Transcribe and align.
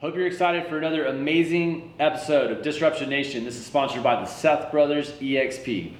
Hope 0.00 0.16
you're 0.16 0.26
excited 0.26 0.66
for 0.66 0.78
another 0.78 1.04
amazing 1.04 1.92
episode 1.98 2.50
of 2.50 2.62
Disruption 2.62 3.10
Nation. 3.10 3.44
This 3.44 3.56
is 3.56 3.66
sponsored 3.66 4.02
by 4.02 4.14
the 4.14 4.24
Seth 4.24 4.70
Brothers 4.70 5.12
EXP. 5.20 5.92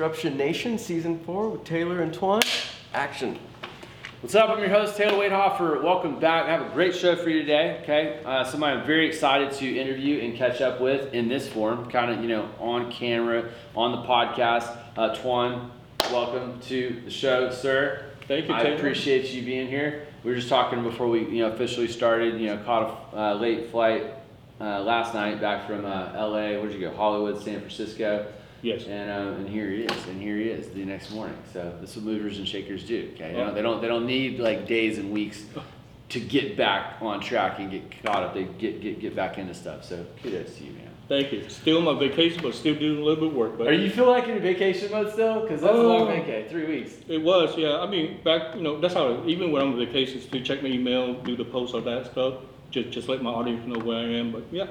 Disruption 0.00 0.38
Nation 0.38 0.78
Season 0.78 1.18
4 1.26 1.50
with 1.50 1.64
Taylor 1.64 2.00
and 2.00 2.10
Twan. 2.10 2.40
Action. 2.94 3.38
What's 4.22 4.34
up? 4.34 4.48
I'm 4.48 4.58
your 4.58 4.70
host, 4.70 4.96
Taylor 4.96 5.18
Wadehofer. 5.18 5.82
Welcome 5.82 6.18
back. 6.18 6.46
I 6.46 6.52
have 6.52 6.62
a 6.62 6.70
great 6.72 6.96
show 6.96 7.16
for 7.16 7.28
you 7.28 7.40
today, 7.40 7.80
okay? 7.82 8.22
Uh, 8.24 8.42
somebody 8.42 8.80
I'm 8.80 8.86
very 8.86 9.06
excited 9.06 9.52
to 9.58 9.78
interview 9.78 10.20
and 10.20 10.34
catch 10.34 10.62
up 10.62 10.80
with 10.80 11.12
in 11.12 11.28
this 11.28 11.46
form, 11.46 11.90
kind 11.90 12.10
of, 12.10 12.22
you 12.22 12.28
know, 12.28 12.48
on 12.58 12.90
camera, 12.90 13.50
on 13.76 13.92
the 13.92 14.08
podcast. 14.08 14.74
Uh, 14.96 15.14
Twan, 15.14 15.68
welcome 16.10 16.58
to 16.60 17.02
the 17.04 17.10
show, 17.10 17.50
sir. 17.50 18.06
Thank 18.26 18.48
you, 18.48 18.54
I 18.54 18.62
Taylor. 18.62 18.76
appreciate 18.76 19.30
you 19.32 19.42
being 19.42 19.68
here. 19.68 20.06
We 20.24 20.30
were 20.30 20.36
just 20.38 20.48
talking 20.48 20.82
before 20.82 21.08
we, 21.08 21.28
you 21.28 21.42
know, 21.42 21.48
officially 21.48 21.88
started. 21.88 22.40
You 22.40 22.46
know, 22.46 22.64
caught 22.64 23.12
a 23.12 23.18
uh, 23.18 23.34
late 23.34 23.70
flight 23.70 24.06
uh, 24.62 24.80
last 24.80 25.12
night 25.12 25.42
back 25.42 25.66
from 25.66 25.84
uh, 25.84 26.14
L.A. 26.14 26.56
Where'd 26.58 26.72
you 26.72 26.80
go? 26.80 26.90
Hollywood, 26.96 27.42
San 27.42 27.58
Francisco. 27.58 28.32
Yes. 28.62 28.84
And 28.86 29.10
um, 29.10 29.34
and 29.40 29.48
here 29.48 29.70
he 29.70 29.82
is, 29.82 30.06
and 30.06 30.20
here 30.20 30.36
he 30.36 30.44
is 30.48 30.68
the 30.70 30.84
next 30.84 31.10
morning. 31.12 31.36
So 31.52 31.74
this 31.80 31.90
is 31.90 31.96
what 31.96 32.06
movers 32.06 32.38
and 32.38 32.46
shakers 32.46 32.84
do. 32.84 33.10
Okay, 33.14 33.30
you 33.32 33.36
know, 33.38 33.54
they 33.54 33.62
don't 33.62 33.80
they 33.80 33.88
don't 33.88 34.06
need 34.06 34.38
like 34.38 34.66
days 34.66 34.98
and 34.98 35.10
weeks 35.10 35.44
to 36.10 36.20
get 36.20 36.56
back 36.56 37.00
on 37.00 37.20
track 37.20 37.58
and 37.58 37.70
get 37.70 38.02
caught 38.04 38.22
up. 38.22 38.34
They 38.34 38.44
get 38.44 38.80
get 38.82 39.00
get 39.00 39.16
back 39.16 39.38
into 39.38 39.54
stuff. 39.54 39.84
So 39.84 40.04
kudos 40.22 40.56
to 40.56 40.64
you, 40.64 40.72
man. 40.72 40.86
Thank 41.08 41.32
you. 41.32 41.48
Still 41.48 41.78
on 41.78 41.84
my 41.96 41.98
vacation, 41.98 42.40
but 42.40 42.54
still 42.54 42.76
doing 42.76 43.00
a 43.00 43.04
little 43.04 43.16
bit 43.24 43.30
of 43.32 43.34
work. 43.34 43.58
But 43.58 43.66
Are 43.66 43.72
you 43.72 43.90
feel 43.90 44.08
like 44.08 44.28
in 44.28 44.38
vacation 44.40 44.92
mode 44.92 45.10
still? 45.12 45.40
Because 45.40 45.60
that's 45.60 45.74
a 45.76 45.82
long 45.82 46.02
Oh. 46.02 46.06
vacay, 46.06 46.48
three 46.48 46.66
weeks. 46.66 46.92
It 47.08 47.20
was, 47.20 47.56
yeah. 47.58 47.80
I 47.80 47.88
mean, 47.90 48.20
back, 48.22 48.54
you 48.54 48.62
know, 48.62 48.80
that's 48.80 48.94
how. 48.94 49.24
Even 49.26 49.50
when 49.50 49.60
I'm 49.60 49.72
on 49.72 49.76
vacation, 49.78 50.20
still 50.20 50.40
check 50.40 50.62
my 50.62 50.68
email, 50.68 51.14
do 51.14 51.34
the 51.34 51.44
post, 51.44 51.74
all 51.74 51.80
that 51.80 52.06
stuff. 52.12 52.34
Just, 52.70 52.90
just 52.90 53.08
let 53.08 53.22
my 53.22 53.30
audience 53.30 53.66
know 53.66 53.80
where 53.84 53.98
I 53.98 54.04
am. 54.20 54.30
But 54.30 54.44
yeah, 54.52 54.68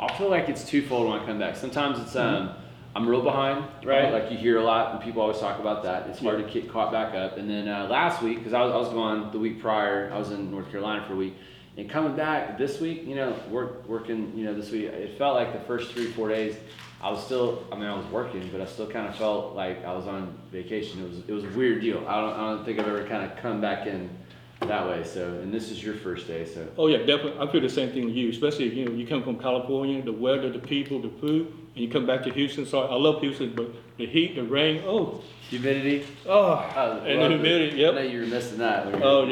I 0.00 0.12
feel 0.18 0.30
like 0.30 0.48
it's 0.48 0.64
twofold 0.68 1.08
when 1.10 1.20
I 1.20 1.24
come 1.24 1.38
back. 1.38 1.54
Sometimes 1.54 2.00
it's 2.00 2.16
um, 2.16 2.50
I'm 2.96 3.06
real 3.06 3.20
behind, 3.20 3.62
right? 3.84 4.06
Uh-huh. 4.06 4.20
Like 4.20 4.32
you 4.32 4.38
hear 4.38 4.56
a 4.56 4.64
lot, 4.64 4.94
and 4.94 5.02
people 5.02 5.20
always 5.20 5.38
talk 5.38 5.60
about 5.60 5.82
that. 5.82 6.06
It's 6.08 6.18
hard 6.18 6.38
to 6.38 6.50
get 6.50 6.72
caught 6.72 6.90
back 6.90 7.14
up. 7.14 7.36
And 7.36 7.48
then 7.48 7.68
uh, 7.68 7.86
last 7.90 8.22
week, 8.22 8.38
because 8.38 8.54
I 8.54 8.62
was, 8.62 8.72
I 8.72 8.76
was 8.78 8.88
gone 8.88 9.30
the 9.32 9.38
week 9.38 9.60
prior, 9.60 10.10
I 10.10 10.18
was 10.18 10.30
in 10.30 10.50
North 10.50 10.70
Carolina 10.70 11.04
for 11.06 11.12
a 11.12 11.16
week, 11.16 11.34
and 11.76 11.90
coming 11.90 12.16
back 12.16 12.56
this 12.56 12.80
week, 12.80 13.04
you 13.04 13.14
know, 13.14 13.38
work 13.50 13.86
working, 13.86 14.32
you 14.34 14.46
know, 14.46 14.54
this 14.54 14.70
week, 14.70 14.84
it 14.84 15.18
felt 15.18 15.34
like 15.34 15.52
the 15.52 15.60
first 15.66 15.92
three 15.92 16.06
four 16.06 16.30
days, 16.30 16.56
I 17.02 17.10
was 17.10 17.22
still, 17.22 17.64
I 17.70 17.74
mean, 17.74 17.84
I 17.84 17.94
was 17.94 18.06
working, 18.06 18.48
but 18.50 18.62
I 18.62 18.64
still 18.64 18.88
kind 18.88 19.06
of 19.06 19.14
felt 19.16 19.54
like 19.54 19.84
I 19.84 19.92
was 19.92 20.06
on 20.06 20.34
vacation. 20.50 21.04
It 21.04 21.10
was 21.10 21.18
it 21.28 21.32
was 21.32 21.44
a 21.44 21.50
weird 21.58 21.82
deal. 21.82 22.02
I 22.08 22.18
don't 22.18 22.32
I 22.32 22.50
don't 22.54 22.64
think 22.64 22.78
I've 22.78 22.88
ever 22.88 23.06
kind 23.06 23.30
of 23.30 23.36
come 23.36 23.60
back 23.60 23.86
in 23.86 24.08
that 24.60 24.88
way. 24.88 25.04
So, 25.04 25.34
and 25.34 25.52
this 25.52 25.70
is 25.70 25.84
your 25.84 25.96
first 25.96 26.26
day, 26.26 26.46
so. 26.46 26.66
oh 26.78 26.86
yeah, 26.86 27.00
definitely. 27.00 27.46
I 27.46 27.52
feel 27.52 27.60
the 27.60 27.68
same 27.68 27.92
thing 27.92 28.06
with 28.06 28.14
you. 28.14 28.30
Especially, 28.30 28.72
you 28.72 28.86
know, 28.86 28.92
you 28.92 29.06
come 29.06 29.22
from 29.22 29.38
California, 29.38 30.02
the 30.02 30.14
weather, 30.14 30.50
the 30.50 30.60
people, 30.60 31.02
the 31.02 31.10
food, 31.20 31.52
and 31.76 31.84
you 31.84 31.90
come 31.90 32.06
back 32.06 32.22
to 32.24 32.32
Houston. 32.32 32.64
So 32.66 32.80
I 32.80 32.94
love 32.94 33.20
Houston, 33.20 33.52
but 33.54 33.68
the 33.98 34.06
heat, 34.06 34.34
the 34.34 34.42
rain, 34.44 34.82
oh, 34.86 35.22
Humidity. 35.50 36.04
oh, 36.26 36.72
Oh, 36.74 37.00
and 37.04 37.22
the 37.22 37.28
humidity. 37.28 37.76
Yep. 37.76 37.92
I 37.92 37.96
know 37.96 38.02
you 38.02 38.20
were 38.20 38.26
missing 38.26 38.58
that. 38.58 38.86
weren't? 38.86 39.04
Oh 39.04 39.24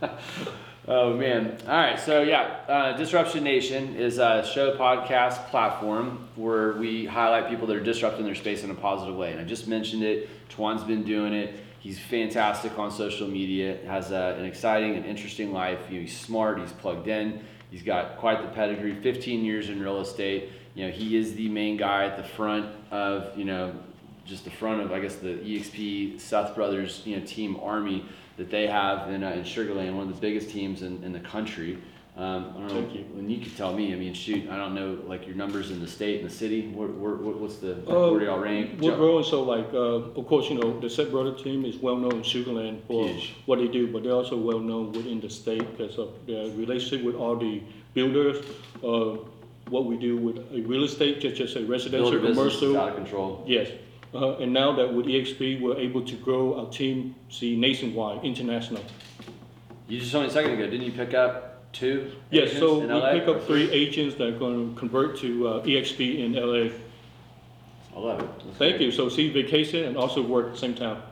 yeah. 0.00 0.08
oh 0.88 1.14
man! 1.16 1.58
All 1.66 1.72
right, 1.76 1.98
so 2.00 2.22
yeah, 2.22 2.60
uh, 2.68 2.96
Disruption 2.96 3.44
Nation 3.44 3.96
is 3.96 4.18
a 4.18 4.46
show 4.46 4.76
podcast 4.76 5.48
platform 5.48 6.28
where 6.36 6.72
we 6.72 7.04
highlight 7.04 7.50
people 7.50 7.66
that 7.66 7.76
are 7.76 7.82
disrupting 7.84 8.24
their 8.24 8.34
space 8.34 8.64
in 8.64 8.70
a 8.70 8.74
positive 8.74 9.14
way. 9.16 9.32
And 9.32 9.40
I 9.40 9.44
just 9.44 9.66
mentioned 9.68 10.02
it. 10.04 10.28
Twan's 10.48 10.84
been 10.84 11.04
doing 11.04 11.32
it. 11.34 11.54
He's 11.80 11.98
fantastic 11.98 12.78
on 12.78 12.90
social 12.90 13.26
media. 13.26 13.78
Has 13.86 14.12
a, 14.12 14.36
an 14.38 14.44
exciting 14.44 14.96
and 14.96 15.06
interesting 15.06 15.52
life. 15.52 15.80
He's 15.88 16.16
smart. 16.16 16.60
He's 16.60 16.72
plugged 16.72 17.08
in. 17.08 17.42
He's 17.70 17.82
got 17.82 18.18
quite 18.18 18.42
the 18.42 18.48
pedigree. 18.48 18.94
15 18.94 19.44
years 19.44 19.70
in 19.70 19.80
real 19.80 20.00
estate. 20.00 20.50
You 20.74 20.86
know, 20.86 20.92
he 20.92 21.16
is 21.16 21.34
the 21.34 21.48
main 21.48 21.78
guy 21.78 22.04
at 22.04 22.16
the 22.16 22.22
front 22.22 22.66
of 22.90 23.36
you 23.36 23.46
know 23.46 23.74
just 24.26 24.44
the 24.44 24.50
front 24.50 24.82
of 24.82 24.92
I 24.92 25.00
guess 25.00 25.16
the 25.16 25.34
EXP 25.38 26.20
Seth 26.20 26.54
Brothers 26.54 27.02
you 27.04 27.18
know 27.18 27.24
team 27.24 27.58
army 27.62 28.04
that 28.36 28.50
they 28.50 28.66
have 28.66 29.10
in, 29.10 29.24
uh, 29.24 29.30
in 29.30 29.44
Sugar 29.44 29.74
Land, 29.74 29.96
one 29.96 30.08
of 30.08 30.14
the 30.14 30.20
biggest 30.20 30.50
teams 30.50 30.82
in, 30.82 31.02
in 31.02 31.12
the 31.12 31.20
country. 31.20 31.78
Um, 32.20 32.52
I 32.54 32.58
don't 32.58 32.68
know, 32.68 32.74
Thank 32.82 32.94
you. 32.94 33.04
and 33.16 33.32
you 33.32 33.38
could 33.42 33.56
tell 33.56 33.72
me. 33.72 33.94
I 33.94 33.96
mean, 33.96 34.12
shoot, 34.12 34.50
I 34.50 34.56
don't 34.58 34.74
know 34.74 34.98
like 35.06 35.26
your 35.26 35.36
numbers 35.36 35.70
in 35.70 35.80
the 35.80 35.86
state 35.86 36.20
and 36.20 36.28
the 36.28 36.34
city. 36.34 36.68
Where, 36.68 36.86
where, 36.88 37.14
what- 37.14 37.38
what's 37.40 37.56
the 37.56 37.72
Uh, 37.90 38.10
where 38.10 38.20
do 38.20 38.26
y'all 38.26 38.38
rank? 38.38 38.78
We're 38.78 38.94
growing, 38.94 39.24
so 39.24 39.42
like, 39.42 39.72
uh, 39.72 40.18
of 40.20 40.26
course, 40.26 40.50
you 40.50 40.56
know, 40.58 40.78
the 40.80 40.90
Set 40.90 41.10
Brother 41.10 41.32
team 41.32 41.64
is 41.64 41.76
well 41.78 41.96
known 41.96 42.12
in 42.16 42.22
Sugarland 42.22 42.82
for 42.86 43.08
Huge. 43.08 43.32
what 43.46 43.58
they 43.58 43.68
do, 43.68 43.86
but 43.90 44.02
they're 44.02 44.12
also 44.12 44.36
well 44.36 44.58
known 44.58 44.92
within 44.92 45.18
the 45.18 45.30
state 45.30 45.64
because 45.74 45.96
of 45.96 46.10
their 46.26 46.44
relationship 46.50 47.02
with 47.06 47.14
all 47.14 47.36
the 47.36 47.62
builders. 47.94 48.36
Uh, 48.84 49.16
what 49.70 49.86
we 49.86 49.96
do 49.96 50.18
with 50.18 50.36
real 50.66 50.84
estate, 50.84 51.20
just 51.22 51.36
just 51.36 51.56
a 51.56 51.64
residential, 51.64 52.10
Builder 52.10 52.26
business 52.26 52.52
is 52.54 52.58
commercial. 52.60 52.80
out 52.82 52.88
of 52.90 52.96
control. 52.96 53.44
Yes, 53.46 53.70
uh, 54.14 54.36
and 54.42 54.52
now 54.52 54.72
that 54.76 54.92
with 54.92 55.06
EXP, 55.06 55.58
we're 55.62 55.78
able 55.78 56.02
to 56.02 56.16
grow 56.16 56.58
our 56.60 56.68
team, 56.70 57.14
see 57.30 57.56
nationwide, 57.56 58.22
international. 58.24 58.82
You 59.88 60.00
just 60.00 60.12
told 60.12 60.24
me 60.24 60.28
a 60.28 60.32
second 60.32 60.52
ago, 60.52 60.64
didn't 60.68 60.82
you 60.84 60.92
pick 60.92 61.14
up 61.14 61.59
two? 61.72 62.12
Yes, 62.30 62.48
agents 62.50 62.60
so 62.60 62.78
we 62.78 62.84
in 62.84 62.90
LA? 62.90 63.12
pick 63.12 63.28
up 63.28 63.44
three 63.46 63.70
agents 63.70 64.16
that 64.16 64.28
are 64.28 64.38
going 64.38 64.74
to 64.74 64.78
convert 64.78 65.18
to 65.18 65.48
uh, 65.48 65.62
EXP 65.64 66.18
in 66.24 66.32
LA. 66.34 66.70
I 67.96 67.98
love 68.00 68.20
it. 68.20 68.26
That's 68.44 68.56
Thank 68.58 68.76
great. 68.76 68.80
you. 68.82 68.92
So 68.92 69.08
see 69.08 69.30
vacation 69.30 69.84
and 69.84 69.96
also 69.96 70.22
work 70.22 70.46
at 70.46 70.52
the 70.52 70.58
same 70.58 70.74
time. 70.74 71.02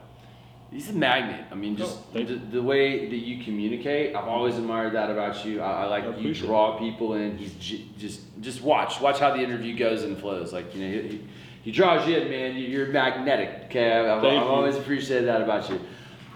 He's 0.70 0.90
a 0.90 0.92
magnet. 0.92 1.46
I 1.50 1.54
mean, 1.54 1.76
just 1.76 1.98
Oh, 2.14 2.22
the, 2.22 2.34
the 2.34 2.62
way 2.62 3.08
that 3.08 3.16
you 3.16 3.42
communicate, 3.42 4.14
I've 4.14 4.28
always 4.28 4.58
admired 4.58 4.92
that 4.92 5.10
about 5.10 5.42
you. 5.44 5.62
I, 5.62 5.84
I 5.84 5.86
like 5.86 6.04
I 6.04 6.14
you 6.18 6.34
draw 6.34 6.78
people 6.78 7.14
in. 7.14 7.38
He's 7.38 7.54
j- 7.54 7.86
just 7.98 8.20
just 8.42 8.60
watch 8.60 9.00
watch 9.00 9.18
how 9.18 9.34
the 9.34 9.42
interview 9.42 9.74
goes 9.76 10.02
and 10.02 10.18
flows. 10.18 10.52
Like 10.52 10.74
you 10.74 10.84
know, 10.84 11.02
he, 11.02 11.08
he, 11.08 11.24
he 11.62 11.72
draws 11.72 12.06
you 12.06 12.18
in, 12.18 12.28
man. 12.28 12.54
You- 12.54 12.68
You're 12.68 12.88
magnetic. 12.88 13.64
Okay, 13.70 13.90
I've, 13.90 14.06
I've, 14.18 14.22
Thank 14.22 14.40
I've 14.40 14.46
you. 14.46 14.52
always 14.52 14.76
appreciated 14.76 15.26
that 15.28 15.40
about 15.40 15.70
you. 15.70 15.80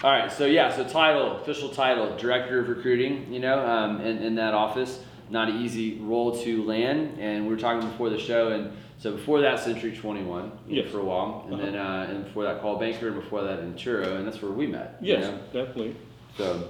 All 0.03 0.11
right, 0.11 0.33
so 0.33 0.47
yeah, 0.47 0.75
so 0.75 0.83
title, 0.85 1.37
official 1.41 1.69
title, 1.69 2.17
director 2.17 2.59
of 2.59 2.69
recruiting. 2.69 3.33
You 3.33 3.39
know, 3.41 3.65
um, 3.65 4.01
in, 4.01 4.19
in 4.19 4.35
that 4.35 4.53
office, 4.53 5.01
not 5.31 5.49
an 5.49 5.63
easy 5.65 5.99
role 6.01 6.37
to 6.43 6.65
land. 6.65 7.19
And 7.21 7.47
we 7.47 7.53
were 7.55 7.61
talking 7.61 7.89
before 7.89 8.11
the 8.11 8.19
show, 8.19 8.49
and 8.49 8.73
so 8.99 9.13
before 9.13 9.41
that, 9.43 9.61
Century 9.61 9.97
21 9.97 10.45
you 10.67 10.77
know, 10.77 10.83
Yes. 10.83 10.91
for 10.93 10.99
a 10.99 11.05
while, 11.05 11.45
and 11.47 11.55
Uh-huh. 11.55 11.65
then 11.65 11.77
uh, 11.77 12.07
and 12.11 12.25
before 12.25 12.43
that, 12.45 12.61
Coldwell 12.61 12.81
Banker, 12.91 13.09
and 13.09 13.21
before 13.21 13.43
that, 13.45 13.61
Intero, 13.61 14.17
and 14.17 14.27
that's 14.27 14.43
where 14.43 14.51
we 14.51 14.67
met. 14.67 14.97
you 15.01 15.15
Yes, 15.15 15.25
know? 15.25 15.39
definitely. 15.53 15.95
So 16.37 16.69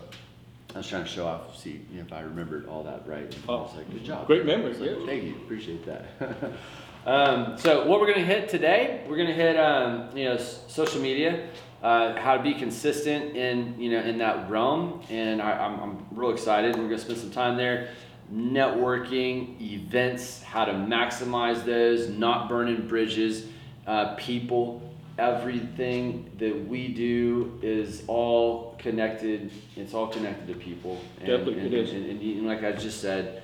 I 0.75 0.79
was 0.79 0.89
trying 0.89 1.05
to 1.05 1.09
show 1.09 1.27
off, 1.27 1.57
see 1.59 1.81
you 1.91 1.99
know, 2.01 2.03
if 2.07 2.13
I 2.13 2.21
remembered 2.21 2.67
all 2.69 2.83
that 2.85 3.07
right. 3.07 3.23
And 3.23 3.37
I 3.49 3.53
was 3.53 3.75
like, 3.75 3.91
good 3.91 4.05
job. 4.05 4.27
Great 4.27 4.45
memories. 4.45 4.79
Like, 4.79 4.91
yeah. 4.91 5.07
Thank 5.07 5.25
you, 5.25 5.37
appreciate 5.37 5.87
that. 5.87 6.05
um, 7.07 7.59
so 7.59 7.87
what 7.87 8.01
we're 8.01 8.13
gonna 8.13 8.25
hit 8.25 8.49
today, 8.49 9.05
we're 9.09 9.17
gonna 9.17 9.33
hit 9.33 9.57
um, 9.57 10.17
you 10.17 10.25
know 10.25 10.37
social 10.37 11.01
media, 11.01 11.49
uh, 11.83 12.19
how 12.21 12.37
to 12.37 12.43
be 12.43 12.55
consistent 12.55 13.37
in 13.37 13.79
you 13.81 13.91
know 13.91 14.01
in 14.01 14.19
that 14.19 14.49
realm, 14.51 15.03
and 15.11 15.43
I, 15.43 15.53
I'm, 15.53 15.81
I'm 15.81 16.07
real 16.13 16.31
excited. 16.31 16.77
We're 16.77 16.85
gonna 16.85 16.99
spend 16.99 17.19
some 17.19 17.31
time 17.31 17.57
there. 17.57 17.91
Networking, 18.33 19.61
events, 19.61 20.43
how 20.43 20.65
to 20.65 20.73
maximize 20.73 21.65
those, 21.65 22.09
not 22.09 22.49
burning 22.49 22.87
bridges, 22.89 23.47
uh, 23.87 24.15
people, 24.15 24.81
everything 25.19 26.31
that 26.39 26.67
we 26.67 26.89
do 26.89 27.59
is 27.63 28.03
all 28.07 28.75
connected. 28.79 29.51
It's 29.77 29.95
all 29.95 30.07
connected 30.07 30.49
to 30.49 30.55
people. 30.55 31.01
And, 31.19 31.27
Definitely, 31.27 31.59
and, 31.59 31.67
it 31.67 31.75
is. 31.75 31.93
And, 31.93 32.07
and, 32.07 32.21
and 32.21 32.47
like 32.47 32.65
I 32.65 32.73
just 32.73 33.01
said, 33.01 33.43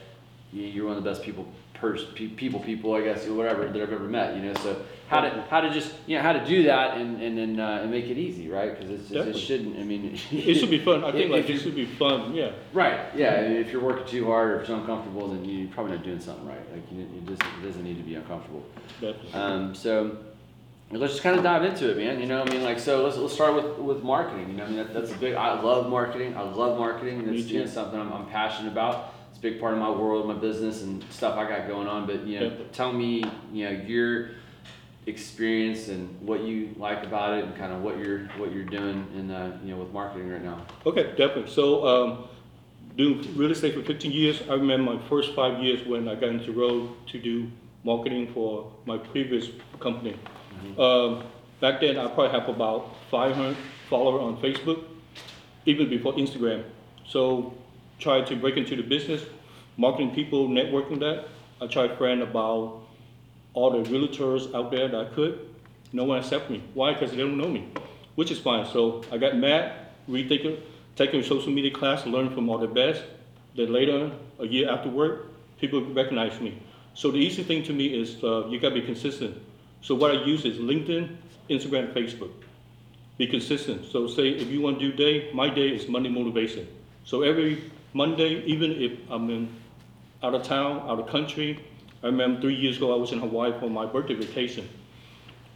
you're 0.53 0.87
one 0.87 0.97
of 0.97 1.05
the 1.05 1.11
best 1.11 1.23
people, 1.23 1.47
pe- 1.81 2.29
people, 2.29 2.61
people, 2.61 2.95
I 2.95 3.03
guess, 3.03 3.27
or 3.27 3.35
whatever 3.35 3.67
that 3.67 3.83
I've 3.83 3.93
ever 3.93 4.05
met. 4.05 4.37
You 4.37 4.43
know, 4.43 4.55
so 4.55 4.83
how 5.09 5.21
to 5.21 5.43
how 5.49 5.61
to 5.61 5.71
just 5.71 5.95
you 6.07 6.17
know 6.17 6.23
how 6.23 6.33
to 6.33 6.45
do 6.45 6.65
that 6.65 6.99
and 6.99 7.21
and 7.23 7.39
then 7.39 7.61
uh, 7.61 7.81
and 7.83 7.91
make 7.91 8.07
it 8.07 8.19
easy, 8.19 8.49
right? 8.49 8.79
Because 8.79 9.11
it 9.11 9.37
shouldn't. 9.37 9.79
I 9.79 9.83
mean, 9.83 10.19
It 10.31 10.55
should 10.55 10.71
be 10.71 10.85
fun. 10.85 11.05
I 11.05 11.13
think 11.13 11.31
like 11.31 11.49
it 11.49 11.59
should 11.59 11.75
be 11.75 11.87
fun. 11.87 12.35
Yeah. 12.35 12.53
Right. 12.73 13.01
Yeah. 13.17 13.41
If 13.41 13.73
you're 13.73 13.83
working 13.83 14.07
too 14.07 14.27
hard 14.27 14.51
or 14.51 14.57
if 14.57 14.61
it's 14.63 14.71
uncomfortable, 14.71 15.29
then 15.29 15.45
you're 15.45 15.69
probably 15.69 15.93
not 15.97 16.05
doing 16.05 16.21
something 16.21 16.47
right. 16.47 16.73
Like 16.73 16.91
you, 16.93 17.03
it, 17.03 17.27
doesn't, 17.27 17.47
it 17.61 17.67
doesn't 17.67 17.85
need 17.85 17.97
to 17.97 18.03
be 18.05 18.15
uncomfortable. 18.15 18.65
Definitely. 19.01 19.33
Um, 19.33 19.75
so 19.75 20.19
let's 20.91 21.13
just 21.13 21.23
kind 21.23 21.37
of 21.37 21.43
dive 21.43 21.65
into 21.65 21.91
it, 21.91 21.97
man. 21.97 22.21
You 22.21 22.27
know, 22.27 22.43
I 22.43 22.45
mean, 22.49 22.63
like, 22.63 22.79
so 22.79 23.05
let's, 23.05 23.17
let's 23.17 23.35
start 23.35 23.55
with, 23.55 23.79
with 23.79 24.03
marketing. 24.03 24.49
You 24.51 24.57
know, 24.57 24.65
I 24.65 24.69
mean, 24.69 24.77
that, 24.79 24.95
that's 24.95 25.11
a 25.11 25.17
big, 25.17 25.35
I 25.35 25.61
love 25.61 25.89
marketing. 25.91 26.37
I 26.37 26.43
love 26.43 26.79
marketing. 26.79 27.27
That's 27.27 27.47
you 27.47 27.61
know, 27.61 27.67
something 27.67 28.01
I'm, 28.01 28.13
I'm 28.13 28.27
passionate 28.27 28.73
about. 28.73 29.15
It's 29.31 29.39
a 29.39 29.43
big 29.43 29.61
part 29.61 29.73
of 29.75 29.79
my 29.79 29.91
world, 29.91 30.27
my 30.27 30.35
business 30.35 30.83
and 30.83 31.05
stuff 31.11 31.37
I 31.37 31.49
got 31.49 31.69
going 31.69 31.87
on. 31.87 32.07
But, 32.07 32.27
you 32.27 32.41
know, 32.41 32.47
Yeah. 32.47 32.65
tell 32.73 32.93
me, 32.93 33.25
you 33.53 33.65
know, 33.65 33.71
your, 33.71 34.31
experience 35.09 35.89
and 35.89 36.21
what 36.21 36.43
you 36.43 36.75
like 36.77 37.03
about 37.03 37.39
it 37.39 37.45
and 37.45 37.57
kind 37.57 37.73
of 37.73 37.83
what 37.83 37.99
you're 37.99 38.27
what 38.37 38.53
you're 38.53 38.65
doing 38.65 39.07
in 39.17 39.31
uh, 39.31 39.59
you 39.65 39.71
know 39.73 39.81
with 39.81 39.93
marketing 39.93 40.31
right 40.31 40.45
now. 40.45 40.65
Okay, 40.87 41.05
definitely. 41.17 41.51
So, 41.51 41.87
um, 41.87 42.25
doing 42.97 43.37
real 43.37 43.51
estate 43.51 43.75
for 43.75 43.83
15 43.83 44.13
years, 44.13 44.43
I 44.49 44.55
remember 44.55 44.95
my 44.95 45.09
first 45.09 45.35
five 45.35 45.63
years 45.63 45.87
when 45.87 46.09
I 46.09 46.15
got 46.15 46.29
into 46.31 46.53
road 46.53 46.91
to 47.09 47.19
do 47.19 47.51
marketing 47.85 48.33
for 48.35 48.71
my 48.85 48.99
previous 48.99 49.49
company. 49.81 50.15
Um, 50.77 51.25
back 51.61 51.81
then, 51.81 51.97
I 51.97 52.07
probably 52.09 52.39
have 52.39 52.49
about 52.49 52.97
500 53.11 53.57
followers 53.89 54.21
on 54.21 54.43
Facebook, 54.43 54.83
even 55.65 55.89
before 55.89 56.13
Instagram. 56.15 56.65
So, 57.07 57.55
tried 57.99 58.27
to 58.29 58.37
break 58.37 58.57
into 58.57 58.77
the 58.77 58.83
business, 58.83 59.23
marketing 59.77 60.15
people, 60.15 60.49
networking 60.49 61.01
that. 61.01 61.29
I 61.61 61.67
tried 61.67 61.99
friend 61.99 62.23
about 62.23 62.83
all 63.55 63.71
the 63.71 63.89
realtors 63.91 64.55
out 64.55 64.71
there 64.71 64.89
that 64.89 65.01
I 65.01 65.05
could. 65.15 65.49
No 65.93 66.05
one 66.05 66.19
accept 66.19 66.51
me. 66.51 66.63
Why? 66.75 66.93
Because 66.93 67.11
they 67.11 67.17
don't 67.17 67.39
know 67.39 67.49
me, 67.49 67.69
which 68.15 68.31
is 68.31 68.39
fine. 68.39 68.67
So 68.67 69.03
I 69.11 69.19
got 69.19 69.37
mad, 69.37 69.73
rethinking, 70.09 70.61
taking 70.97 71.21
a 71.21 71.25
social 71.25 71.51
media 71.51 71.73
class, 71.73 72.07
learn 72.07 72.31
from 72.31 72.49
all 72.49 72.59
the 72.59 72.69
best. 72.69 73.03
Then 73.57 73.73
later, 73.73 74.13
a 74.39 74.47
year 74.47 74.71
after 74.71 74.89
work, 74.89 75.29
people 75.59 75.83
recognize 75.83 76.41
me. 76.41 76.61
So 76.95 77.11
the 77.11 77.19
easy 77.19 77.43
thing 77.43 77.63
to 77.65 77.73
me 77.73 77.87
is 77.87 78.23
uh, 78.23 78.47
you 78.49 78.61
gotta 78.61 78.75
be 78.75 78.83
consistent. 78.83 79.37
So 79.81 79.95
what 79.95 80.11
I 80.11 80.25
use 80.25 80.45
is 80.45 80.59
LinkedIn, 80.59 81.17
Instagram, 81.49 81.93
Facebook. 81.93 82.31
Be 83.17 83.27
consistent. 83.27 83.85
So 83.87 84.07
say 84.07 84.29
if 84.29 84.49
you 84.49 84.61
want 84.61 84.79
to 84.79 84.91
do 84.91 84.97
day, 84.97 85.33
my 85.33 85.49
day 85.49 85.69
is 85.69 85.89
Monday 85.89 86.09
motivation. 86.09 86.69
So 87.05 87.23
every 87.23 87.71
Monday, 87.93 88.43
even 88.45 88.73
if 88.73 88.93
I'm 89.11 89.31
in 89.31 89.49
out 90.23 90.35
of 90.35 90.43
town, 90.43 90.89
out 90.89 90.99
of 90.99 91.09
country. 91.09 91.65
I 92.03 92.07
remember 92.07 92.41
three 92.41 92.55
years 92.55 92.77
ago 92.77 92.93
I 92.93 92.97
was 92.97 93.13
in 93.13 93.19
Hawaii 93.21 93.53
for 93.59 93.69
my 93.69 93.87
birthday 93.87 94.15
vacation. 94.15 94.69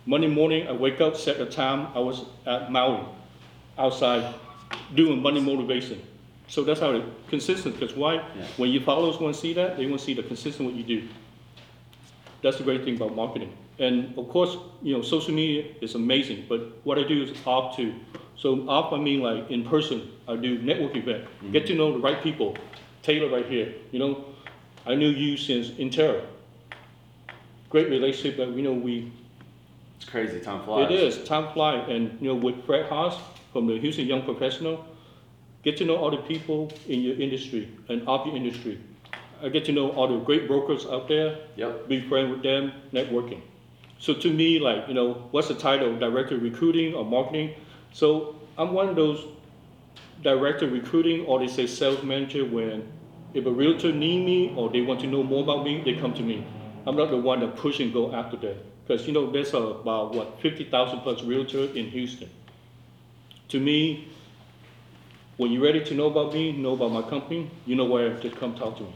Monday 0.06 0.28
morning 0.28 0.66
I 0.66 0.72
wake 0.72 1.00
up, 1.00 1.16
set 1.16 1.38
the 1.38 1.46
time, 1.46 1.88
I 1.94 2.00
was 2.00 2.24
at 2.46 2.72
Maui, 2.72 3.04
outside, 3.78 4.34
doing 4.94 5.22
Monday 5.22 5.40
motivation. 5.40 6.02
So 6.48 6.64
that's 6.64 6.80
how 6.80 6.90
it 6.92 7.04
consistent. 7.28 7.78
Because 7.78 7.96
why? 7.96 8.14
Yeah. 8.14 8.46
When 8.56 8.70
your 8.70 8.82
followers 8.82 9.18
want 9.20 9.34
to 9.34 9.40
see 9.40 9.52
that, 9.54 9.76
they 9.76 9.86
want 9.86 10.00
to 10.00 10.04
see 10.04 10.14
the 10.14 10.22
consistent 10.22 10.68
what 10.68 10.74
you 10.74 10.82
do. 10.82 11.08
That's 12.42 12.58
the 12.58 12.64
great 12.64 12.84
thing 12.84 12.96
about 12.96 13.14
marketing. 13.14 13.56
And 13.78 14.16
of 14.18 14.28
course, 14.28 14.56
you 14.82 14.94
know, 14.94 15.02
social 15.02 15.32
media 15.32 15.72
is 15.80 15.94
amazing, 15.94 16.46
but 16.48 16.84
what 16.84 16.98
I 16.98 17.04
do 17.04 17.22
is 17.22 17.36
off 17.46 17.76
too. 17.76 17.94
So 18.36 18.68
off 18.68 18.92
I 18.92 18.98
mean 18.98 19.20
like 19.20 19.50
in 19.50 19.64
person, 19.64 20.10
I 20.26 20.36
do 20.36 20.58
network 20.58 20.96
event, 20.96 21.24
mm-hmm. 21.24 21.52
get 21.52 21.66
to 21.66 21.74
know 21.74 21.92
the 21.92 21.98
right 21.98 22.22
people. 22.22 22.56
Taylor 23.02 23.28
right 23.28 23.46
here, 23.46 23.74
you 23.90 23.98
know, 23.98 24.24
I 24.86 24.94
knew 24.94 25.08
you 25.08 25.36
since 25.36 25.70
Intero. 25.70 26.22
Great 27.70 27.88
relationship, 27.88 28.36
but 28.36 28.48
you 28.50 28.62
know 28.62 28.72
we 28.72 29.12
It's 29.96 30.08
crazy, 30.08 30.40
time 30.40 30.62
flies. 30.64 30.90
it 30.90 30.94
is 30.98 31.24
time 31.24 31.52
fly, 31.52 31.76
and 31.76 32.20
you 32.20 32.28
know 32.28 32.34
with 32.34 32.64
Fred 32.66 32.86
Haas 32.88 33.16
from 33.52 33.66
the 33.66 33.78
Houston 33.78 34.06
Young 34.06 34.22
Professional, 34.22 34.84
get 35.62 35.76
to 35.78 35.84
know 35.84 35.96
all 35.96 36.10
the 36.10 36.18
people 36.18 36.72
in 36.88 37.00
your 37.00 37.18
industry 37.20 37.68
and 37.88 38.06
of 38.08 38.26
your 38.26 38.36
industry. 38.36 38.78
I 39.42 39.48
get 39.48 39.64
to 39.66 39.72
know 39.72 39.90
all 39.90 40.06
the 40.06 40.18
great 40.24 40.46
brokers 40.46 40.86
out 40.86 41.08
there, 41.08 41.36
Yep. 41.56 41.88
be 41.88 42.00
friend 42.00 42.30
with 42.30 42.42
them, 42.42 42.72
networking. 42.92 43.40
So 43.98 44.14
to 44.14 44.32
me, 44.32 44.58
like 44.58 44.86
you 44.88 44.94
know, 44.94 45.28
what's 45.30 45.48
the 45.48 45.54
title? 45.54 45.96
Director 45.98 46.36
of 46.36 46.42
recruiting 46.42 46.94
or 46.94 47.04
marketing? 47.04 47.54
So 47.92 48.36
I'm 48.56 48.72
one 48.72 48.88
of 48.88 48.96
those 48.96 49.24
director 50.22 50.66
recruiting, 50.68 51.26
or 51.26 51.38
they 51.38 51.48
say 51.48 51.66
sales 51.66 52.02
manager. 52.02 52.44
When 52.44 52.90
if 53.34 53.46
a 53.46 53.50
realtor 53.50 53.92
need 53.92 54.24
me 54.24 54.54
or 54.56 54.70
they 54.70 54.80
want 54.82 55.00
to 55.00 55.06
know 55.06 55.22
more 55.22 55.42
about 55.42 55.64
me, 55.64 55.82
they 55.84 55.94
come 55.94 56.14
to 56.14 56.22
me. 56.22 56.46
I'm 56.86 56.96
not 56.96 57.10
the 57.10 57.16
one 57.16 57.40
that 57.40 57.56
push 57.56 57.80
and 57.80 57.92
go 57.92 58.12
after 58.12 58.36
them 58.36 58.56
because 58.86 59.06
you 59.06 59.12
know 59.12 59.30
there's 59.30 59.54
about 59.54 60.14
what 60.14 60.40
50,000 60.40 61.00
plus 61.00 61.22
realtor 61.22 61.64
in 61.76 61.86
Houston. 61.90 62.28
To 63.48 63.60
me, 63.60 64.08
when 65.36 65.52
you're 65.52 65.62
ready 65.62 65.84
to 65.84 65.94
know 65.94 66.06
about 66.06 66.34
me, 66.34 66.52
know 66.52 66.72
about 66.72 66.92
my 66.92 67.02
company, 67.02 67.50
you 67.66 67.76
know 67.76 67.84
where 67.84 68.18
to 68.18 68.30
come 68.30 68.54
talk 68.54 68.76
to 68.78 68.84
me. 68.84 68.94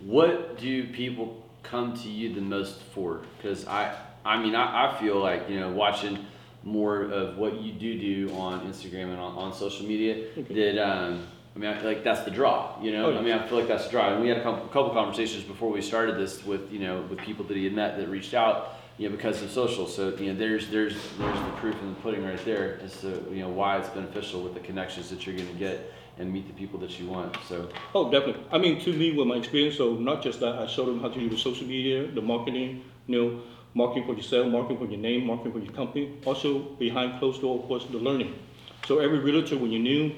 What 0.00 0.58
do 0.58 0.86
people 0.88 1.42
come 1.62 1.94
to 1.98 2.08
you 2.08 2.34
the 2.34 2.40
most 2.40 2.82
for? 2.94 3.22
Because 3.36 3.66
I, 3.66 3.94
I 4.24 4.42
mean, 4.42 4.54
I, 4.54 4.88
I 4.90 4.98
feel 4.98 5.20
like 5.20 5.48
you 5.48 5.60
know 5.60 5.70
watching 5.70 6.26
more 6.64 7.02
of 7.02 7.36
what 7.38 7.60
you 7.60 7.72
do 7.72 7.98
do 7.98 8.34
on 8.34 8.60
Instagram 8.66 9.04
and 9.10 9.18
on, 9.18 9.36
on 9.36 9.52
social 9.52 9.86
media. 9.86 10.26
Okay. 10.38 10.74
That 10.74 10.82
um, 10.82 11.26
I 11.54 11.58
mean, 11.58 11.70
I, 11.70 11.80
like 11.82 12.02
that's 12.04 12.22
the 12.22 12.30
draw. 12.30 12.80
You 12.82 12.92
know, 12.92 13.06
Oh, 13.06 13.10
yeah. 13.10 13.18
I 13.18 13.22
mean, 13.22 13.32
I 13.32 13.46
feel 13.46 13.58
like 13.58 13.68
that's 13.68 13.84
the 13.84 13.90
draw. 13.90 14.12
And 14.12 14.22
we 14.22 14.28
had 14.28 14.38
a 14.38 14.42
couple, 14.42 14.66
couple 14.68 14.90
conversations 14.90 15.44
before 15.44 15.70
we 15.70 15.82
started 15.82 16.16
this 16.16 16.44
with 16.44 16.72
you 16.72 16.78
know 16.80 17.02
with 17.02 17.18
people 17.18 17.44
that 17.46 17.56
he 17.56 17.64
had 17.64 17.74
met 17.74 17.96
that 17.98 18.08
reached 18.08 18.34
out. 18.34 18.78
You 18.98 19.08
know, 19.08 19.16
because 19.16 19.42
of 19.42 19.50
social. 19.50 19.86
So 19.88 20.14
you 20.16 20.32
know, 20.32 20.38
there's 20.38 20.68
there's 20.68 20.94
there's 21.18 21.38
the 21.38 21.50
proof 21.56 21.74
in 21.80 21.88
the 21.94 22.00
pudding 22.02 22.24
right 22.24 22.42
there 22.44 22.78
as 22.84 23.00
to 23.00 23.08
you 23.30 23.40
know 23.40 23.48
why 23.48 23.78
it's 23.78 23.88
beneficial 23.88 24.42
with 24.42 24.52
the 24.54 24.60
connections 24.60 25.08
that 25.10 25.26
you're 25.26 25.34
going 25.34 25.48
to 25.48 25.54
get 25.54 25.92
and 26.18 26.30
meet 26.30 26.46
the 26.46 26.52
people 26.52 26.78
that 26.80 27.00
you 27.00 27.08
want. 27.08 27.34
So 27.48 27.70
Oh, 27.94 28.10
definitely. 28.12 28.44
I 28.52 28.58
mean, 28.58 28.78
to 28.82 28.92
me, 28.92 29.12
with 29.12 29.26
my 29.26 29.36
experience, 29.36 29.78
so 29.78 29.94
not 29.94 30.22
just 30.22 30.40
that, 30.40 30.56
I 30.56 30.66
showed 30.66 30.86
them 30.88 31.00
how 31.00 31.08
to 31.08 31.18
use 31.18 31.32
the 31.32 31.38
social 31.38 31.66
media, 31.66 32.06
the 32.06 32.20
marketing, 32.20 32.84
you 33.06 33.20
know, 33.22 33.40
marketing 33.74 34.04
for 34.06 34.14
yourself, 34.14 34.46
marketing 34.48 34.78
for 34.78 34.86
your 34.86 35.00
name, 35.00 35.26
marketing 35.26 35.52
for 35.52 35.58
your 35.58 35.72
company. 35.72 36.12
Also, 36.24 36.60
behind 36.78 37.18
closed 37.18 37.40
door, 37.40 37.58
of 37.58 37.66
course, 37.66 37.84
the 37.86 37.98
learning. 37.98 38.34
So 38.86 38.98
every 38.98 39.18
realtor, 39.18 39.56
when 39.56 39.70
you're 39.70 39.82
new, 39.82 40.14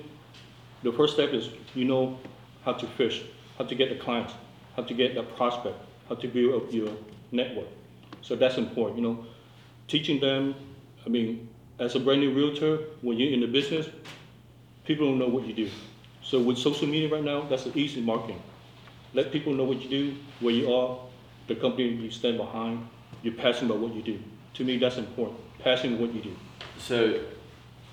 the 0.82 0.92
first 0.92 1.14
step 1.14 1.30
is 1.30 1.50
you 1.74 1.84
know 1.84 2.18
how 2.64 2.72
to 2.72 2.86
fish, 2.86 3.22
how 3.58 3.64
to 3.64 3.74
get 3.74 3.90
the 3.90 3.96
clients, 3.96 4.32
how 4.76 4.82
to 4.82 4.94
get 4.94 5.14
the 5.14 5.22
prospect, 5.22 5.76
how 6.08 6.14
to 6.14 6.28
build 6.28 6.62
up 6.62 6.72
your 6.72 6.90
network. 7.30 7.68
So 8.22 8.36
that's 8.36 8.56
important, 8.56 8.98
you 8.98 9.06
know, 9.06 9.26
teaching 9.86 10.20
them. 10.20 10.54
I 11.04 11.08
mean, 11.08 11.48
as 11.78 11.94
a 11.94 12.00
brand 12.00 12.20
new 12.20 12.32
realtor, 12.32 12.78
when 13.02 13.18
you're 13.18 13.32
in 13.32 13.40
the 13.40 13.46
business, 13.46 13.88
people 14.84 15.06
don't 15.06 15.18
know 15.18 15.28
what 15.28 15.46
you 15.46 15.54
do. 15.54 15.70
So 16.22 16.40
with 16.40 16.58
social 16.58 16.88
media 16.88 17.10
right 17.10 17.22
now, 17.22 17.42
that's 17.42 17.64
the 17.64 17.78
easy 17.78 18.00
marketing. 18.00 18.42
Let 19.12 19.30
people 19.30 19.52
know 19.52 19.64
what 19.64 19.82
you 19.82 19.88
do, 19.88 20.16
where 20.40 20.54
you 20.54 20.72
are, 20.72 20.98
the 21.46 21.54
company 21.54 21.88
you 21.88 22.10
stand 22.10 22.38
behind, 22.38 22.86
you're 23.24 23.34
passionate 23.34 23.70
about 23.74 23.78
what 23.82 23.94
you 23.94 24.02
do. 24.02 24.20
To 24.54 24.64
me, 24.64 24.76
that's 24.76 24.98
important. 24.98 25.40
Passionate 25.58 25.98
what 25.98 26.14
you 26.14 26.20
do. 26.22 26.36
So, 26.78 27.20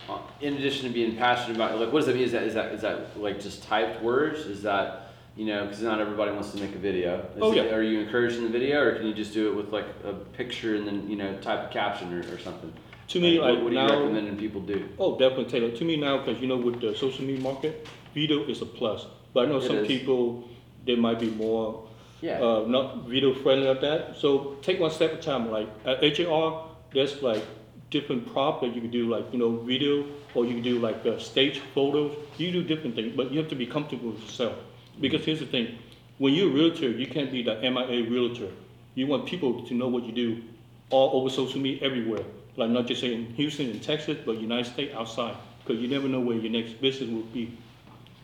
uh, 0.10 0.20
in 0.42 0.56
addition 0.56 0.84
to 0.88 0.94
being 0.94 1.16
passionate 1.16 1.56
about, 1.56 1.80
like, 1.80 1.92
what 1.92 2.00
does 2.00 2.08
that 2.08 2.16
mean? 2.16 2.26
Is 2.26 2.34
that 2.34 2.44
is 2.44 2.54
that 2.54 2.74
is 2.74 2.82
that 2.82 3.20
like 3.20 3.40
just 3.40 3.64
typed 3.64 4.04
words? 4.04 4.42
Is 4.42 4.62
that 4.64 5.08
you 5.38 5.46
know, 5.46 5.64
because 5.66 5.82
not 5.82 6.02
everybody 6.02 6.32
wants 6.32 6.52
to 6.52 6.60
make 6.60 6.76
a 6.76 6.78
video. 6.78 7.20
Is 7.36 7.42
Oh, 7.42 7.54
it- 7.54 7.56
yeah. 7.56 7.74
Are 7.74 7.82
you 7.82 8.02
encouraging 8.02 8.44
the 8.44 8.50
video, 8.50 8.82
or 8.82 8.96
can 8.96 9.08
you 9.08 9.14
just 9.14 9.34
do 9.34 9.50
it 9.50 9.56
with 9.56 9.72
like 9.72 9.86
a 10.04 10.14
picture 10.14 10.76
and 10.76 10.86
then 10.86 11.10
you 11.10 11.16
know 11.16 11.38
type 11.38 11.70
a 11.70 11.74
caption 11.74 12.14
or, 12.14 12.20
or 12.34 12.38
something? 12.40 12.74
To 13.08 13.20
me, 13.22 13.40
what, 13.40 13.54
like 13.54 13.64
what 13.64 13.74
are 13.74 13.76
you 13.76 14.00
recommending 14.02 14.38
people 14.38 14.62
do? 14.62 14.88
oh, 15.00 15.18
definitely 15.18 15.46
Taylor. 15.46 15.72
To 15.72 15.86
me 15.86 15.96
now, 15.96 16.18
because 16.24 16.42
you 16.42 16.48
know, 16.48 16.58
with 16.58 16.82
the 16.82 16.96
social 16.96 17.24
media 17.24 17.42
market, 17.42 17.88
video 18.14 18.44
is 18.46 18.62
a 18.62 18.66
plus. 18.66 19.06
But 19.34 19.46
I 19.46 19.50
know 19.50 19.58
It 19.58 19.68
some 19.68 19.78
is. 19.78 19.88
people 19.88 20.48
they 20.86 20.96
might 20.96 21.20
be 21.20 21.30
more 21.30 21.88
Yeah. 22.22 22.40
uh, 22.42 22.66
not 22.68 23.06
video 23.08 23.34
friendly 23.34 23.68
like 23.68 23.82
that. 23.82 24.16
So 24.16 24.58
take 24.62 24.80
one 24.80 24.92
step 24.92 25.14
at 25.14 25.20
a 25.20 25.22
time. 25.22 25.52
Like 25.52 25.68
at 25.86 26.18
HAR, 26.18 26.70
there's 26.94 27.22
like 27.22 27.44
different 27.90 28.32
prop 28.32 28.62
that 28.62 28.74
you 28.76 28.82
can 28.82 28.92
do, 28.92 29.10
like 29.10 29.26
you 29.34 29.40
know, 29.40 29.58
video, 29.58 30.06
or 30.34 30.46
you 30.46 30.54
can 30.54 30.64
do 30.64 30.80
like 30.80 31.06
uh, 31.06 31.18
stage 31.20 31.60
photos. 31.74 32.16
You 32.38 32.52
do 32.52 32.64
different 32.64 32.96
things, 32.96 33.16
but 33.16 33.32
you 33.32 33.40
have 33.40 33.50
to 33.50 33.56
be 33.56 33.66
comfortable 33.66 34.12
with 34.12 34.22
yourself. 34.22 34.56
Because 35.00 35.26
here's 35.26 35.40
the 35.40 35.46
thing: 35.46 35.78
when 36.18 36.34
you're 36.34 36.50
a 36.50 36.54
realtor, 36.54 36.90
you 36.90 37.08
can't 37.08 37.32
be 37.32 37.44
the 37.44 37.56
MIA 37.62 38.10
realtor. 38.10 38.50
You 38.94 39.08
want 39.08 39.26
people 39.26 39.66
to 39.66 39.74
know 39.74 39.88
what 39.88 40.04
you 40.04 40.12
do 40.12 40.44
all 40.90 41.20
over 41.20 41.30
social 41.30 41.60
media, 41.60 41.84
everywhere. 41.84 42.24
Like 42.58 42.70
not 42.70 42.86
just 42.86 43.04
in 43.04 43.26
Houston 43.34 43.70
and 43.70 43.82
Texas, 43.82 44.18
but 44.26 44.38
United 44.38 44.66
States 44.72 44.94
outside, 44.94 45.36
because 45.64 45.82
you 45.82 45.88
never 45.88 46.08
know 46.08 46.20
where 46.20 46.36
your 46.36 46.52
next 46.52 46.82
business 46.82 47.10
will 47.10 47.22
be. 47.34 47.58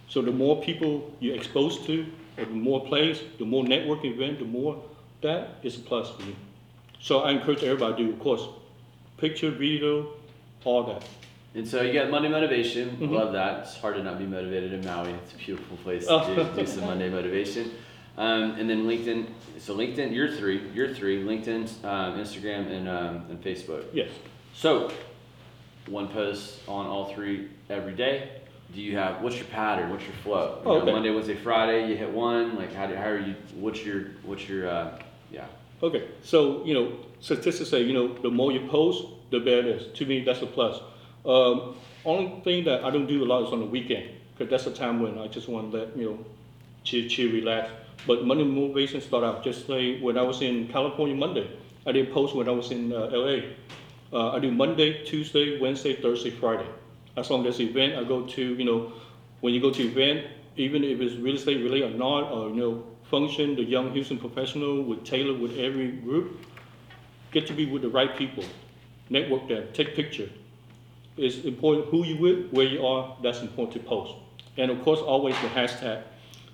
So 0.10 0.22
the 0.22 0.32
more 0.32 0.62
people 0.62 1.14
you're 1.20 1.36
exposed 1.36 1.86
to, 1.86 2.06
the 2.46 2.46
more 2.54 2.86
plays, 2.86 3.22
the 3.40 3.46
more 3.46 3.64
network 3.64 4.06
event, 4.06 4.40
the 4.40 4.46
more 4.46 4.82
that 5.22 5.56
is 5.64 5.78
a 5.78 5.80
plus 5.80 6.12
for 6.12 6.24
you. 6.24 6.36
So 7.00 7.20
I 7.22 7.32
encourage 7.32 7.64
everybody 7.64 8.04
to 8.04 8.10
do, 8.10 8.14
of 8.14 8.20
course, 8.20 8.48
picture, 9.18 9.50
video, 9.52 10.14
all 10.64 10.84
that. 10.84 11.04
And 11.56 11.68
so 11.68 11.82
you 11.82 11.94
got 11.94 12.10
Monday 12.12 12.30
motivation. 12.30 12.98
Mhm. 12.98 13.12
Love 13.12 13.34
that. 13.34 13.62
It's 13.62 13.78
hard 13.78 13.96
to 13.96 14.04
not 14.04 14.20
be 14.20 14.26
motivated 14.26 14.74
in 14.74 14.86
Maui. 14.86 15.10
It's 15.12 15.34
a 15.34 15.38
beautiful 15.38 15.78
place 15.78 16.06
to 16.06 16.24
do, 16.36 16.44
do 16.62 16.68
some 16.68 16.86
Monday 16.86 17.10
motivation. 17.10 17.72
Um, 18.18 18.52
and 18.52 18.70
then 18.70 18.86
LinkedIn. 18.86 19.28
So 19.60 19.76
LinkedIn, 19.76 20.14
you're 20.14 20.32
three. 20.32 20.62
You're 20.74 20.94
three. 20.94 21.24
LinkedIn, 21.24 21.84
um, 21.84 22.20
Instagram, 22.20 22.72
and 22.72 22.88
um, 22.90 23.26
and 23.30 23.44
Facebook. 23.44 23.86
Yes. 23.94 24.10
So, 24.54 24.92
one 25.88 26.08
post 26.08 26.60
on 26.68 26.88
all 26.88 27.14
three 27.14 27.50
every 27.70 27.94
day. 27.94 28.37
Do 28.74 28.82
you 28.82 28.98
have 28.98 29.22
what's 29.22 29.38
your 29.38 29.46
pattern? 29.46 29.90
What's 29.90 30.04
your 30.04 30.14
flow? 30.24 30.60
You 30.60 30.66
know, 30.66 30.82
Okay. 30.82 30.92
Monday, 30.92 31.10
Wednesday, 31.12 31.36
Friday. 31.36 31.90
You 31.90 31.96
hit 31.96 32.12
one. 32.12 32.56
Like 32.56 32.74
how 32.74 32.86
do 32.88 32.96
how 32.96 33.10
are 33.10 33.20
you? 33.20 33.36
What's 33.56 33.84
your 33.84 34.08
what's 34.24 34.48
your 34.48 34.70
uh, 34.70 35.00
yeah? 35.32 35.46
Okay, 35.82 36.08
so 36.24 36.66
you 36.66 36.74
know, 36.74 36.92
statistics 37.22 37.70
say 37.70 37.82
you 37.84 37.94
know 37.94 38.14
the 38.22 38.30
more 38.30 38.52
you 38.52 38.68
post, 38.68 39.06
the 39.32 39.40
better 39.40 39.60
it 39.60 39.66
is. 39.68 39.98
To 40.00 40.06
me, 40.06 40.24
that's 40.24 40.42
a 40.42 40.46
plus. 40.48 40.80
Um, 41.26 41.76
only 42.06 42.42
thing 42.44 42.64
that 42.66 42.84
I 42.84 42.90
don't 42.90 43.08
do 43.08 43.24
a 43.24 43.28
lot 43.28 43.46
is 43.48 43.54
on 43.54 43.60
the 43.60 43.66
weekend 43.66 44.10
because 44.36 44.50
that's 44.50 44.66
the 44.66 44.72
time 44.72 45.02
when 45.02 45.18
I 45.18 45.28
just 45.28 45.48
want 45.50 45.72
to 45.72 45.78
let 45.78 45.98
you 45.98 46.06
know, 46.10 46.26
chill, 46.84 47.08
chill, 47.08 47.32
relax. 47.32 47.70
But 48.06 48.26
Monday 48.26 48.44
motivation 48.44 49.02
start 49.02 49.24
out 49.24 49.44
just 49.44 49.68
like 49.70 50.00
when 50.00 50.18
I 50.18 50.22
was 50.22 50.42
in 50.42 50.68
California 50.68 51.16
Monday. 51.16 51.50
I 51.86 51.92
didn't 51.94 52.14
post 52.14 52.36
when 52.36 52.48
I 52.48 52.52
was 52.52 52.72
in 52.72 52.92
uh, 52.92 53.10
LA. 53.12 53.38
Uh, 54.12 54.36
I 54.36 54.40
do 54.40 54.52
Monday, 54.52 55.04
Tuesday, 55.06 55.60
Wednesday, 55.60 55.96
Thursday, 55.96 56.32
Friday. 56.32 56.68
As 57.18 57.32
long 57.32 57.46
as 57.48 57.60
event, 57.60 57.96
I 57.96 58.04
go 58.04 58.26
to, 58.26 58.42
you 58.42 58.64
know, 58.64 58.94
when 59.42 59.54
you 59.54 59.60
go 59.60 59.72
to 59.72 59.84
event, 59.84 60.28
even 60.56 60.84
if 60.84 61.02
it's 61.02 61.16
real 61.16 61.36
estate 61.36 61.58
related 61.64 61.96
or 61.96 61.98
not, 61.98 62.32
or, 62.32 62.50
you 62.50 62.56
know, 62.56 62.84
function, 63.10 63.56
the 63.56 63.64
Young 63.64 63.92
Houston 63.92 64.18
Professional 64.20 64.84
with 64.84 65.04
Taylor, 65.04 65.34
with 65.38 65.58
every 65.58 65.92
group, 65.92 66.40
get 67.32 67.48
to 67.48 67.54
be 67.54 67.66
with 67.66 67.82
the 67.82 67.90
right 67.90 68.16
people, 68.16 68.44
network 69.10 69.48
them, 69.48 69.68
take 69.74 69.96
picture. 69.96 70.30
It's 71.18 71.44
important 71.44 71.88
who 71.88 72.06
you 72.06 72.18
with, 72.18 72.52
where 72.52 72.66
you 72.66 72.86
are, 72.86 73.18
that's 73.24 73.42
important 73.42 73.82
to 73.82 73.90
post. 73.90 74.14
And 74.58 74.70
of 74.70 74.84
course, 74.84 75.00
always 75.00 75.36
the 75.42 75.48
hashtag. 75.48 76.04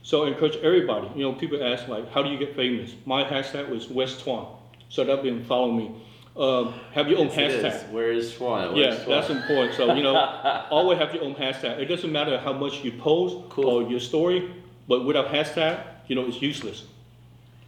So 0.02 0.26
I 0.26 0.30
encourage 0.30 0.56
everybody, 0.58 1.10
you 1.16 1.24
know, 1.24 1.34
people 1.34 1.64
ask 1.64 1.88
like, 1.88 2.12
how 2.12 2.24
do 2.24 2.30
you 2.30 2.38
get 2.38 2.56
famous? 2.56 2.96
My 3.06 3.24
hashtag 3.24 3.70
was 3.70 3.90
Where's 3.90 4.22
Twan. 4.22 4.48
So 4.90 5.04
that 5.04 5.24
been 5.24 5.44
following 5.44 5.78
me. 5.78 5.92
Um, 6.36 6.74
have 6.94 7.08
your 7.10 7.20
own 7.20 7.28
Yes, 7.28 7.84
hashtag. 7.84 7.92
Where 7.92 8.12
is 8.12 8.34
Twan? 8.34 8.76
Yeah, 8.76 8.96
Twan? 8.96 9.08
that's 9.08 9.30
important. 9.30 9.76
So, 9.76 9.94
you 9.94 10.02
know, 10.02 10.16
always 10.72 10.98
have 10.98 11.14
your 11.14 11.24
own 11.24 11.36
hashtag. 11.36 11.78
It 11.80 11.86
doesn't 11.86 12.12
matter 12.12 12.40
how 12.40 12.54
much 12.54 12.84
you 12.84 12.92
post 12.92 13.50
Cool. 13.50 13.66
or 13.70 13.84
your 13.90 14.00
story, 14.00 14.52
but 14.88 15.06
without 15.06 15.28
hashtag, 15.28 15.80
you 16.08 16.16
know, 16.16 16.26
it's 16.26 16.42
useless. 16.42 16.86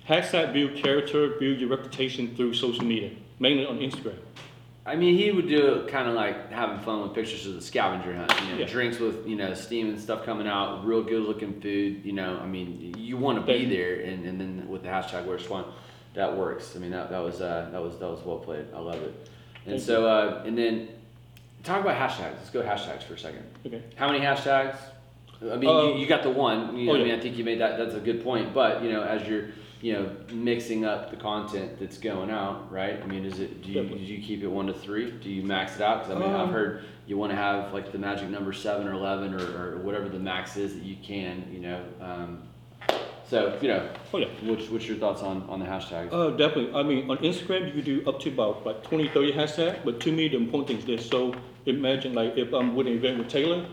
Hashtag 0.10 0.54
build 0.54 0.76
character, 0.76 1.30
build 1.40 1.60
your 1.60 1.70
reputation 1.70 2.36
through 2.36 2.54
social 2.56 2.84
media, 2.84 3.12
mainly 3.40 3.66
on 3.68 3.78
Instagram. 3.80 4.18
I 4.88 4.96
mean, 4.96 5.18
he 5.18 5.32
would 5.32 5.48
do 5.48 5.76
it 5.76 5.88
kind 5.88 6.08
of 6.08 6.14
like 6.14 6.52
having 6.52 6.80
fun 6.80 7.02
with 7.02 7.14
pictures 7.16 7.48
of 7.48 7.56
the 7.56 7.62
scavenger 7.62 8.16
hunt. 8.16 8.32
You 8.42 8.50
know, 8.54 8.58
Yeah. 8.60 8.68
drinks 8.68 9.00
with 9.00 9.28
you 9.28 9.36
know 9.36 9.54
steam 9.56 9.90
and 9.90 10.00
stuff 10.00 10.24
coming 10.26 10.48
out, 10.48 10.86
real 10.86 11.02
good 11.04 11.24
looking 11.24 11.60
food. 11.60 12.02
You 12.06 12.14
know, 12.14 12.40
I 12.42 12.46
mean, 12.46 12.94
you 12.98 13.18
want 13.18 13.40
to 13.40 13.46
be 13.52 13.66
there, 13.66 13.96
and, 14.02 14.26
and 14.28 14.40
then 14.40 14.68
with 14.70 14.84
the 14.84 14.90
hashtag 14.90 15.26
Where's 15.26 15.42
Twan, 15.48 15.66
that 16.16 16.36
works. 16.36 16.76
I 16.76 16.80
mean, 16.80 16.92
that, 16.92 17.10
that 17.12 17.20
was 17.24 17.42
uh, 17.42 17.70
that 17.72 17.82
was 17.82 17.98
that 18.00 18.10
was 18.10 18.22
well 18.26 18.38
played. 18.40 18.66
I 18.74 18.80
love 18.80 18.96
it. 19.02 19.30
And 19.66 19.76
Thank 19.76 19.82
so, 19.82 20.08
uh, 20.08 20.44
and 20.46 20.58
then 20.58 20.90
talk 21.64 21.82
about 21.82 21.98
hashtags. 21.98 22.38
Let's 22.38 22.50
go 22.50 22.62
hashtags 22.62 23.04
for 23.04 23.14
a 23.16 23.18
second. 23.20 23.44
Okay. 23.66 23.82
How 23.96 24.08
many 24.08 24.20
hashtags? 24.24 24.78
I 25.42 25.58
mean, 25.58 25.70
Uh, 25.70 25.84
you, 25.90 25.96
you 26.00 26.08
got 26.08 26.24
the 26.24 26.30
one. 26.30 26.78
You 26.78 26.86
know, 26.88 26.94
oh, 26.94 26.96
I 26.96 27.04
mean. 27.04 27.14
I 27.14 27.20
think 27.20 27.38
you 27.38 27.44
made 27.44 27.60
that. 27.60 27.78
That's 27.78 27.96
a 27.96 28.00
good 28.00 28.24
point. 28.24 28.54
But 28.54 28.84
you 28.84 28.92
know, 28.92 29.04
as 29.04 29.28
you're, 29.28 29.48
you 29.82 29.94
know, 29.94 30.10
mixing 30.32 30.86
up 30.86 31.10
the 31.12 31.18
content 31.18 31.80
that's 31.80 31.98
going 31.98 32.30
out, 32.32 32.72
right? 32.72 33.02
I 33.04 33.06
mean, 33.06 33.26
is 33.26 33.40
it? 33.40 33.62
Do 33.62 33.70
you 33.70 33.82
Definitely. 33.82 34.06
do 34.06 34.14
you 34.14 34.24
keep 34.24 34.44
it 34.44 34.48
one 34.48 34.68
to 34.68 34.74
three? 34.74 35.12
Do 35.12 35.30
you 35.30 35.44
max 35.44 35.76
it 35.76 35.82
out? 35.82 36.04
Because 36.04 36.16
I 36.16 36.20
mean, 36.20 36.34
I've 36.34 36.48
Um, 36.48 36.54
heard 36.54 36.86
you 37.08 37.18
want 37.18 37.32
to 37.32 37.36
have 37.36 37.74
like 37.74 37.92
the 37.92 37.98
magic 38.00 38.30
number 38.30 38.54
seven 38.54 38.88
or 38.88 38.94
eleven 38.94 39.34
or, 39.34 39.74
or 39.74 39.78
whatever 39.80 40.08
the 40.08 40.20
max 40.20 40.56
is 40.56 40.74
that 40.76 40.84
you 40.84 40.96
can. 41.04 41.46
You 41.52 41.60
know. 41.60 41.84
Um, 42.00 42.44
so 43.30 43.58
you 43.62 43.68
know, 43.68 43.90
Oh, 44.14 44.18
yeah. 44.20 44.28
what's 44.44 44.70
what's 44.70 44.88
your 44.88 44.98
thoughts 44.98 45.22
on 45.22 45.44
on 45.50 45.60
the 45.60 45.66
hashtags? 45.66 46.14
Uh, 46.14 46.30
definitely. 46.32 46.74
I 46.74 46.84
mean, 46.84 47.10
on 47.10 47.18
Instagram, 47.18 47.68
you 47.68 47.74
could 47.74 47.86
do 47.86 48.04
up 48.08 48.20
to 48.22 48.30
about 48.30 48.66
like 48.66 48.84
20, 48.84 49.10
30 49.10 49.34
hashtags. 49.34 49.84
But 49.84 50.00
to 50.02 50.12
me, 50.12 50.28
the 50.28 50.38
important 50.38 50.68
thing 50.68 50.78
is 50.78 50.86
this. 50.86 51.10
So 51.10 51.34
imagine 51.66 52.14
like 52.14 52.38
if 52.38 52.54
I'm 52.54 52.76
with 52.76 52.88
an 52.88 52.94
event 52.94 53.18
with 53.20 53.30
Taylor, 53.30 53.66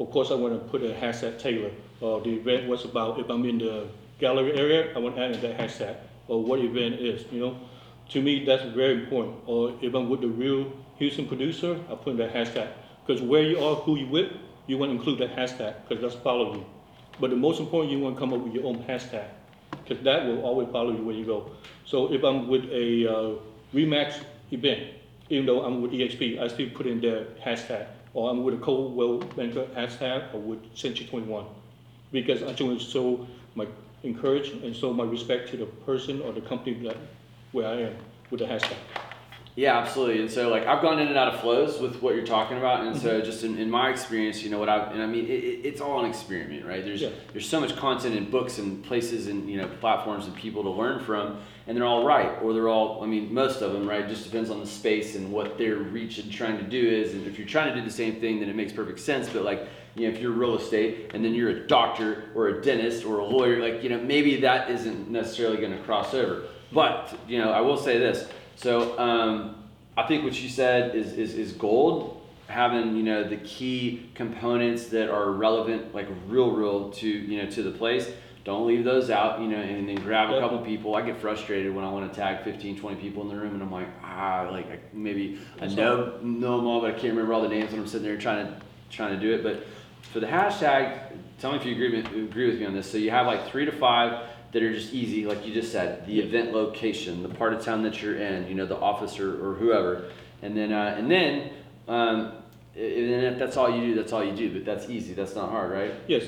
of 0.00 0.10
course 0.10 0.30
I 0.30 0.34
want 0.34 0.54
to 0.54 0.68
put 0.70 0.82
a 0.82 0.92
hashtag 0.94 1.38
Taylor. 1.38 1.70
Uh, 2.02 2.18
the 2.20 2.30
event 2.40 2.68
was 2.68 2.84
about 2.84 3.18
if 3.20 3.30
I'm 3.30 3.44
in 3.46 3.58
the 3.58 3.88
gallery 4.18 4.54
area, 4.58 4.92
I 4.94 4.98
want 4.98 5.16
to 5.16 5.22
add 5.22 5.32
in 5.32 5.40
that 5.42 5.56
hashtag 5.58 5.96
or 6.28 6.42
what 6.42 6.60
event 6.60 6.96
is. 7.00 7.24
You 7.32 7.40
know, 7.40 7.56
to 8.10 8.20
me 8.20 8.44
that's 8.44 8.64
very 8.74 8.94
important. 9.02 9.36
Or 9.46 9.72
if 9.80 9.94
I'm 9.94 10.08
with 10.10 10.20
the 10.20 10.28
real 10.28 10.72
Houston 10.98 11.26
producer, 11.26 11.78
I 11.90 11.94
put 11.94 12.10
in 12.10 12.16
that 12.18 12.34
hashtag 12.34 12.68
because 13.06 13.22
where 13.22 13.42
you 13.42 13.58
are, 13.64 13.76
who 13.76 13.96
you 13.96 14.08
with, 14.08 14.32
you 14.66 14.76
want 14.78 14.90
to 14.90 14.96
include 14.96 15.18
that 15.20 15.36
hashtag 15.36 15.74
because 15.88 16.02
that's 16.02 16.22
follow 16.22 16.54
you. 16.54 16.66
But 17.18 17.30
the 17.30 17.36
most 17.36 17.60
important, 17.60 17.92
you 17.92 18.00
want 18.00 18.16
to 18.16 18.20
come 18.20 18.32
up 18.32 18.40
with 18.40 18.52
your 18.52 18.66
own 18.66 18.84
hashtag 18.84 19.26
because 19.70 20.02
that 20.04 20.26
will 20.26 20.42
always 20.42 20.68
follow 20.70 20.90
you 20.90 21.02
where 21.02 21.14
you 21.14 21.24
go. 21.24 21.50
So 21.84 22.12
if 22.12 22.24
I'm 22.24 22.48
with 22.48 22.64
a 22.64 23.06
uh, 23.06 23.34
Remax 23.74 24.20
event, 24.50 24.94
even 25.28 25.46
though 25.46 25.64
I'm 25.64 25.82
with 25.82 25.92
EXP, 25.92 26.40
I 26.40 26.48
still 26.48 26.70
put 26.70 26.86
in 26.86 27.00
their 27.00 27.24
hashtag. 27.44 27.86
Or 28.14 28.30
I'm 28.30 28.42
with 28.44 28.54
a 28.54 28.58
Coldwell 28.58 29.18
Banker 29.18 29.66
hashtag 29.76 30.34
or 30.34 30.40
with 30.40 30.76
Century 30.76 31.06
21. 31.06 31.44
Because 32.12 32.42
I 32.42 32.50
just 32.50 32.62
want 32.62 32.80
to 32.80 32.86
show 32.86 33.26
my 33.54 33.66
encourage 34.02 34.48
and 34.50 34.74
show 34.74 34.92
my 34.92 35.04
respect 35.04 35.50
to 35.50 35.56
the 35.56 35.66
person 35.66 36.22
or 36.22 36.32
the 36.32 36.40
company 36.40 36.74
that 36.86 36.96
where 37.52 37.66
I 37.66 37.82
am 37.82 37.96
with 38.30 38.40
the 38.40 38.46
hashtag. 38.46 38.76
Yeah, 39.56 39.78
absolutely. 39.78 40.20
And 40.20 40.30
so, 40.30 40.50
like, 40.50 40.66
I've 40.66 40.82
gone 40.82 40.98
in 40.98 41.08
and 41.08 41.16
out 41.16 41.32
of 41.32 41.40
flows 41.40 41.80
with 41.80 42.02
what 42.02 42.14
you're 42.14 42.26
talking 42.26 42.58
about. 42.58 42.86
And 42.86 42.94
so, 42.94 43.16
mm-hmm. 43.16 43.24
just 43.24 43.42
in, 43.42 43.56
in 43.56 43.70
my 43.70 43.88
experience, 43.88 44.42
you 44.42 44.50
know, 44.50 44.58
what 44.58 44.68
I've, 44.68 44.92
and 44.92 45.02
I 45.02 45.06
mean, 45.06 45.24
it, 45.24 45.30
it, 45.30 45.60
it's 45.64 45.80
all 45.80 45.98
an 46.04 46.10
experiment, 46.10 46.66
right? 46.66 46.84
There's, 46.84 47.00
Yeah. 47.00 47.08
there's 47.32 47.48
so 47.48 47.58
much 47.58 47.74
content 47.74 48.16
and 48.16 48.30
books 48.30 48.58
and 48.58 48.84
places 48.84 49.28
and, 49.28 49.48
you 49.48 49.56
know, 49.56 49.66
platforms 49.80 50.26
and 50.26 50.34
people 50.34 50.62
to 50.64 50.68
learn 50.68 51.02
from. 51.02 51.38
And 51.66 51.74
they're 51.74 51.86
all 51.86 52.04
right. 52.04 52.36
Or 52.42 52.52
they're 52.52 52.68
all, 52.68 53.02
I 53.02 53.06
mean, 53.06 53.32
most 53.32 53.62
of 53.62 53.72
them, 53.72 53.88
right? 53.88 54.02
It 54.02 54.08
just 54.08 54.24
depends 54.24 54.50
on 54.50 54.60
the 54.60 54.66
space 54.66 55.16
and 55.16 55.32
what 55.32 55.56
their 55.56 55.76
reach 55.76 56.18
and 56.18 56.30
trying 56.30 56.58
to 56.58 56.64
do 56.64 56.86
is. 56.86 57.14
And 57.14 57.26
if 57.26 57.38
you're 57.38 57.48
trying 57.48 57.72
to 57.72 57.80
do 57.80 57.84
the 57.84 57.90
same 57.90 58.20
thing, 58.20 58.40
then 58.40 58.50
it 58.50 58.56
makes 58.56 58.74
perfect 58.74 59.00
sense. 59.00 59.30
But, 59.30 59.42
like, 59.42 59.66
you 59.94 60.06
know, 60.06 60.14
if 60.14 60.20
you're 60.20 60.32
real 60.32 60.58
estate 60.58 61.12
and 61.14 61.24
then 61.24 61.32
you're 61.32 61.48
a 61.48 61.66
doctor 61.66 62.24
or 62.34 62.48
a 62.48 62.60
dentist 62.60 63.06
or 63.06 63.20
a 63.20 63.24
lawyer, 63.24 63.62
like, 63.62 63.82
you 63.82 63.88
know, 63.88 63.98
maybe 63.98 64.38
that 64.42 64.70
isn't 64.70 65.08
necessarily 65.08 65.56
going 65.56 65.72
to 65.72 65.82
cross 65.84 66.12
over. 66.12 66.42
But, 66.72 67.18
you 67.26 67.38
know, 67.38 67.50
I 67.50 67.62
will 67.62 67.78
say 67.78 67.96
this. 67.96 68.28
So, 68.56 68.98
um, 68.98 69.62
I 69.96 70.06
think 70.06 70.24
what 70.24 70.40
you 70.42 70.48
said 70.48 70.94
is, 70.94 71.12
is, 71.12 71.34
is 71.34 71.52
gold. 71.52 72.12
Having 72.48 72.96
you 72.96 73.02
know 73.02 73.28
the 73.28 73.38
key 73.38 74.08
components 74.14 74.86
that 74.88 75.10
are 75.10 75.32
relevant, 75.32 75.92
like 75.94 76.06
real, 76.28 76.52
real 76.52 76.90
to 76.90 77.08
you 77.08 77.42
know 77.42 77.50
to 77.50 77.62
the 77.62 77.72
place. 77.72 78.08
Don't 78.44 78.68
leave 78.68 78.84
those 78.84 79.10
out, 79.10 79.40
you 79.40 79.48
know, 79.48 79.56
and 79.56 79.88
then 79.88 79.96
grab 79.96 80.30
a 80.30 80.38
couple 80.38 80.58
people. 80.58 80.94
I 80.94 81.02
get 81.02 81.18
frustrated 81.20 81.74
when 81.74 81.84
I 81.84 81.90
want 81.90 82.08
to 82.12 82.16
tag 82.16 82.44
15, 82.44 82.78
20 82.78 82.96
people 83.00 83.22
in 83.22 83.28
the 83.28 83.34
room, 83.34 83.54
and 83.54 83.60
I'm 83.60 83.72
like, 83.72 83.88
ah, 84.04 84.48
like 84.52 84.70
I- 84.70 84.78
maybe 84.92 85.40
I 85.60 85.66
know 85.66 86.20
know 86.22 86.56
them 86.58 86.66
all, 86.68 86.80
but 86.80 86.90
I 86.90 86.92
can't 86.92 87.14
remember 87.14 87.32
all 87.32 87.42
the 87.42 87.48
names 87.48 87.72
when 87.72 87.80
I'm 87.80 87.88
sitting 87.88 88.06
there 88.06 88.16
trying 88.16 88.46
to 88.46 88.60
trying 88.90 89.18
to 89.18 89.20
do 89.20 89.34
it. 89.34 89.42
But 89.42 89.66
for 90.12 90.20
the 90.20 90.28
hashtag, 90.28 91.00
tell 91.40 91.50
me 91.50 91.58
if 91.58 91.64
you 91.66 91.72
agree 91.74 91.98
agree 91.98 92.46
with 92.48 92.60
me 92.60 92.66
on 92.66 92.74
this. 92.74 92.88
So 92.88 92.96
you 92.98 93.10
have 93.10 93.26
like 93.26 93.48
three 93.48 93.64
to 93.64 93.72
five 93.72 94.28
that 94.52 94.62
are 94.62 94.72
just 94.72 94.92
easy, 94.94 95.26
like 95.26 95.46
you 95.46 95.52
just 95.52 95.72
said, 95.72 96.06
the 96.06 96.20
event 96.20 96.52
location, 96.52 97.22
the 97.22 97.28
part 97.28 97.52
of 97.52 97.62
town 97.64 97.82
that 97.82 98.00
you're 98.02 98.16
in, 98.16 98.46
you 98.48 98.54
know, 98.54 98.66
the 98.66 98.76
office 98.78 99.18
or, 99.18 99.32
or 99.44 99.54
whoever, 99.54 100.10
and 100.42 100.56
then 100.56 100.72
uh, 100.72 100.94
and 100.98 101.10
then 101.10 101.50
um, 101.88 102.32
and 102.74 103.10
then 103.10 103.24
if 103.32 103.38
that's 103.38 103.56
all 103.56 103.70
you 103.70 103.80
do, 103.88 103.94
that's 103.94 104.12
all 104.12 104.24
you 104.24 104.32
do. 104.32 104.52
But 104.52 104.64
that's 104.64 104.88
easy. 104.90 105.14
That's 105.14 105.34
not 105.34 105.50
hard, 105.50 105.70
right? 105.72 105.94
Yes, 106.06 106.24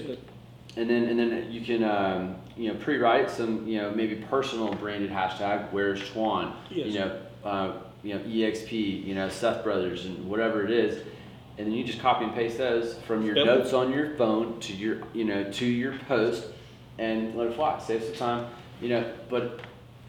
And 0.76 0.88
then 0.88 1.04
and 1.04 1.18
then 1.18 1.50
you 1.50 1.60
can 1.60 1.84
um, 1.84 2.36
you 2.56 2.72
know 2.72 2.78
pre-write 2.78 3.30
some 3.30 3.66
you 3.66 3.78
know 3.80 3.90
maybe 3.90 4.16
personal 4.16 4.72
branded 4.74 5.10
hashtag. 5.10 5.70
Where's 5.72 6.00
Twan? 6.10 6.52
Yes. 6.70 6.86
You 6.88 7.00
know 7.00 7.20
uh, 7.44 7.72
you 8.02 8.14
know 8.14 8.20
exp. 8.20 8.72
You 8.72 9.14
know 9.14 9.28
Seth 9.28 9.62
Brothers 9.64 10.06
and 10.06 10.28
whatever 10.28 10.64
it 10.64 10.70
is. 10.70 11.02
And 11.58 11.66
then 11.66 11.74
you 11.74 11.82
just 11.82 11.98
copy 12.00 12.24
and 12.24 12.32
paste 12.34 12.56
those 12.58 12.94
from 12.98 13.26
your 13.26 13.34
Yep. 13.36 13.46
notes 13.46 13.72
on 13.72 13.92
your 13.92 14.14
phone 14.16 14.60
to 14.60 14.72
your 14.72 14.98
you 15.12 15.24
know 15.24 15.50
to 15.52 15.66
your 15.66 15.92
post, 16.06 16.44
and 16.98 17.34
let 17.36 17.48
it 17.48 17.54
fly. 17.54 17.78
Save 17.78 18.04
some 18.04 18.14
time. 18.14 18.46
You 18.80 18.88
know, 18.90 19.12
but 19.28 19.60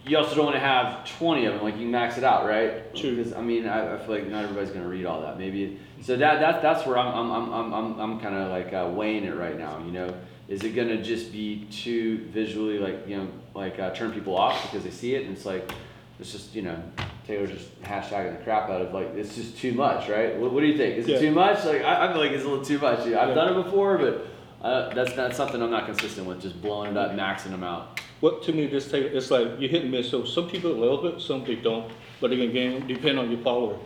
you 0.05 0.17
also 0.17 0.35
don't 0.35 0.45
want 0.45 0.55
to 0.55 0.61
have 0.61 1.07
20 1.17 1.45
of 1.45 1.55
them. 1.55 1.63
Like 1.63 1.77
you 1.77 1.87
max 1.87 2.17
it 2.17 2.23
out, 2.23 2.45
right? 2.47 2.93
True. 2.95 3.15
Because 3.15 3.33
I 3.33 3.41
mean, 3.41 3.67
I, 3.67 3.95
I 3.95 3.97
feel 3.97 4.15
like 4.15 4.27
not 4.27 4.43
everybody's 4.43 4.71
gonna 4.71 4.87
read 4.87 5.05
all 5.05 5.21
that. 5.21 5.37
Maybe 5.37 5.79
so 6.01 6.15
that 6.15 6.39
that 6.39 6.61
that's 6.61 6.85
where 6.85 6.97
I'm 6.97 7.07
I'm 7.13 7.31
I'm 7.31 7.53
I'm 7.53 7.73
I'm, 7.73 7.99
I'm 7.99 8.19
kind 8.19 8.35
of 8.35 8.49
like 8.51 8.73
uh, 8.73 8.89
weighing 8.93 9.23
it 9.23 9.35
right 9.35 9.57
now. 9.57 9.79
You 9.85 9.91
know, 9.91 10.13
is 10.47 10.63
it 10.63 10.75
gonna 10.75 11.01
just 11.01 11.31
be 11.31 11.65
too 11.71 12.25
visually 12.27 12.79
like 12.79 13.07
you 13.07 13.17
know 13.17 13.27
like 13.55 13.79
uh, 13.79 13.89
turn 13.91 14.11
people 14.11 14.37
off 14.37 14.61
because 14.63 14.83
they 14.83 14.91
see 14.91 15.15
it 15.15 15.25
and 15.25 15.35
it's 15.35 15.45
like 15.45 15.71
it's 16.19 16.31
just 16.31 16.53
you 16.53 16.61
know 16.61 16.81
Taylor 17.25 17.47
just 17.47 17.81
hashtagging 17.81 18.37
the 18.37 18.43
crap 18.43 18.69
out 18.69 18.81
of 18.81 18.93
like 18.93 19.07
it's 19.15 19.35
just 19.35 19.57
too 19.57 19.73
much, 19.73 20.07
right? 20.09 20.37
What, 20.37 20.53
what 20.53 20.61
do 20.61 20.67
you 20.67 20.77
think? 20.77 20.97
Is 20.97 21.07
Yeah. 21.07 21.17
it 21.17 21.19
too 21.21 21.31
much? 21.31 21.65
Like 21.65 21.81
I, 21.81 22.07
I 22.07 22.11
feel 22.13 22.21
like 22.21 22.31
it's 22.31 22.43
a 22.45 22.47
little 22.47 22.63
too 22.63 22.77
much. 22.79 22.99
I've 22.99 23.07
Yeah. 23.09 23.33
done 23.33 23.57
it 23.59 23.63
before, 23.63 23.97
but. 23.97 24.27
Uh, 24.61 24.93
that's 24.93 25.15
not 25.15 25.33
something 25.35 25.61
I'm 25.61 25.71
not 25.71 25.85
consistent 25.85 26.27
with. 26.27 26.41
Just 26.41 26.61
blowing 26.61 26.91
it 26.91 26.97
up, 26.97 27.11
maxing 27.11 27.51
them 27.51 27.63
out. 27.63 27.99
What 28.19 28.43
to 28.43 28.51
me 28.51 28.67
this 28.67 28.91
take 28.91 29.05
it's 29.05 29.31
like 29.31 29.59
you 29.59 29.69
hit 29.69 29.83
and 29.83 29.91
miss. 29.91 30.09
So 30.09 30.25
some 30.25 30.49
people 30.49 30.71
love 30.71 31.05
it, 31.05 31.21
some 31.21 31.45
they 31.45 31.55
don't. 31.55 31.89
But 32.19 32.33
again, 32.33 32.85
depend 32.85 33.17
on 33.17 33.31
your 33.31 33.39
follower. 33.41 33.79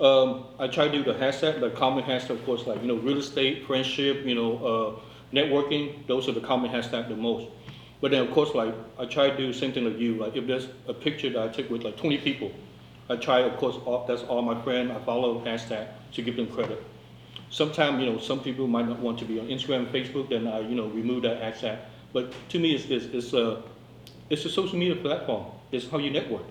Um, 0.00 0.46
I 0.58 0.66
try 0.66 0.88
to 0.88 0.92
do 0.92 1.04
the 1.04 1.14
hashtag, 1.14 1.60
the 1.60 1.70
common 1.70 2.02
hashtag, 2.02 2.30
of 2.30 2.44
course, 2.44 2.66
like 2.66 2.82
you 2.82 2.88
know, 2.88 2.96
real 2.96 3.18
estate, 3.18 3.64
friendship, 3.66 4.24
you 4.24 4.34
know, 4.34 4.56
uh, 4.66 5.00
networking. 5.32 6.04
Those 6.08 6.28
are 6.28 6.32
the 6.32 6.40
common 6.40 6.70
hashtag 6.72 7.08
the 7.08 7.16
most. 7.16 7.48
But 8.00 8.10
then 8.10 8.26
of 8.26 8.32
course, 8.32 8.54
like 8.54 8.74
I 8.98 9.04
try 9.06 9.30
to 9.30 9.36
do 9.36 9.46
the 9.46 9.54
same 9.54 9.72
thing 9.72 9.84
like 9.84 9.98
you. 9.98 10.16
Like 10.16 10.36
if 10.36 10.48
there's 10.48 10.68
a 10.88 10.94
picture 10.94 11.30
that 11.30 11.42
I 11.42 11.48
take 11.48 11.70
with 11.70 11.84
like 11.84 11.96
20 11.96 12.18
people, 12.18 12.50
I 13.08 13.14
try, 13.14 13.40
of 13.40 13.56
course, 13.58 13.76
all, 13.84 14.04
that's 14.06 14.22
all 14.22 14.42
my 14.42 14.60
friend. 14.62 14.90
I 14.90 14.98
follow 15.04 15.40
hashtag 15.44 15.86
to 16.12 16.22
give 16.22 16.34
them 16.34 16.48
credit. 16.48 16.82
Sometimes, 17.50 18.00
you 18.02 18.10
know, 18.12 18.18
some 18.18 18.40
people 18.40 18.66
might 18.66 18.88
not 18.88 18.98
want 18.98 19.18
to 19.20 19.24
be 19.24 19.38
on 19.38 19.46
Instagram, 19.46 19.86
and 19.86 19.88
Facebook, 19.88 20.28
then 20.28 20.46
I, 20.46 20.60
you 20.60 20.74
know, 20.74 20.86
remove 20.88 21.22
that 21.22 21.40
hashtag. 21.40 21.78
But 22.12 22.32
to 22.50 22.58
me, 22.58 22.74
it's, 22.74 22.86
it's, 22.86 23.06
it's 23.06 23.32
a, 23.32 23.62
it's 24.30 24.44
a 24.44 24.50
social 24.50 24.76
media 24.78 24.96
platform. 24.96 25.46
It's 25.72 25.88
how 25.88 25.98
you 25.98 26.10
network. 26.10 26.42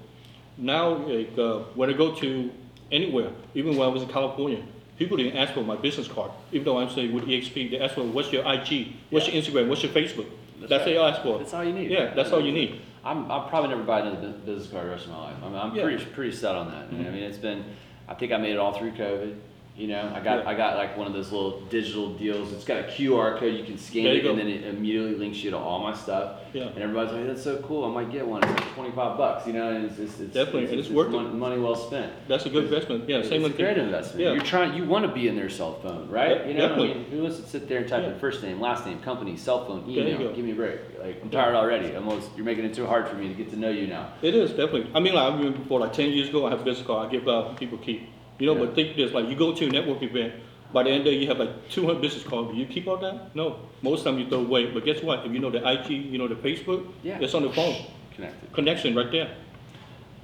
Now, 0.58 0.96
like, 0.96 1.38
uh, 1.38 1.60
when 1.76 1.90
I 1.90 1.94
go 1.94 2.14
to 2.16 2.52
anywhere, 2.92 3.32
even 3.56 3.76
when 3.76 3.88
I 3.88 3.92
was 3.92 4.04
in 4.04 4.10
California, 4.10 4.64
people 4.98 5.18
didn't 5.18 5.36
ask 5.38 5.54
for 5.54 5.64
my 5.64 5.76
business 5.76 6.08
card. 6.08 6.32
Even 6.52 6.66
though 6.66 6.78
I'm 6.78 6.90
saying 6.90 7.14
with 7.14 7.26
EXP, 7.26 7.72
they 7.72 7.80
ask 7.80 7.96
for 7.96 8.04
what's 8.04 8.32
your 8.32 8.44
IG, 8.50 8.94
what's 9.10 9.28
your 9.28 9.42
Instagram, 9.42 9.68
what's 9.68 9.84
your 9.84 9.92
Facebook. 9.92 10.28
That's 10.60 10.70
That's, 10.70 10.86
right. 10.88 10.98
all 10.98 11.06
they 11.08 11.12
ask 11.12 11.22
for. 11.24 11.38
That's 11.40 11.54
all 11.54 11.64
you 11.66 11.74
need. 11.74 11.92
Yeah, 11.92 12.14
that's 12.14 12.32
all 12.32 12.40
you 12.44 12.54
need. 12.54 12.82
I'm, 13.04 13.30
I'll 13.30 13.50
probably 13.50 13.70
never 13.70 13.84
buy 13.84 14.00
another 14.00 14.30
business 14.46 14.68
card 14.72 14.86
the 14.86 14.92
rest 14.92 15.06
of 15.06 15.12
my 15.12 15.18
life. 15.26 15.36
I'm, 15.44 15.54
I'm 15.56 15.76
Yeah. 15.76 15.84
pretty, 15.84 16.06
pretty 16.06 16.32
set 16.32 16.56
on 16.56 16.72
that. 16.72 16.90
Mhm. 16.90 17.06
I 17.08 17.12
mean, 17.12 17.24
it's 17.24 17.38
been, 17.38 17.66
I 18.08 18.14
think 18.14 18.32
I 18.32 18.38
made 18.38 18.54
it 18.54 18.58
all 18.58 18.72
through 18.74 18.92
COVID. 18.92 19.36
You 19.78 19.88
know, 19.88 20.10
I 20.16 20.22
got, 20.22 20.44
Yeah. 20.44 20.50
I 20.50 20.54
got 20.56 20.78
like 20.78 20.96
one 20.98 21.06
of 21.06 21.12
those 21.12 21.34
little 21.34 21.60
digital 21.70 22.14
deals. 22.14 22.54
It's 22.54 22.64
got 22.64 22.78
a 22.80 22.84
QR 22.84 23.38
code. 23.38 23.54
You 23.56 23.66
can 23.66 23.78
scan 23.78 24.04
you 24.04 24.10
it, 24.12 24.26
and 24.26 24.40
then 24.40 24.48
it 24.48 24.64
immediately 24.64 25.16
links 25.16 25.44
you 25.44 25.52
to 25.52 25.58
all 25.58 25.80
my 25.82 25.94
stuff. 25.94 26.40
Yeah. 26.54 26.68
And 26.68 26.78
everybody's 26.78 27.12
like, 27.12 27.28
"That's 27.28 27.44
so 27.44 27.58
cool! 27.58 27.84
I 27.84 27.90
might 27.94 28.10
get 28.10 28.26
one. 28.26 28.42
It's 28.42 28.52
like 28.54 28.74
25 28.74 29.18
bucks." 29.18 29.46
You 29.46 29.52
know, 29.52 29.70
and 29.76 29.84
it's, 29.84 30.00
it's, 30.00 30.18
it's 30.22 30.34
Definitely, 30.34 30.64
it's, 30.64 30.72
and 30.72 30.80
it's 30.80 30.90
worth 30.90 31.14
it. 31.14 31.34
money 31.34 31.60
well 31.60 31.76
spent. 31.76 32.14
That's 32.30 32.46
a 32.46 32.50
good 32.50 32.64
investment, 32.64 33.10
yeah, 33.10 33.22
same 33.24 33.24
it's 33.24 33.32
a 33.34 33.48
with. 33.50 33.58
great 33.58 33.78
investment. 33.78 34.22
Yeah. 34.22 34.32
You're 34.32 34.44
trying. 34.44 34.76
You 34.76 34.86
want 34.86 35.06
to 35.08 35.12
be 35.12 35.28
in 35.28 35.36
their 35.36 35.50
cell 35.50 35.74
phone, 35.82 36.08
right? 36.10 36.38
Yeah, 36.38 36.48
you 36.48 36.54
know, 36.54 36.66
I 36.66 36.68
definitely. 36.70 36.94
mean, 36.94 37.06
who 37.12 37.24
wants 37.24 37.40
to 37.42 37.46
sit 37.46 37.68
there 37.68 37.80
and 37.80 37.88
type 37.90 38.04
Yeah. 38.04 38.14
in 38.14 38.20
first 38.20 38.42
name, 38.44 38.62
last 38.62 38.86
name, 38.86 39.00
company, 39.02 39.36
cell 39.36 39.66
phone, 39.66 39.84
email? 39.90 40.18
go. 40.20 40.34
Give 40.34 40.46
me 40.46 40.52
a 40.54 40.56
break. 40.56 40.80
Like 41.04 41.22
I'm 41.22 41.30
tired 41.30 41.54
already. 41.54 41.94
I'm 41.94 42.08
almost, 42.08 42.30
you're 42.38 42.46
making 42.46 42.64
it 42.64 42.74
too 42.74 42.86
hard 42.86 43.10
for 43.10 43.16
me 43.18 43.28
to 43.28 43.34
get 43.34 43.50
to 43.50 43.58
know 43.58 43.70
you 43.72 43.88
now. 43.88 44.14
It 44.22 44.36
is, 44.36 44.52
definitely. 44.52 44.90
I 44.96 45.02
mean, 45.02 45.14
like, 45.16 45.34
I 45.34 45.36
remember 45.36 45.58
before, 45.60 45.82
like 45.82 45.92
ten 45.92 46.12
years 46.12 46.30
ago, 46.30 46.46
I 46.48 46.52
have 46.52 46.62
a 46.62 46.64
business 46.64 46.88
card, 46.88 47.10
I 47.10 47.12
give 47.12 47.28
out, 47.28 47.58
people 47.58 47.78
keep. 47.78 48.08
You 48.40 48.48
know, 48.48 48.56
but 48.56 48.76
think 48.76 48.96
this, 48.96 49.12
like, 49.14 49.30
you 49.30 49.36
go 49.36 49.54
to 49.54 49.66
a 49.66 49.70
network 49.70 50.02
event, 50.04 50.34
by 50.74 50.84
the 50.84 50.90
end 50.90 51.00
of 51.00 51.06
the 51.06 51.12
day, 51.12 51.18
you 51.18 51.28
have 51.28 51.40
like 51.40 51.70
two 51.70 51.86
hundred 51.86 52.02
business 52.02 52.24
cards, 52.24 52.52
do 52.52 52.58
you 52.58 52.66
keep 52.66 52.86
all 52.88 52.98
that? 52.98 53.34
No, 53.36 53.60
most 53.82 54.00
of 54.00 54.06
the 54.06 54.12
time 54.12 54.20
you 54.20 54.28
throw 54.30 54.40
away, 54.42 54.66
but 54.72 54.84
guess 54.84 55.02
what? 55.02 55.26
If 55.26 55.32
you 55.32 55.40
know 55.40 55.50
the 55.50 55.66
IG, 55.66 55.90
you 55.90 56.18
know 56.18 56.28
the 56.28 56.36
Facebook, 56.36 56.86
Yeah. 57.02 57.20
it's 57.22 57.34
on 57.34 57.44
the 57.44 57.50
phone, 57.52 57.76
Connected. 58.14 58.52
connection 58.52 58.94
right 58.96 59.10
there. 59.10 59.36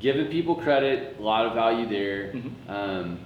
Giving 0.02 0.26
people 0.28 0.56
credit, 0.56 1.16
a 1.20 1.22
lot 1.22 1.46
of 1.46 1.54
value 1.54 1.88
there. 1.88 2.34
Mhm. 2.34 2.52
Um, 2.70 3.20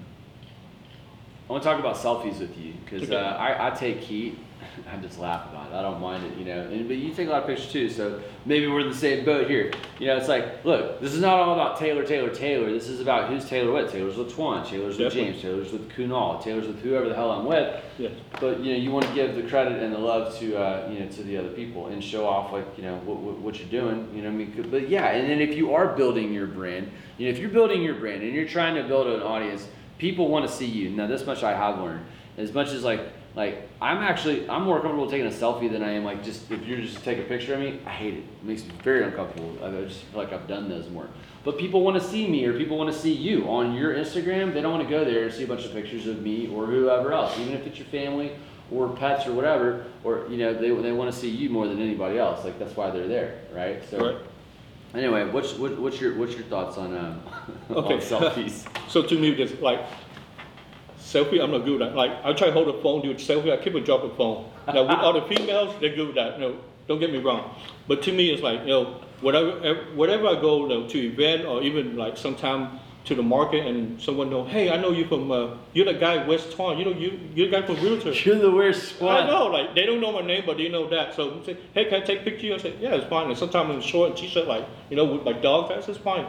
I 1.48 1.52
want 1.52 1.64
to 1.64 1.70
talk 1.70 1.80
about 1.80 1.96
selfies 1.96 2.40
with 2.40 2.56
you 2.58 2.74
because 2.84 3.04
Okay. 3.04 3.16
uh, 3.16 3.38
I, 3.38 3.68
I 3.68 3.70
take 3.72 4.00
heat. 4.02 4.38
I 4.92 4.98
just 4.98 5.20
laughing 5.20 5.52
about 5.52 5.72
it. 5.72 5.76
I 5.76 5.82
don't 5.82 6.00
mind 6.00 6.26
it, 6.26 6.38
you 6.38 6.46
know. 6.46 6.62
And 6.62 6.88
but 6.88 6.98
you 6.98 7.14
take 7.14 7.28
a 7.28 7.32
lot 7.32 7.42
of 7.42 7.48
pictures 7.48 7.72
too, 7.72 7.90
so 7.90 8.22
maybe 8.46 8.68
we're 8.68 8.82
in 8.82 8.90
the 8.90 8.96
same 8.96 9.26
boat 9.26 9.50
here. 9.50 9.72
You 10.00 10.08
know, 10.08 10.18
it's 10.18 10.28
like, 10.28 10.64
look, 10.66 11.00
this 11.02 11.14
is 11.14 11.22
not 11.22 11.40
all 11.40 11.54
about 11.54 11.78
Taylor, 11.78 12.04
Taylor, 12.04 12.30
Taylor. 12.30 12.72
This 12.72 12.88
is 12.88 13.00
about 13.00 13.30
who's 13.30 13.46
Taylor 13.46 13.72
what. 13.72 13.90
Taylor's 13.92 14.18
with 14.18 14.32
Twan, 14.34 14.68
Taylor's 14.68 14.98
with 14.98 15.08
Definitely. 15.08 15.32
James, 15.32 15.42
Taylor's 15.42 15.72
with 15.72 15.90
Kunal, 15.92 16.44
Taylor's 16.44 16.68
with 16.68 16.80
whoever 16.82 17.10
the 17.10 17.16
hell 17.16 17.32
I'm 17.32 17.46
with. 17.46 17.84
Yes, 17.98 18.12
But 18.40 18.60
you 18.60 18.74
know, 18.74 18.80
you 18.80 18.92
want 18.92 19.06
to 19.08 19.14
give 19.14 19.36
the 19.36 19.44
credit 19.44 19.82
and 19.82 19.94
the 19.94 20.00
love 20.00 20.38
to 20.40 20.58
uh, 20.58 20.90
you 20.92 21.00
know 21.00 21.08
to 21.08 21.24
the 21.24 21.38
other 21.38 21.50
people 21.50 21.88
and 21.88 22.04
show 22.04 22.28
off 22.28 22.52
like 22.52 22.66
you 22.78 22.84
know 22.84 22.96
what, 22.98 23.18
what, 23.18 23.38
what 23.40 23.60
you're 23.60 23.70
doing. 23.70 24.10
You 24.14 24.22
know, 24.22 24.30
what 24.30 24.42
I 24.42 24.46
mean, 24.46 24.68
but 24.70 24.90
yeah, 24.90 25.08
and 25.12 25.30
then 25.30 25.42
if 25.42 25.56
you 25.56 25.74
are 25.74 25.96
building 25.96 26.34
your 26.34 26.48
brand, 26.48 26.92
you 27.18 27.26
know, 27.28 27.32
if 27.32 27.40
you're 27.40 27.50
building 27.50 27.82
your 27.82 27.96
brand 27.96 28.24
and 28.24 28.34
you're 28.34 28.48
trying 28.48 28.76
to 28.76 28.84
build 28.84 29.08
an 29.08 29.22
audience, 29.22 29.68
people 29.98 30.28
want 30.28 30.48
to 30.48 30.52
see 30.52 30.66
you. 30.66 30.90
Now, 30.90 31.08
this 31.08 31.26
much 31.26 31.44
I 31.44 31.56
have 31.56 31.80
learned. 31.80 32.06
As 32.38 32.52
much 32.52 32.70
as 32.70 32.84
like 32.84 33.00
like 33.36 33.70
I'm 33.82 33.98
actually 33.98 34.50
I'm 34.50 34.64
more 34.64 34.80
comfortable 34.80 35.10
taking 35.10 35.28
a 35.28 35.32
selfie 35.32 35.70
than 35.70 35.84
I 35.84 35.92
am 35.92 36.06
like 36.06 36.24
just 36.24 36.50
if 36.50 36.66
you're 36.66 36.80
just 36.80 36.98
to 36.98 37.04
take 37.04 37.20
a 37.20 37.24
picture 37.24 37.54
of 37.54 37.60
me. 37.60 37.80
I 37.86 37.90
hate 37.90 38.14
it. 38.14 38.20
It 38.24 38.44
makes 38.44 38.64
me 38.64 38.72
very 38.84 39.04
uncomfortable. 39.04 39.58
I 39.64 39.70
just 39.84 40.02
feel 40.04 40.22
like 40.22 40.32
I've 40.32 40.48
done 40.48 40.70
those 40.70 40.90
more. 40.90 41.10
But 41.44 41.58
people 41.60 41.82
want 41.82 42.02
to 42.02 42.08
see 42.08 42.28
me 42.28 42.46
or 42.46 42.58
people 42.58 42.78
want 42.78 42.92
to 42.92 42.98
see 42.98 43.12
you 43.12 43.48
on 43.50 43.76
your 43.76 43.94
Instagram. 43.94 44.54
They 44.54 44.62
don't 44.62 44.72
want 44.72 44.84
to 44.84 44.90
go 44.90 45.04
there 45.04 45.26
and 45.26 45.34
see 45.34 45.44
a 45.44 45.48
bunch 45.48 45.66
of 45.66 45.74
pictures 45.74 46.08
of 46.08 46.22
me 46.22 46.48
or 46.48 46.66
whoever 46.66 47.14
else, 47.14 47.38
even 47.38 47.54
if 47.54 47.68
it's 47.68 47.78
your 47.78 47.88
family 47.88 48.32
or 48.72 48.90
pets 48.90 49.28
or 49.28 49.34
whatever. 49.34 49.86
Or 50.04 50.26
you 50.30 50.38
know 50.38 50.54
they 50.54 50.70
they 50.82 50.92
want 50.94 51.14
to 51.14 51.20
see 51.20 51.30
you 51.30 51.50
more 51.50 51.68
than 51.68 51.82
anybody 51.82 52.18
else. 52.18 52.46
Like 52.46 52.58
that's 52.58 52.76
why 52.76 52.90
they're 52.90 53.08
there, 53.08 53.42
right? 53.54 53.84
So 53.90 54.14
right. 54.14 54.18
anyway, 54.94 55.30
what's 55.30 55.54
what, 55.56 55.78
what's 55.78 56.00
your 56.00 56.16
what's 56.16 56.34
your 56.34 56.44
thoughts 56.44 56.78
on 56.78 56.96
um 56.96 57.22
Okay. 57.70 57.96
on 57.96 58.00
selfies? 58.00 58.66
So 58.90 59.04
to 59.04 59.20
me, 59.20 59.36
just 59.36 59.60
like 59.60 59.82
selfie, 61.16 61.42
I'm 61.42 61.52
not 61.52 61.66
good 61.66 61.82
at. 61.82 61.96
Like 61.96 62.12
I 62.24 62.34
try 62.34 62.48
to 62.48 62.54
hold 62.54 62.68
the 62.68 62.82
phone, 62.82 63.02
do 63.02 63.12
a 63.12 63.16
selfie. 63.16 63.52
I 63.52 63.64
keep 63.64 63.76
a 63.76 63.80
drop 63.80 64.02
the 64.02 64.10
phone. 64.10 64.50
Now 64.68 64.84
with 64.84 65.00
all 65.00 65.14
the 65.14 65.22
females, 65.36 65.76
they're 65.80 65.96
good 65.96 66.08
with 66.08 66.16
that. 66.16 66.40
No, 66.40 66.58
don't 66.88 67.00
get 67.00 67.12
me 67.12 67.20
wrong. 67.20 67.56
But 67.88 68.04
to 68.04 68.12
me, 68.12 68.32
it's 68.32 68.42
like 68.42 68.62
you 68.62 68.68
know, 68.68 69.02
whatever 69.22 69.76
whatever 69.96 70.28
I 70.28 70.42
go 70.42 70.64
you 70.64 70.70
know, 70.70 70.88
to 70.88 70.98
event 70.98 71.46
or 71.46 71.62
even 71.64 71.96
like 71.96 72.18
sometime 72.18 72.80
to 73.06 73.14
the 73.14 73.22
market 73.22 73.66
and 73.68 74.02
someone 74.02 74.32
know, 74.32 74.44
hey, 74.44 74.72
I 74.72 74.78
know 74.78 74.92
you 74.92 75.06
from 75.06 75.32
uh, 75.32 75.58
you're 75.74 75.86
the 75.86 75.94
guy 75.94 76.26
Where's 76.28 76.46
Twan. 76.46 76.80
You 76.80 76.86
know 76.86 76.92
you 76.92 77.20
you're 77.36 77.50
the 77.50 77.62
guy 77.62 77.66
from 77.66 77.76
Realtor. 77.76 78.12
You're 78.26 78.40
the 78.40 78.52
worst 78.52 79.02
I 79.02 79.28
know, 79.28 79.46
like 79.46 79.76
they 79.76 79.86
don't 79.86 80.02
know 80.02 80.12
my 80.12 80.22
name, 80.22 80.44
but 80.46 80.58
they 80.58 80.70
know 80.70 80.90
that. 80.90 81.16
So 81.16 81.42
say, 81.44 81.58
hey, 81.74 81.86
can 81.86 82.02
I 82.02 82.06
take 82.06 82.22
a 82.22 82.24
picture? 82.24 82.54
I 82.54 82.58
say, 82.58 82.76
yeah, 82.80 82.96
it's 82.96 83.08
fine. 83.08 83.30
And 83.30 83.38
sometimes 83.38 83.76
in 83.76 83.82
short 83.82 84.10
and 84.10 84.18
t-shirt, 84.18 84.48
like 84.48 84.66
you 84.90 84.98
know, 84.98 85.06
with 85.06 85.24
my 85.24 85.34
dog 85.34 85.70
face, 85.70 85.88
it's 85.88 86.00
fine. 86.00 86.26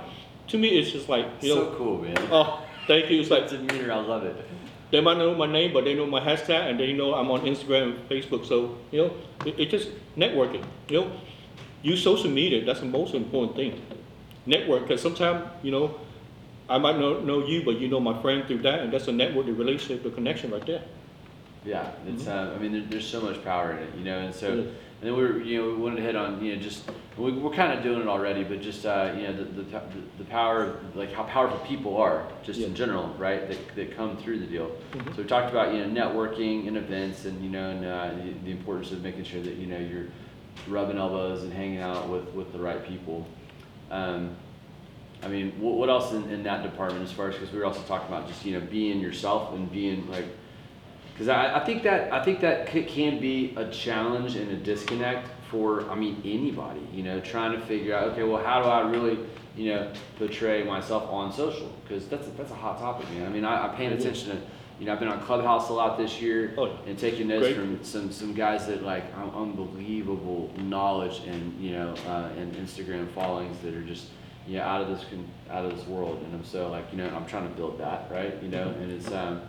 To 0.49 0.59
me, 0.59 0.69
it's 0.79 0.91
just 0.91 1.09
like 1.09 1.27
you 1.41 1.55
know, 1.55 1.73
so 1.73 1.75
cool, 1.77 2.03
man. 2.03 2.17
oh, 2.31 2.63
thank 2.87 3.11
you. 3.11 3.21
It's 3.21 3.31
like 3.31 3.49
That 3.49 3.67
demeanor, 3.67 3.93
I 3.93 3.97
love 3.97 4.25
it. 4.25 4.37
They 4.91 5.01
might 5.01 5.19
know 5.19 5.35
my 5.35 5.47
name, 5.47 5.73
but 5.73 5.85
they 5.85 5.95
know 5.95 6.07
my 6.07 6.21
hashtag, 6.21 6.71
and 6.71 6.79
they 6.79 6.93
know 6.93 7.15
I'm 7.15 7.31
on 7.31 7.41
Instagram 7.41 7.97
and 7.97 8.09
Facebook. 8.09 8.47
So 8.47 8.79
you 8.91 9.03
know, 9.03 9.15
it, 9.45 9.59
it 9.59 9.71
just 9.71 9.89
networking. 10.17 10.65
You 10.89 11.01
know, 11.01 11.13
use 11.83 12.03
social 12.03 12.31
media. 12.31 12.65
That's 12.65 12.81
the 12.81 12.87
most 12.87 13.15
important 13.15 13.57
thing. 13.57 13.81
Network, 14.47 14.83
because 14.83 15.03
sometimes 15.03 15.45
you 15.63 15.73
know, 15.73 15.99
I 16.69 16.79
might 16.79 16.99
know 16.99 17.21
know 17.21 17.45
you, 17.45 17.65
but 17.65 17.81
you 17.81 17.89
know 17.89 18.01
my 18.01 18.21
friend 18.23 18.47
through 18.47 18.63
that, 18.63 18.81
and 18.81 18.93
that's 18.93 19.09
a 19.09 19.13
network, 19.13 19.47
the 19.47 19.53
relationship, 19.53 20.03
the 20.05 20.11
connection 20.11 20.51
right 20.53 20.65
there. 20.65 20.83
Yeah, 21.65 21.91
it's. 22.07 22.29
Uh, 22.29 22.55
I 22.55 22.63
mean, 22.63 22.73
there, 22.73 22.83
there's 22.83 23.07
so 23.07 23.21
much 23.21 23.43
power 23.43 23.73
in 23.73 23.79
it, 23.79 23.95
you 23.97 24.05
know. 24.05 24.19
And 24.19 24.35
so, 24.35 24.55
Yeah. 24.55 24.71
And 25.01 25.11
then 25.11 25.17
we 25.17 25.23
were, 25.23 25.41
you 25.41 25.61
know, 25.61 25.69
we 25.69 25.75
wanted 25.75 25.97
to 25.97 26.03
hit 26.03 26.17
on, 26.17 26.43
you 26.43 26.57
know, 26.57 26.63
just 26.63 26.91
we, 27.19 27.33
we're 27.33 27.53
kind 27.53 27.73
of 27.77 27.83
doing 27.83 28.01
it 28.01 28.09
already, 28.09 28.45
but 28.45 28.61
just, 28.63 28.87
uh, 28.87 29.13
you 29.15 29.25
know, 29.25 29.37
the, 29.37 29.45
the 29.45 29.81
the 30.19 30.25
power 30.25 30.65
of 30.65 30.97
like 30.97 31.13
how 31.13 31.25
powerful 31.25 31.59
people 31.61 31.97
are, 31.99 32.27
just 32.43 32.61
in 32.61 32.75
general, 32.75 33.09
right? 33.19 33.47
That 33.49 33.77
that 33.77 33.97
come 33.97 34.17
through 34.17 34.41
the 34.41 34.47
deal. 34.47 34.71
Mhm. 34.93 35.15
So 35.15 35.23
we 35.23 35.29
talked 35.29 35.51
about 35.51 35.75
you 35.75 35.85
know 35.85 36.03
networking 36.09 36.67
and 36.67 36.77
events, 36.79 37.27
and 37.27 37.43
you 37.43 37.51
know, 37.51 37.71
and 37.71 37.85
uh, 37.85 38.11
the, 38.25 38.33
the 38.45 38.51
importance 38.51 38.91
of 38.93 39.03
making 39.03 39.25
sure 39.25 39.43
that 39.43 39.57
you 39.57 39.67
know 39.67 39.79
you're 39.79 40.07
rubbing 40.67 40.97
elbows 40.97 41.43
and 41.43 41.53
hanging 41.53 41.81
out 41.81 42.09
with 42.09 42.29
with 42.35 42.53
the 42.53 42.59
right 42.59 42.87
people. 42.87 43.27
Um, 43.91 44.35
I 45.23 45.29
mean, 45.29 45.53
what, 45.61 45.75
what 45.75 45.89
else 45.89 46.13
in, 46.13 46.29
in 46.31 46.43
that 46.45 46.63
department 46.63 47.03
as 47.05 47.13
far 47.13 47.29
as 47.29 47.35
because 47.35 47.53
we 47.53 47.59
were 47.59 47.65
also 47.67 47.83
talking 47.83 48.09
about 48.09 48.29
just 48.29 48.45
you 48.47 48.59
know 48.59 48.65
being 48.67 49.01
yourself 49.01 49.53
and 49.55 49.71
being 49.71 50.11
like 50.11 50.27
because 51.17 51.29
I, 51.29 51.57
I 51.61 51.65
think 51.65 51.83
that 51.85 52.13
I 52.13 52.23
think 52.23 52.41
that 52.41 52.71
c- 52.71 52.83
can 52.85 53.19
be 53.19 53.55
a 53.57 53.71
challenge 53.71 54.37
and 54.37 54.51
a 54.51 54.57
disconnect 54.57 55.29
for 55.51 55.89
I 55.91 55.95
mean 55.95 56.21
anybody 56.25 56.87
you 56.93 57.03
know 57.03 57.21
trying 57.21 57.53
to 57.53 57.61
figure 57.67 57.95
out 57.97 58.09
okay 58.11 58.23
well 58.23 58.43
how 58.45 58.63
do 58.63 58.69
I 58.69 58.81
really 58.91 59.19
you 59.57 59.73
know 59.75 59.93
portray 60.19 60.63
myself 60.63 61.09
on 61.11 61.33
social? 61.33 61.73
Because 61.83 62.07
that's 62.09 62.27
a, 62.27 62.31
that's 62.33 62.51
a 62.51 62.55
hot 62.55 62.79
topic 62.79 63.09
man. 63.11 63.27
I 63.27 63.31
mean 63.31 63.45
I, 63.45 63.67
I'm 63.69 63.77
paying 63.77 63.93
attention 63.93 64.31
to 64.31 64.37
you 64.79 64.85
know 64.85 64.93
I've 64.93 64.99
been 65.01 65.09
on 65.09 65.21
Clubhouse 65.23 65.71
a 65.71 65.73
lot 65.73 65.97
this 65.97 66.21
year 66.21 66.53
Oh, 66.59 66.67
yeah. 66.67 66.73
and 66.87 66.99
taking 66.99 67.29
notes 67.29 67.47
Great. 67.47 67.57
from 67.57 67.83
some 67.83 68.13
some 68.13 68.35
guys 68.35 68.67
that 68.67 68.83
like 68.83 69.05
un- 69.17 69.33
unbelievable 69.35 70.51
knowledge 70.59 71.23
and 71.27 71.59
you 71.59 71.73
know 71.73 71.95
uh, 72.07 72.29
and 72.37 72.55
Instagram 72.57 73.11
followings 73.13 73.57
that 73.63 73.75
are 73.75 73.83
just 73.83 74.09
yeah 74.47 74.71
out 74.71 74.83
of 74.83 74.89
this 74.89 75.05
out 75.51 75.65
of 75.65 75.75
this 75.77 75.87
world. 75.87 76.21
And 76.25 76.35
I'm 76.35 76.45
so 76.45 76.69
like 76.69 76.85
you 76.93 76.99
know 76.99 77.09
I'm 77.09 77.25
trying 77.27 77.49
to 77.49 77.55
build 77.55 77.79
that 77.79 78.11
right? 78.11 78.35
You 78.43 78.49
know 78.49 78.69
and 78.81 78.93
it's 78.93 79.11
um 79.13 79.41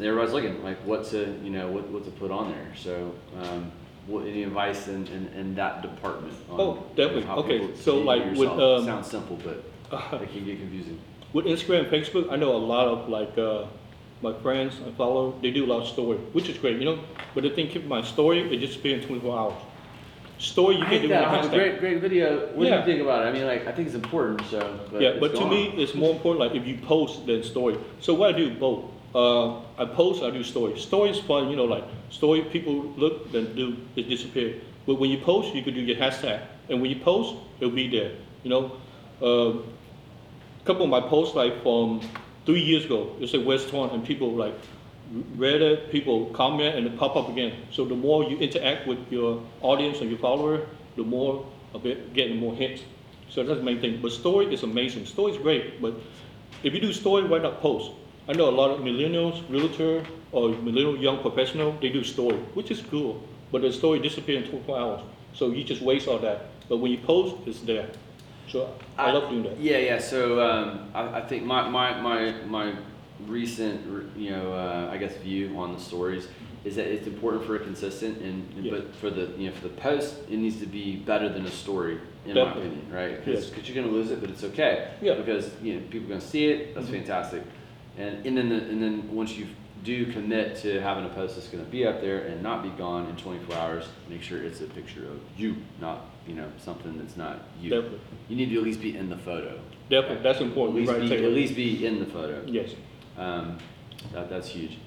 and 0.00 0.08
everybody's 0.08 0.32
looking 0.32 0.62
like 0.64 0.78
what 0.86 1.04
to 1.04 1.38
you 1.44 1.50
know 1.50 1.68
what, 1.68 1.86
what 1.90 2.04
to 2.04 2.10
put 2.12 2.30
on 2.30 2.50
there 2.50 2.68
so 2.74 3.12
um 3.42 3.70
what 4.06 4.26
any 4.26 4.42
advice 4.44 4.88
in, 4.88 5.06
in, 5.08 5.26
in 5.36 5.54
that 5.54 5.82
department 5.82 6.34
on, 6.50 6.58
Oh, 6.60 6.86
definitely. 6.96 7.22
how 7.24 7.36
Okay, 7.36 7.58
people 7.60 7.76
so 7.76 7.98
see 7.98 8.04
like 8.04 8.24
with, 8.24 8.38
yourself? 8.38 8.80
um, 8.80 8.84
sounds 8.86 9.06
simple 9.10 9.38
but 9.44 9.62
it 10.22 10.32
can 10.32 10.44
get 10.46 10.58
confusing 10.58 10.98
With 11.34 11.44
Instagram 11.44 11.80
and 11.80 11.88
Facebook, 11.88 12.32
I 12.32 12.36
know 12.36 12.56
a 12.56 12.64
lot 12.74 12.88
of 12.88 13.08
like 13.10 13.36
uh, 13.38 13.66
my 14.22 14.32
friends 14.42 14.74
I 14.86 14.90
follow. 14.92 15.38
They 15.42 15.50
do 15.50 15.64
a 15.64 15.70
lot 15.72 15.82
of 15.82 15.88
story, 15.88 16.16
which 16.36 16.48
is 16.48 16.58
great, 16.58 16.76
you 16.78 16.84
know. 16.84 16.98
But 17.34 17.42
the 17.44 17.50
thing, 17.50 17.68
keep 17.68 17.84
my 17.86 18.02
story, 18.02 18.40
it 18.52 18.58
just 18.58 18.82
be 18.82 18.92
in 18.92 19.00
24 19.00 19.38
hours. 19.38 19.54
Story 20.38 20.74
you 20.76 20.82
I 20.82 20.84
can 20.84 20.92
hate 20.94 21.02
do 21.02 21.08
that. 21.08 21.20
with 21.20 21.28
I 21.30 21.36
have 21.36 21.44
a 21.44 21.48
hashtag. 21.48 21.58
great, 21.60 21.78
great 21.80 22.00
video. 22.00 22.46
What 22.54 22.64
do 22.64 22.68
Yeah. 22.70 22.78
you 22.80 22.84
think 22.84 23.00
about 23.02 23.24
it? 23.24 23.28
I 23.28 23.32
mean, 23.32 23.46
like, 23.46 23.66
I 23.66 23.72
think 23.72 23.86
it's 23.88 23.94
important. 23.94 24.42
So, 24.50 24.58
but 24.90 25.00
yeah, 25.00 25.08
it's 25.10 25.20
but 25.20 25.32
to 25.34 25.38
gone. 25.40 25.50
me, 25.50 25.62
it's 25.82 25.94
more 25.94 26.10
important 26.16 26.40
like 26.44 26.54
if 26.60 26.66
you 26.66 26.76
post 26.78 27.26
than 27.26 27.42
story. 27.44 27.76
So 28.00 28.12
what 28.14 28.34
I 28.34 28.36
do 28.36 28.54
both. 28.66 28.89
Uh, 29.14 29.58
I 29.76 29.86
post, 29.86 30.22
I 30.22 30.30
do 30.30 30.44
stories. 30.44 30.82
Story 30.82 31.10
is 31.10 31.18
fun, 31.18 31.50
you 31.50 31.56
know, 31.56 31.64
like 31.64 31.84
story 32.10 32.42
people 32.42 32.94
look 32.96 33.32
then 33.32 33.54
do 33.56 33.76
it 33.96 34.08
disappear. 34.08 34.60
But 34.86 35.00
when 35.00 35.10
you 35.10 35.18
post, 35.18 35.54
you 35.54 35.62
can 35.62 35.74
do 35.74 35.80
your 35.80 35.96
hashtag, 35.96 36.42
and 36.68 36.80
when 36.80 36.90
you 36.90 37.00
post, 37.00 37.34
it'll 37.58 37.74
be 37.74 37.88
there. 37.88 38.12
You 38.44 38.50
know, 38.50 38.72
uh, 39.20 39.58
a 39.58 40.64
couple 40.64 40.84
of 40.84 40.90
my 40.90 41.00
posts 41.00 41.34
like 41.34 41.62
from 41.62 42.00
three 42.46 42.60
years 42.60 42.84
ago, 42.84 43.14
it's 43.20 43.34
a 43.34 43.40
Where's 43.40 43.64
Twan, 43.66 43.92
and 43.92 44.04
people 44.04 44.32
like 44.32 44.54
read 45.36 45.60
it, 45.60 45.90
people 45.90 46.26
comment, 46.26 46.76
and 46.76 46.86
it 46.86 46.96
pop 46.96 47.16
up 47.16 47.28
again. 47.28 47.52
So 47.72 47.84
the 47.84 47.96
more 47.96 48.24
you 48.24 48.38
interact 48.38 48.86
with 48.86 48.98
your 49.10 49.42
audience 49.60 50.00
and 50.00 50.08
your 50.08 50.18
follower, 50.20 50.66
the 50.96 51.02
more 51.02 51.44
of 51.74 51.84
it 51.84 52.14
getting 52.14 52.38
more 52.38 52.54
hits. 52.54 52.82
So 53.28 53.42
that's 53.42 53.58
the 53.58 53.64
main 53.64 53.80
thing. 53.80 54.00
But 54.00 54.12
story 54.12 54.52
is 54.52 54.62
amazing. 54.62 55.06
Story 55.06 55.32
is 55.32 55.38
great, 55.38 55.82
but 55.82 55.94
if 56.62 56.74
you 56.74 56.80
do 56.80 56.92
story, 56.92 57.24
why 57.24 57.38
not 57.38 57.60
post? 57.60 57.90
I 58.30 58.32
know 58.32 58.48
a 58.48 58.56
lot 58.62 58.70
of 58.70 58.78
millennials, 58.78 59.42
realtor, 59.50 60.04
or 60.30 60.50
millennial 60.50 60.96
young 60.96 61.18
professional, 61.20 61.72
they 61.80 61.88
do 61.88 62.04
story, 62.04 62.36
which 62.54 62.70
is 62.70 62.80
cool. 62.88 63.20
But 63.50 63.62
the 63.62 63.72
story 63.72 63.98
disappears 63.98 64.44
in 64.44 64.50
24 64.50 64.78
hours. 64.78 65.00
So 65.34 65.50
you 65.50 65.64
just 65.64 65.82
waste 65.82 66.06
all 66.06 66.20
that. 66.20 66.46
But 66.68 66.76
when 66.76 66.92
you 66.92 66.98
post, 66.98 67.34
it's 67.44 67.58
there. 67.62 67.88
So 68.48 68.72
I, 68.96 69.10
love 69.10 69.30
doing 69.30 69.42
that. 69.42 69.58
Yeah, 69.58 69.78
yeah. 69.78 69.98
So 69.98 70.40
um, 70.48 70.90
I, 70.94 71.18
I 71.18 71.20
think 71.26 71.42
my, 71.42 71.68
my, 71.68 72.00
my, 72.00 72.32
my 72.46 72.74
recent, 73.26 73.84
you 74.16 74.30
know, 74.30 74.52
uh, 74.52 74.90
I 74.92 74.96
guess 74.96 75.16
view 75.16 75.58
on 75.58 75.72
the 75.74 75.80
stories 75.80 76.28
is 76.62 76.76
that 76.76 76.86
it's 76.86 77.08
important 77.08 77.44
for 77.44 77.56
a 77.56 77.58
consistent 77.58 78.18
and 78.22 78.46
Yeah. 78.64 78.70
but 78.72 78.94
for 78.96 79.08
the 79.10 79.30
you 79.38 79.48
know 79.48 79.52
for 79.56 79.62
the 79.68 79.74
post 79.76 80.16
it 80.28 80.36
needs 80.36 80.58
to 80.60 80.66
be 80.66 80.96
better 80.96 81.26
than 81.30 81.46
a 81.46 81.50
story 81.50 81.98
in 82.26 82.34
my 82.34 82.44
Definitely. 82.44 82.66
opinion, 82.68 82.92
right? 82.92 83.24
Because 83.24 83.50
Yes. 83.50 83.66
you're 83.66 83.82
gonna 83.82 83.96
lose 83.96 84.10
it, 84.10 84.20
but 84.20 84.28
it's 84.28 84.44
okay. 84.44 84.88
Yeah. 85.00 85.14
Because 85.14 85.50
you 85.62 85.74
know 85.74 85.80
people 85.90 86.06
are 86.08 86.10
gonna 86.10 86.20
see 86.20 86.48
it. 86.48 86.74
That's 86.74 86.86
Mhm. 86.86 86.98
fantastic. 86.98 87.42
And 88.00 88.26
and 88.26 88.36
then 88.36 88.48
the, 88.48 88.56
and 88.56 88.82
then 88.82 89.14
once 89.14 89.36
you 89.36 89.46
do 89.84 90.12
commit 90.12 90.56
to 90.56 90.80
having 90.80 91.04
a 91.04 91.08
post 91.10 91.36
that's 91.36 91.48
gonna 91.48 91.64
be 91.64 91.86
up 91.86 92.00
there 92.00 92.20
and 92.26 92.42
not 92.42 92.62
be 92.62 92.68
gone 92.70 93.08
in 93.08 93.16
24 93.16 93.56
hours, 93.56 93.88
make 94.08 94.22
sure 94.22 94.42
it's 94.42 94.60
a 94.60 94.66
picture 94.66 95.04
of 95.04 95.20
you, 95.36 95.56
not 95.80 96.06
you 96.26 96.34
know 96.34 96.50
something 96.58 96.96
that's 96.98 97.16
not 97.16 97.44
you. 97.60 97.70
Definitely. 97.70 98.00
You 98.28 98.36
need 98.36 98.50
to 98.50 98.56
at 98.58 98.62
least 98.62 98.80
be 98.80 98.96
in 98.96 99.08
the 99.10 99.16
photo. 99.18 99.58
Definitely, 99.88 100.22
that's 100.22 100.36
At 100.36 100.42
important, 100.46 100.76
least, 100.76 100.90
right, 100.92 101.00
be, 101.00 101.14
at 101.16 101.32
least 101.32 101.56
be 101.56 101.84
in 101.86 101.98
the 101.98 102.06
photo. 102.06 102.42
Yes. 102.46 102.74
Um, 103.18 103.58
that, 104.12 104.30
that's 104.30 104.48
huge. 104.48 104.78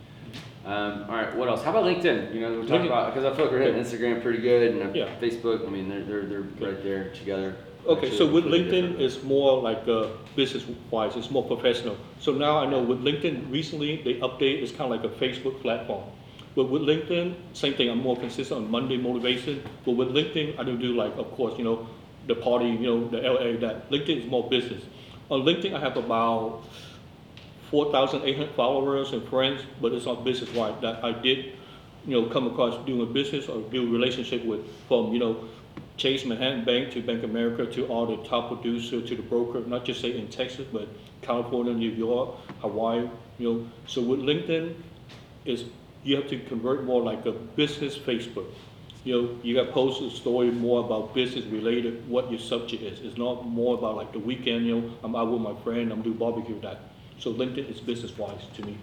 Um, 0.66 1.06
all 1.10 1.16
right, 1.16 1.36
what 1.36 1.50
else? 1.50 1.62
How 1.62 1.72
about 1.72 1.84
LinkedIn? 1.84 2.34
You 2.34 2.40
know, 2.40 2.52
we're 2.54 2.62
talking 2.62 2.84
LinkedIn. 2.84 2.86
about 2.86 3.14
because 3.14 3.26
I 3.32 3.36
feel 3.36 3.46
like 3.46 3.54
we're 3.54 3.62
hitting 3.62 3.84
Instagram 3.84 4.22
pretty 4.24 4.40
good, 4.42 4.76
and 4.76 4.96
Yeah. 4.96 5.10
Facebook. 5.20 5.68
I 5.68 5.70
mean, 5.70 5.90
they're 5.90 6.04
they're, 6.04 6.24
they're 6.24 6.42
right 6.72 6.82
there 6.84 7.10
together. 7.10 7.56
Okay, 7.86 8.18
so 8.18 8.26
with 8.26 8.46
LinkedIn, 8.46 8.98
it's 8.98 9.22
more 9.24 9.62
like 9.62 9.86
uh, 9.90 10.08
business-wise, 10.38 11.18
it's 11.18 11.30
more 11.30 11.44
professional. 11.44 11.98
So 12.18 12.32
now 12.32 12.58
I 12.60 12.66
know 12.66 12.82
with 12.82 13.04
LinkedIn, 13.04 13.52
recently, 13.52 14.02
they 14.04 14.14
update, 14.22 14.64
it's 14.64 14.72
kind 14.72 14.94
of 14.94 15.02
like 15.02 15.04
a 15.04 15.14
Facebook 15.14 15.62
platform. 15.62 16.04
But 16.56 16.66
with 16.66 16.84
LinkedIn, 16.84 17.36
same 17.52 17.74
thing, 17.74 17.90
I'm 17.90 18.00
more 18.00 18.16
consistent 18.16 18.62
on 18.62 18.72
Monday 18.72 18.96
motivation. 18.96 19.62
But 19.84 19.94
with 19.94 20.10
LinkedIn, 20.10 20.58
I 20.58 20.64
don't 20.64 20.80
do 20.80 20.96
like, 20.96 21.14
of 21.18 21.30
course, 21.32 21.58
you 21.58 21.66
know, 21.66 21.90
the 22.28 22.36
party, 22.36 22.68
you 22.68 22.88
know, 22.88 23.08
the 23.10 23.18
LA, 23.18 23.60
that. 23.60 23.90
LinkedIn 23.90 24.24
is 24.24 24.26
more 24.28 24.50
business. 24.50 24.82
On 25.30 25.42
LinkedIn, 25.42 25.74
I 25.74 25.80
have 25.82 25.98
about 25.98 26.64
4,800 27.70 28.52
followers 28.56 29.12
and 29.12 29.28
friends, 29.28 29.62
but 29.82 29.92
it's 29.92 30.06
not 30.06 30.24
business-wise 30.24 30.80
That 30.82 31.04
I 31.04 31.12
did, 31.12 31.58
you 32.08 32.22
know, 32.22 32.30
come 32.30 32.48
across 32.48 32.86
doing 32.86 33.02
a 33.02 33.12
business 33.12 33.50
or 33.50 33.60
build 33.60 33.90
relationship 33.92 34.46
with, 34.46 34.62
from, 34.88 35.12
you 35.12 35.20
know, 35.20 35.50
Chase 35.98 36.26
Manhattan 36.26 36.66
Bank 36.66 36.92
to 36.94 37.02
Bank 37.02 37.24
of 37.24 37.30
America 37.30 37.66
to 37.66 37.86
all 37.88 38.06
the 38.06 38.18
top 38.28 38.50
producer 38.50 39.02
to 39.02 39.16
the 39.16 39.22
broker, 39.22 39.62
not 39.62 39.86
just 39.86 40.02
say 40.02 40.18
in 40.18 40.28
Texas, 40.28 40.66
but 40.72 40.88
California, 41.22 41.74
New 41.74 41.92
York, 41.92 42.36
Hawaii, 42.62 43.10
you 43.38 43.54
know. 43.54 43.70
So 43.86 44.02
with 44.02 44.20
LinkedIn, 44.20 44.76
is 45.46 45.66
you 46.04 46.16
have 46.16 46.28
to 46.30 46.40
convert 46.40 46.84
more 46.84 47.02
like 47.02 47.26
a 47.26 47.32
business 47.32 47.98
Facebook. 47.98 48.48
You 49.04 49.22
know, 49.22 49.40
you 49.44 49.54
got 49.54 49.72
post 49.72 50.02
a 50.02 50.10
story 50.10 50.52
more 50.52 50.84
about 50.84 51.14
business 51.14 51.46
related, 51.46 52.08
what 52.08 52.32
your 52.32 52.40
subject 52.40 52.84
is. 52.84 53.02
It's 53.02 53.18
not 53.18 53.46
more 53.46 53.78
about 53.78 53.96
like 53.96 54.14
the 54.14 54.20
weekend, 54.20 54.66
you 54.66 54.80
know, 54.80 54.94
I'm 55.04 55.16
out 55.16 55.30
with 55.30 55.42
my 55.42 55.56
friend, 55.62 55.92
I'm 55.92 56.02
doing 56.02 56.18
barbecue 56.18 56.60
that. 56.62 56.80
So 57.20 57.34
LinkedIn 57.34 57.70
is 57.70 57.82
business 57.82 58.18
wise 58.18 58.42
to 58.56 58.66
me. 58.66 58.78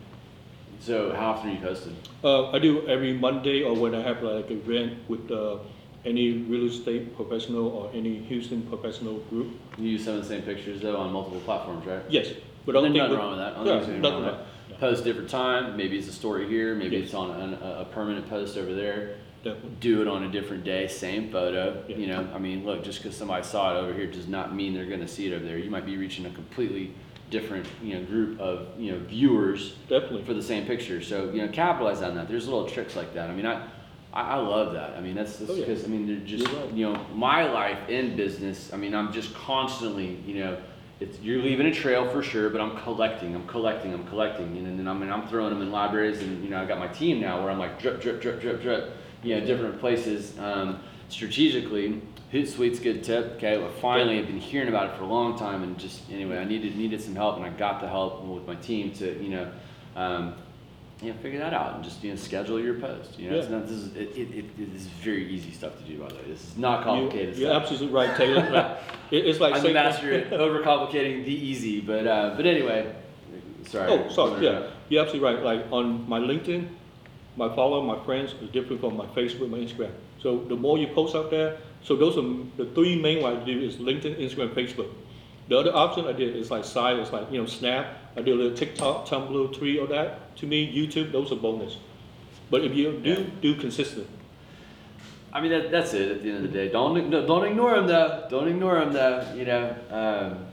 So 0.78 1.14
how 1.14 1.32
often 1.32 1.50
are 1.50 1.52
you 1.54 1.60
posting? 1.60 1.96
Uh, 2.22 2.50
I 2.50 2.58
do 2.58 2.86
every 2.86 3.12
Monday 3.14 3.62
or 3.62 3.74
when 3.74 3.94
I 3.94 4.02
have 4.02 4.22
like 4.22 4.50
an 4.50 4.58
event 4.58 4.98
with 5.08 5.30
uh, 5.30 5.58
any 6.04 6.32
real 6.32 6.66
estate 6.66 7.14
professional 7.16 7.66
or 7.68 7.90
any 7.94 8.18
Houston 8.20 8.62
professional 8.62 9.18
group. 9.30 9.48
You 9.78 9.90
use 9.90 10.04
some 10.04 10.14
of 10.14 10.22
the 10.22 10.28
same 10.28 10.42
pictures 10.42 10.80
though 10.80 10.96
on 10.96 11.12
multiple 11.12 11.40
platforms, 11.40 11.86
right? 11.86 12.02
Yes, 12.08 12.28
but 12.66 12.76
I 12.76 12.80
don't 12.80 12.92
nothing 12.92 13.08
think. 13.10 13.18
wrong 13.20 13.30
with 13.30 13.38
that. 13.38 13.52
I 13.52 13.56
don't 13.56 13.64
think 13.64 13.66
there's 13.66 13.88
anything 13.88 14.12
wrong 14.12 14.24
with 14.24 14.34
that. 14.70 14.80
Post 14.80 15.04
different 15.04 15.28
time. 15.28 15.76
Maybe 15.76 15.98
it's 15.98 16.08
a 16.08 16.12
story 16.12 16.48
here. 16.48 16.74
Maybe 16.74 16.96
Yes. 16.96 17.06
it's 17.06 17.14
on 17.14 17.30
an, 17.38 17.54
a, 17.54 17.80
a 17.80 17.84
permanent 17.86 18.28
post 18.30 18.56
over 18.56 18.74
there. 18.74 19.16
Definitely. 19.42 19.70
do 19.80 20.02
it 20.02 20.08
on 20.08 20.24
a 20.24 20.30
different 20.30 20.64
day, 20.64 20.86
same 20.86 21.30
photo. 21.30 21.82
Yeah. 21.88 21.96
You 21.96 22.06
know, 22.08 22.28
I 22.34 22.38
mean, 22.38 22.64
look, 22.66 22.84
just 22.84 23.02
because 23.02 23.16
somebody 23.16 23.42
saw 23.42 23.74
it 23.74 23.80
over 23.80 23.94
here 23.94 24.06
does 24.06 24.28
not 24.28 24.54
mean 24.54 24.74
they're 24.74 24.84
going 24.84 25.00
to 25.00 25.08
see 25.08 25.26
it 25.30 25.34
over 25.34 25.42
there. 25.44 25.56
You 25.56 25.70
might 25.70 25.86
be 25.86 25.96
reaching 25.96 26.26
a 26.26 26.30
completely 26.30 26.92
different, 27.30 27.66
you 27.82 27.94
know, 27.98 28.04
group 28.04 28.38
of 28.38 28.68
you 28.78 28.92
know 28.92 28.98
viewers 28.98 29.76
Definitely. 29.88 30.24
for 30.24 30.34
the 30.34 30.42
same 30.42 30.66
picture. 30.66 31.00
So 31.00 31.30
you 31.30 31.40
know, 31.40 31.48
capitalize 31.48 32.02
on 32.02 32.14
that. 32.16 32.28
There's 32.28 32.46
little 32.48 32.68
tricks 32.68 32.96
like 32.96 33.14
that. 33.14 33.30
I 33.30 33.34
mean, 33.34 33.46
I. 33.46 33.66
I 34.12 34.22
I 34.22 34.36
love 34.36 34.72
that. 34.74 34.94
I 34.96 35.00
mean, 35.00 35.14
that's 35.14 35.40
Oh, 35.48 35.54
yeah. 35.54 35.64
because 35.64 35.84
I 35.84 35.88
mean, 35.88 36.06
they're 36.06 36.26
just 36.26 36.46
right. 36.52 36.72
you 36.72 36.92
know, 36.92 37.04
my 37.14 37.44
life 37.50 37.88
in 37.88 38.16
business. 38.16 38.72
I 38.72 38.76
mean, 38.76 38.94
I'm 38.94 39.12
just 39.12 39.34
constantly, 39.34 40.18
you 40.26 40.34
know, 40.42 40.58
it's 41.00 41.18
you're 41.20 41.42
leaving 41.42 41.66
a 41.66 41.72
trail 41.74 42.08
for 42.10 42.22
sure, 42.22 42.50
but 42.50 42.60
I'm 42.60 42.76
collecting, 42.78 43.34
I'm 43.34 43.46
collecting, 43.46 43.94
I'm 43.94 44.06
collecting, 44.06 44.56
and 44.58 44.78
then 44.78 44.86
I 44.88 44.92
mean, 44.94 45.10
I'm 45.10 45.26
throwing 45.28 45.50
them 45.50 45.62
in 45.62 45.70
libraries, 45.72 46.20
and 46.22 46.42
you 46.44 46.50
know, 46.50 46.60
I 46.60 46.66
got 46.66 46.78
my 46.78 46.88
team 46.88 47.20
now 47.20 47.40
where 47.40 47.50
I'm 47.50 47.58
like 47.58 47.80
drip, 47.80 48.00
drip, 48.02 48.20
drip, 48.20 48.40
drip, 48.40 48.60
drip, 48.62 48.92
you 49.22 49.38
know, 49.38 49.46
different 49.46 49.80
places 49.80 50.38
um, 50.38 50.80
strategically. 51.08 52.02
Hootsuite's 52.32 52.78
good 52.78 53.02
tip. 53.02 53.34
Okay, 53.36 53.58
well, 53.58 53.72
finally, 53.80 54.18
I've 54.20 54.26
been 54.26 54.38
hearing 54.38 54.68
about 54.68 54.90
it 54.90 54.96
for 54.96 55.02
a 55.04 55.06
long 55.08 55.36
time, 55.38 55.62
and 55.62 55.76
just 55.78 56.02
anyway, 56.10 56.38
I 56.38 56.44
needed 56.44 56.76
needed 56.76 57.00
some 57.00 57.14
help, 57.16 57.36
and 57.36 57.44
I 57.44 57.50
got 57.50 57.80
the 57.80 57.88
help 57.88 58.22
with 58.24 58.46
my 58.46 58.54
team 58.56 58.92
to, 58.94 59.22
you 59.22 59.30
know. 59.30 59.52
Um, 59.96 60.34
you 61.02 61.12
know, 61.12 61.18
figure 61.20 61.38
that 61.38 61.54
out 61.54 61.74
and 61.76 61.84
just 61.84 62.02
you 62.04 62.10
know 62.10 62.16
schedule 62.16 62.60
your 62.60 62.74
post. 62.74 63.18
You 63.18 63.30
know, 63.30 63.38
it's 63.38 63.48
not 63.48 63.62
this 63.66 63.76
is 63.76 63.96
it, 63.96 64.10
it, 64.16 64.30
it, 64.38 64.44
it 64.58 64.74
is 64.74 64.86
very 64.86 65.26
easy 65.30 65.50
stuff 65.50 65.76
to 65.78 65.84
do 65.84 65.98
by 65.98 66.08
the 66.08 66.14
way. 66.16 66.22
This 66.28 66.44
is 66.44 66.56
not 66.56 66.84
complicated 66.84 67.36
You- 67.36 67.42
You're 67.46 67.50
stuff. 67.54 67.62
absolutely 67.62 67.94
right, 67.94 68.16
Taylor. 68.16 68.78
It- 69.10 69.26
It's 69.26 69.40
like 69.40 69.54
I'm 69.54 69.62
the 69.62 69.72
master 69.72 70.12
at 70.12 70.30
overcomplicating 70.46 71.24
the 71.24 71.32
easy, 71.34 71.80
but 71.80 72.06
uh, 72.06 72.34
but 72.36 72.46
anyway, 72.46 72.94
sorry. 73.66 73.90
Oh, 73.90 74.08
sorry, 74.10 74.44
yeah, 74.44 74.66
you're 74.88 75.02
absolutely 75.02 75.28
right. 75.34 75.42
Like 75.44 75.72
on 75.72 76.08
my 76.08 76.18
LinkedIn, 76.20 76.68
my 77.36 77.48
follower, 77.54 77.82
my 77.82 78.04
friends 78.04 78.34
is 78.42 78.50
different 78.50 78.80
from 78.80 78.96
my 78.96 79.06
Facebook, 79.06 79.48
my 79.50 79.58
Instagram. 79.58 79.92
So 80.22 80.38
the 80.44 80.54
more 80.56 80.76
you 80.78 80.86
post 80.88 81.14
out 81.16 81.30
there, 81.30 81.56
so 81.82 81.96
those 81.96 82.16
are 82.18 82.26
the 82.58 82.66
three 82.74 83.00
main 83.00 83.22
ones 83.22 83.40
I 83.42 83.44
do 83.46 83.58
is 83.58 83.76
LinkedIn, 83.76 84.20
Instagram, 84.20 84.50
Facebook. 84.54 84.90
The 85.50 85.58
other 85.58 85.74
option 85.74 86.06
I 86.06 86.12
did 86.12 86.36
is 86.36 86.48
like 86.48 86.64
side, 86.64 86.96
it's 87.00 87.12
like, 87.12 87.30
you 87.32 87.38
know, 87.38 87.44
Snap. 87.46 87.98
I 88.16 88.22
do 88.22 88.34
a 88.34 88.36
little 88.36 88.56
TikTok, 88.56 89.08
Tumblr, 89.08 89.58
Tweet, 89.58 89.80
all 89.80 89.88
that. 89.88 90.36
To 90.36 90.46
me, 90.46 90.72
YouTube, 90.72 91.10
those 91.10 91.32
are 91.32 91.36
bonus. 91.36 91.76
But 92.50 92.62
if 92.62 92.72
you 92.72 92.92
do, 93.02 93.24
do 93.42 93.56
consistent. 93.56 94.06
I 95.32 95.40
mean 95.40 95.50
that, 95.50 95.72
that's 95.72 95.92
it. 95.92 96.08
At 96.08 96.22
the 96.22 96.28
end 96.28 96.44
of 96.44 96.52
the 96.52 96.56
day, 96.56 96.68
don't 96.68 97.10
don't 97.10 97.46
ignore 97.46 97.74
them 97.74 97.88
though. 97.88 98.26
Don't 98.30 98.46
ignore 98.46 98.78
them 98.78 98.92
though. 98.92 99.34
You 99.34 99.44
know, 99.44 99.76
um, 99.90 100.46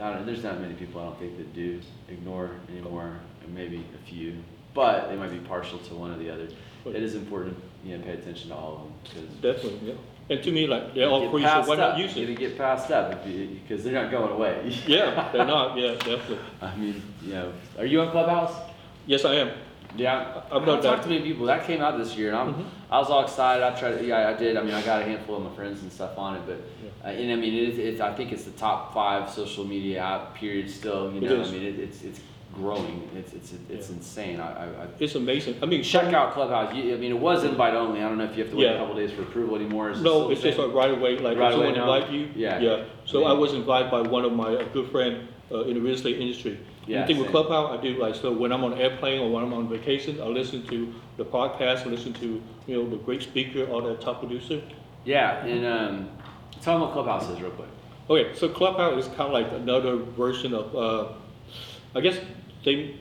I 0.00 0.10
don't 0.10 0.20
know. 0.20 0.24
There's 0.26 0.44
not 0.44 0.60
many 0.60 0.74
people 0.74 1.00
I 1.00 1.04
don't 1.06 1.18
think 1.18 1.36
that 1.36 1.52
do 1.52 1.80
ignore 2.08 2.50
anymore. 2.68 3.18
Maybe 3.48 3.84
a 3.94 4.08
few, 4.08 4.36
but 4.74 5.08
they 5.08 5.16
might 5.16 5.30
be 5.30 5.38
partial 5.38 5.78
to 5.78 5.94
one 5.94 6.12
or 6.12 6.18
the 6.18 6.30
other. 6.30 6.48
It 6.86 7.02
is 7.02 7.14
important, 7.14 7.56
you 7.84 7.98
know, 7.98 8.04
pay 8.04 8.12
attention 8.12 8.50
to 8.50 8.54
all 8.54 8.74
of 8.74 8.82
them 8.82 8.92
because 9.02 9.54
Definitely, 9.54 9.88
yeah. 9.90 9.94
And 10.30 10.42
to 10.42 10.50
me, 10.50 10.66
like, 10.66 10.94
they're 10.94 11.08
all 11.08 11.20
Get 11.22 11.30
free, 11.30 11.42
so 11.42 11.62
why 11.68 11.76
not 11.76 11.98
use 11.98 12.16
You 12.16 12.22
it? 12.22 12.26
gotta 12.34 12.40
get 12.48 12.56
passed 12.58 12.90
up 12.90 13.24
because 13.24 13.84
they're 13.84 13.92
not 13.92 14.10
going 14.10 14.32
away. 14.32 14.74
Yeah, 14.86 15.30
they're 15.32 15.44
not, 15.44 15.76
yeah, 15.76 15.94
definitely. 15.94 16.38
I 16.62 16.74
mean, 16.76 17.02
you 17.22 17.34
know, 17.34 17.52
are 17.78 17.84
you 17.84 18.00
on 18.00 18.10
Clubhouse? 18.10 18.54
Yes, 19.06 19.24
I 19.26 19.34
am. 19.34 19.50
Yeah, 19.96 20.42
I've 20.50 20.62
I've 20.62 20.66
done 20.66 20.82
talked 20.82 21.02
to 21.04 21.08
that. 21.08 21.14
many 21.14 21.20
people. 21.22 21.46
That 21.46 21.66
came 21.66 21.80
out 21.82 21.98
this 21.98 22.16
year, 22.16 22.28
and 22.28 22.36
I'm, 22.36 22.54
Mhm. 22.54 22.64
I 22.90 22.98
was 22.98 23.10
all 23.10 23.22
excited. 23.22 23.62
I 23.62 23.78
tried. 23.78 24.00
Yeah, 24.04 24.28
I 24.28 24.32
did. 24.32 24.56
I 24.56 24.62
mean, 24.62 24.74
I 24.74 24.82
got 24.82 25.02
a 25.02 25.04
handful 25.04 25.36
of 25.36 25.42
my 25.44 25.50
friends 25.54 25.82
and 25.82 25.92
stuff 25.92 26.18
on 26.18 26.34
it, 26.36 26.42
but 26.46 26.58
uh, 27.04 27.08
and 27.12 27.30
I 27.30 27.36
mean, 27.36 27.54
it 27.54 27.68
is, 27.68 27.78
it's. 27.78 28.00
I 28.00 28.12
think 28.14 28.32
it's 28.32 28.42
the 28.44 28.50
top 28.52 28.92
five 28.92 29.30
social 29.30 29.64
media 29.64 30.00
app. 30.02 30.34
Period. 30.34 30.68
Still, 30.70 31.12
you 31.12 31.18
It 31.18 31.22
know, 31.30 31.40
is. 31.42 31.48
I 31.48 31.52
mean, 31.52 31.62
it, 31.62 31.78
it's 31.78 32.02
it's 32.02 32.20
growing. 32.54 33.08
It's 33.16 33.32
it's 33.32 33.52
it's 33.68 33.88
Yeah. 33.90 33.96
insane. 33.96 34.40
I, 34.40 34.64
I, 34.64 34.64
I 34.64 34.86
It's 34.98 35.14
amazing. 35.14 35.56
I 35.62 35.66
mean, 35.66 35.82
check 35.82 36.12
out 36.14 36.32
Clubhouse. 36.34 36.74
You, 36.74 36.94
I 36.94 36.98
mean, 36.98 37.10
it 37.12 37.18
was 37.18 37.44
invite 37.44 37.74
only. 37.74 38.00
I 38.00 38.08
don't 38.08 38.18
know 38.18 38.24
if 38.24 38.36
you 38.36 38.42
have 38.44 38.52
to 38.52 38.56
wait 38.58 38.66
a 38.66 38.72
Yeah. 38.72 38.78
couple 38.78 38.94
days 38.96 39.10
for 39.12 39.22
approval 39.22 39.56
anymore. 39.56 39.90
Is 39.90 40.00
it 40.00 40.02
No, 40.04 40.26
the 40.26 40.32
it's 40.32 40.42
just 40.42 40.56
same? 40.56 40.66
like 40.66 40.74
right 40.76 40.90
away, 40.96 41.18
like 41.18 41.36
Right 41.38 41.52
if 41.52 41.58
away 41.58 41.74
someone 41.74 41.86
now? 41.88 41.94
invite 41.94 42.12
you. 42.12 42.28
Yeah. 42.34 42.58
Yeah, 42.60 42.84
so. 43.04 43.24
I 43.24 43.32
was 43.32 43.52
invited 43.54 43.90
by 43.90 44.00
one 44.02 44.24
of 44.24 44.32
my 44.32 44.54
uh, 44.56 44.64
good 44.72 44.90
friend 44.90 45.28
uh, 45.52 45.62
in 45.64 45.74
the 45.74 45.80
real 45.80 45.94
estate 45.94 46.18
industry. 46.20 46.58
Yeah, 46.86 47.00
The 47.00 47.06
thing 47.06 47.16
with 47.18 47.26
same. 47.26 47.32
Clubhouse, 47.32 47.78
I 47.78 47.82
do 47.82 47.94
like, 47.96 48.14
so 48.14 48.30
when 48.32 48.52
I'm 48.52 48.62
on 48.62 48.74
airplane 48.74 49.20
or 49.20 49.30
when 49.30 49.42
I'm 49.44 49.52
on 49.54 49.68
vacation, 49.68 50.20
I 50.20 50.26
listen 50.26 50.66
to 50.66 50.92
the 51.16 51.24
podcast, 51.24 51.86
I 51.86 51.90
listen 51.90 52.12
to, 52.14 52.42
you 52.66 52.76
know, 52.76 52.88
the 52.90 52.96
great 52.96 53.22
speaker 53.22 53.64
or 53.64 53.80
the 53.82 53.94
top 53.96 54.20
producer. 54.20 54.60
Yeah, 55.06 55.44
and 55.46 55.64
um, 55.66 56.08
tell 56.60 56.74
them 56.74 56.82
what 56.82 56.92
Clubhouse 56.92 57.28
is 57.30 57.40
real 57.40 57.50
quick. 57.52 57.68
Okay, 58.10 58.34
so 58.34 58.48
Clubhouse 58.50 59.02
is 59.02 59.08
kind 59.08 59.22
of 59.22 59.32
like 59.32 59.50
another 59.52 59.96
version 59.96 60.52
of, 60.52 60.76
uh, 60.76 61.08
I 61.94 62.00
guess 62.02 62.18
they 62.64 62.96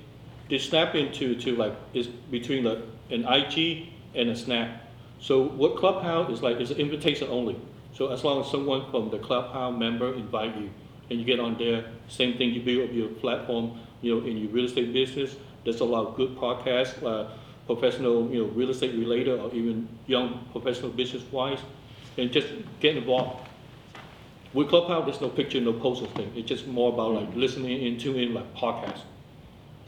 they 0.49 0.58
snap 0.58 0.95
into 0.95 1.36
to 1.36 1.56
like 1.56 1.73
is 1.93 2.08
between 2.08 2.65
an 2.67 3.26
IG 3.26 3.89
and 4.15 4.30
a 4.30 4.36
Snap. 4.36 4.82
So 5.19 5.43
what 5.43 5.78
Clubhouse 5.78 6.32
is 6.32 6.41
like 6.41 6.60
is 6.60 6.71
an 6.71 6.78
invitation 6.78 7.28
only. 7.30 7.58
So 7.93 8.12
as 8.12 8.23
long 8.23 8.41
as 8.41 8.52
someone 8.52 8.89
from 8.91 9.10
the 9.10 9.19
Clubhouse 9.19 9.78
member 9.78 10.13
invite 10.13 10.56
you 10.58 10.69
and 11.10 11.19
you 11.19 11.26
get 11.26 11.39
on 11.39 11.58
there, 11.58 11.86
same 12.08 12.38
thing 12.38 12.54
you 12.54 12.62
build 12.62 12.89
up 12.89 12.95
your 12.95 13.08
platform, 13.10 13.80
you 14.02 14.15
know, 14.15 14.26
in 14.26 14.38
your 14.38 14.49
real 14.49 14.65
estate 14.65 14.91
business. 14.91 15.36
There's 15.63 15.80
a 15.80 15.86
lot 15.86 16.08
of 16.08 16.15
good 16.17 16.36
podcasts, 16.36 17.02
uh, 17.04 17.32
professional, 17.65 18.30
you 18.30 18.43
know, 18.43 18.52
real 18.52 18.69
estate 18.69 18.95
related 18.95 19.39
or 19.39 19.54
even 19.54 19.88
young 20.08 20.45
professional 20.52 20.91
business 20.91 21.23
wise, 21.32 21.60
and 22.17 22.32
just 22.32 22.47
get 22.80 22.97
involved. 22.97 23.47
With 24.54 24.69
Clubhouse, 24.69 25.06
there's 25.06 25.21
no 25.21 25.30
picture, 25.30 25.62
no 25.62 25.73
poster 25.73 26.08
thing. 26.08 26.32
It's 26.36 26.47
just 26.47 26.67
more 26.67 26.93
about 26.93 27.13
like 27.13 27.36
listening 27.36 27.88
and 27.88 27.99
tuning 27.99 28.30
in 28.30 28.34
like 28.34 28.54
podcast. 28.56 28.99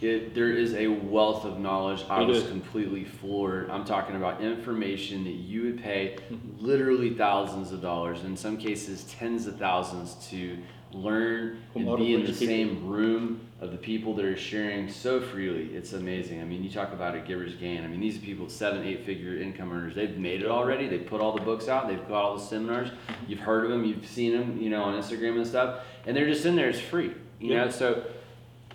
It, 0.01 0.35
there 0.35 0.49
is 0.51 0.73
a 0.73 0.87
wealth 0.87 1.45
of 1.45 1.57
knowledge. 1.59 2.03
I 2.09 2.21
It 2.23 2.27
was 2.27 2.39
is. 2.43 2.49
completely 2.49 3.05
floored. 3.05 3.69
I'm 3.69 3.85
talking 3.85 4.15
about 4.17 4.41
information 4.41 5.23
that 5.23 5.31
you 5.31 5.63
would 5.63 5.81
pay 5.81 6.17
Mm-hmm. 6.29 6.65
literally 6.65 7.11
thousands 7.13 7.71
of 7.71 7.81
dollars, 7.81 8.23
in 8.23 8.35
some 8.35 8.57
cases 8.57 9.03
tens 9.05 9.47
of 9.47 9.57
thousands, 9.57 10.15
to 10.29 10.57
learn 10.91 11.59
From 11.73 11.87
and 11.87 11.97
be 11.97 12.13
in 12.13 12.21
the 12.21 12.27
people. 12.27 12.47
same 12.47 12.87
room 12.87 13.41
of 13.61 13.71
the 13.71 13.77
people 13.77 14.13
that 14.15 14.25
are 14.25 14.35
sharing 14.37 14.89
so 14.89 15.19
freely. 15.21 15.73
It's 15.73 15.93
amazing. 15.93 16.41
I 16.41 16.45
mean, 16.45 16.63
you 16.63 16.69
talk 16.69 16.91
about 16.93 17.15
a 17.15 17.19
giver's 17.19 17.55
gain. 17.55 17.83
I 17.83 17.87
mean, 17.87 17.99
these 18.01 18.17
are 18.17 18.21
people 18.21 18.49
seven, 18.49 18.85
eight 18.85 19.05
figure 19.05 19.37
income 19.37 19.71
earners. 19.71 19.95
They've 19.95 20.17
made 20.17 20.41
it 20.41 20.47
already. 20.47 20.87
They 20.87 20.99
put 20.99 21.21
all 21.21 21.33
the 21.33 21.41
books 21.41 21.67
out. 21.69 21.87
They've 21.87 22.05
got 22.07 22.23
all 22.23 22.37
the 22.37 22.43
seminars. 22.43 22.89
You've 23.27 23.39
heard 23.39 23.63
of 23.65 23.71
them. 23.71 23.85
You've 23.85 24.05
seen 24.05 24.33
them. 24.37 24.57
You 24.61 24.69
know, 24.69 24.83
on 24.83 25.01
Instagram 25.01 25.37
and 25.37 25.47
stuff. 25.47 25.81
And 26.05 26.15
they're 26.15 26.27
just 26.27 26.45
in 26.45 26.55
there. 26.55 26.69
It's 26.69 26.79
free. 26.79 27.13
You 27.39 27.53
Yeah. 27.53 27.65
know, 27.65 27.69
so 27.71 28.03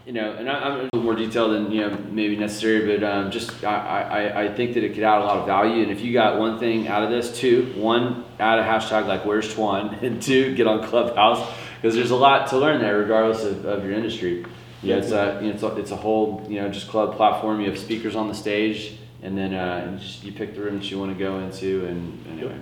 you 0.06 0.12
know, 0.12 0.32
and 0.32 0.48
I, 0.48 0.54
I'm 0.54 0.72
a 0.72 0.82
little 0.84 1.02
more 1.02 1.14
detailed 1.14 1.52
than 1.52 1.70
you 1.70 1.82
know 1.82 1.96
maybe 2.10 2.36
necessary, 2.36 2.96
but 2.96 3.04
um, 3.04 3.30
just 3.30 3.62
I, 3.64 4.02
I, 4.02 4.44
I 4.44 4.54
think 4.54 4.74
that 4.74 4.84
it 4.84 4.94
could 4.94 5.02
add 5.02 5.20
a 5.20 5.24
lot 5.24 5.38
of 5.38 5.46
value. 5.46 5.82
And 5.82 5.92
if 5.92 6.00
you 6.00 6.12
got 6.12 6.38
one 6.38 6.58
thing 6.58 6.88
out 6.88 7.02
of 7.02 7.10
this, 7.10 7.38
two, 7.38 7.72
one, 7.76 8.24
add 8.38 8.58
a 8.58 8.62
hashtag 8.62 9.06
like 9.06 9.24
Where's 9.24 9.54
Twan, 9.54 10.02
and 10.02 10.20
two, 10.20 10.54
get 10.54 10.66
on 10.66 10.82
Clubhouse 10.82 11.48
because 11.76 11.94
there's 11.94 12.10
a 12.10 12.16
lot 12.16 12.48
to 12.48 12.58
learn 12.58 12.80
there, 12.80 12.98
regardless 12.98 13.44
of, 13.44 13.64
of 13.64 13.84
your 13.84 13.92
industry. 13.94 14.44
Yeah, 14.82 14.96
it's 14.96 15.10
a 15.10 15.38
you 15.42 15.48
know, 15.48 15.54
it's 15.54 15.62
a 15.62 15.76
it's 15.76 15.90
a 15.90 15.96
whole 15.96 16.46
you 16.48 16.60
know 16.60 16.70
just 16.70 16.88
club 16.88 17.16
platform. 17.16 17.60
You 17.60 17.68
have 17.70 17.78
speakers 17.78 18.16
on 18.16 18.28
the 18.28 18.34
stage, 18.34 18.96
and 19.22 19.36
then 19.36 19.54
uh, 19.54 19.84
and 19.86 20.00
just 20.00 20.24
you 20.24 20.32
pick 20.32 20.54
the 20.54 20.62
room 20.62 20.78
that 20.78 20.90
you 20.90 20.98
want 20.98 21.12
to 21.12 21.18
go 21.18 21.38
into. 21.40 21.84
And 21.86 22.26
anyway, 22.32 22.58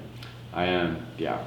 I 0.52 0.64
am 0.64 0.96
um, 0.96 1.06
yeah, 1.16 1.44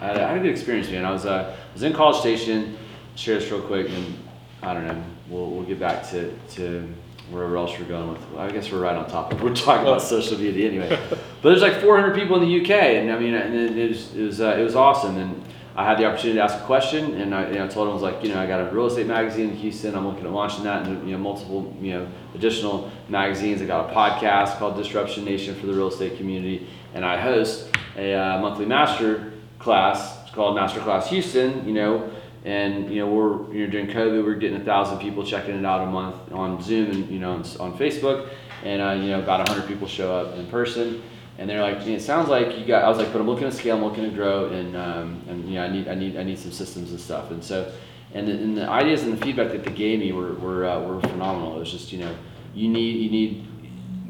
I 0.00 0.06
had, 0.06 0.16
a, 0.16 0.24
I 0.24 0.28
had 0.28 0.38
a 0.38 0.40
good 0.40 0.50
experience, 0.50 0.88
man. 0.90 1.04
I 1.04 1.10
was 1.10 1.26
uh, 1.26 1.54
I 1.58 1.72
was 1.72 1.82
in 1.82 1.92
College 1.92 2.20
Station. 2.20 2.78
Share 3.14 3.38
this 3.38 3.50
real 3.50 3.60
quick, 3.60 3.90
and 3.90 4.16
I 4.62 4.72
don't 4.72 4.86
know. 4.86 5.02
We'll 5.28 5.50
we'll 5.50 5.64
get 5.64 5.78
back 5.78 6.08
to 6.10 6.36
to 6.52 6.88
wherever 7.30 7.56
else 7.56 7.78
we're 7.78 7.86
going 7.86 8.10
with. 8.12 8.22
I 8.36 8.50
guess 8.50 8.70
we're 8.70 8.80
right 8.80 8.96
on 8.96 9.08
top 9.08 9.32
of. 9.32 9.42
We're 9.42 9.54
talking 9.54 9.86
about 9.86 10.02
social 10.02 10.38
media 10.38 10.68
anyway. 10.68 10.88
but 11.10 11.20
there's 11.42 11.62
like 11.62 11.80
400 11.80 12.14
people 12.14 12.40
in 12.40 12.48
the 12.48 12.60
UK, 12.60 12.70
and 12.70 13.10
I 13.10 13.18
mean, 13.18 13.34
and 13.34 13.54
it, 13.54 13.76
it 13.76 13.88
was 13.88 14.14
it 14.14 14.22
was, 14.22 14.40
uh, 14.40 14.56
it 14.58 14.62
was 14.62 14.76
awesome. 14.76 15.16
And 15.16 15.42
I 15.74 15.84
had 15.84 15.98
the 15.98 16.04
opportunity 16.04 16.38
to 16.38 16.44
ask 16.44 16.58
a 16.58 16.64
question, 16.64 17.14
and 17.14 17.34
I 17.34 17.48
you 17.48 17.54
know, 17.54 17.68
told 17.68 17.88
him 17.88 17.92
I 17.92 17.94
was 17.94 18.02
like, 18.02 18.22
you 18.22 18.28
know, 18.28 18.40
I 18.40 18.46
got 18.46 18.60
a 18.60 18.74
real 18.74 18.86
estate 18.86 19.06
magazine 19.06 19.50
in 19.50 19.56
Houston. 19.56 19.94
I'm 19.94 20.06
looking 20.06 20.26
at 20.26 20.32
launching 20.32 20.64
that, 20.64 20.86
and 20.86 21.08
you 21.08 21.12
know, 21.12 21.22
multiple 21.22 21.74
you 21.80 21.92
know 21.92 22.08
additional 22.34 22.90
magazines. 23.08 23.62
I 23.62 23.66
got 23.66 23.90
a 23.90 23.94
podcast 23.94 24.58
called 24.58 24.76
Disruption 24.76 25.24
Nation 25.24 25.54
for 25.54 25.66
the 25.66 25.72
real 25.72 25.88
estate 25.88 26.16
community, 26.16 26.66
and 26.94 27.04
I 27.04 27.20
host 27.20 27.70
a 27.96 28.14
uh, 28.14 28.40
monthly 28.40 28.66
master 28.66 29.32
class. 29.58 30.22
It's 30.22 30.34
called 30.34 30.56
Master 30.56 30.80
Class 30.80 31.08
Houston. 31.10 31.66
You 31.66 31.74
know 31.74 32.10
and 32.44 32.90
you 32.90 32.98
know 32.98 33.06
we're 33.06 33.52
you 33.52 33.64
know 33.64 33.70
during 33.70 33.86
COVID 33.86 34.24
we're 34.24 34.34
getting 34.34 34.60
a 34.60 34.64
thousand 34.64 34.98
people 34.98 35.24
checking 35.24 35.56
it 35.56 35.64
out 35.64 35.86
a 35.86 35.90
month 35.90 36.32
on 36.32 36.60
Zoom 36.60 36.90
and 36.90 37.08
you 37.08 37.18
know 37.18 37.32
on, 37.32 37.78
Facebook, 37.78 38.30
and 38.64 38.82
uh, 38.82 38.92
you 38.92 39.10
know 39.10 39.20
about 39.20 39.48
a 39.48 39.52
hundred 39.52 39.68
people 39.68 39.86
show 39.86 40.14
up 40.14 40.36
in 40.36 40.46
person, 40.48 41.02
and 41.38 41.48
they're 41.48 41.62
like, 41.62 41.86
it 41.86 42.02
sounds 42.02 42.28
like 42.28 42.58
you 42.58 42.64
got. 42.64 42.84
I 42.84 42.88
was 42.88 42.98
like, 42.98 43.12
but 43.12 43.20
I'm 43.20 43.26
looking 43.26 43.48
to 43.48 43.52
scale, 43.52 43.76
I'm 43.76 43.84
looking 43.84 44.04
to 44.04 44.10
grow, 44.10 44.46
and 44.46 44.76
um, 44.76 45.22
and 45.28 45.48
you 45.48 45.54
know 45.54 45.64
I 45.64 45.68
need 45.68 45.88
I 45.88 45.94
need 45.94 46.16
I 46.16 46.22
need 46.22 46.38
some 46.38 46.52
systems 46.52 46.90
and 46.90 47.00
stuff, 47.00 47.30
and 47.30 47.42
so. 47.42 47.72
And 48.14 48.28
the, 48.28 48.32
and 48.32 48.54
the 48.58 48.68
ideas 48.68 49.04
and 49.04 49.14
the 49.14 49.24
feedback 49.24 49.52
that 49.52 49.64
they 49.64 49.72
gave 49.72 49.98
me 49.98 50.12
were 50.12 50.34
were, 50.34 50.66
uh, 50.66 50.82
were 50.82 51.00
phenomenal. 51.00 51.56
It 51.56 51.60
was 51.60 51.70
just 51.70 51.92
you 51.92 51.98
know, 51.98 52.14
you 52.54 52.68
need 52.68 53.00
you 53.00 53.10
need 53.10 53.46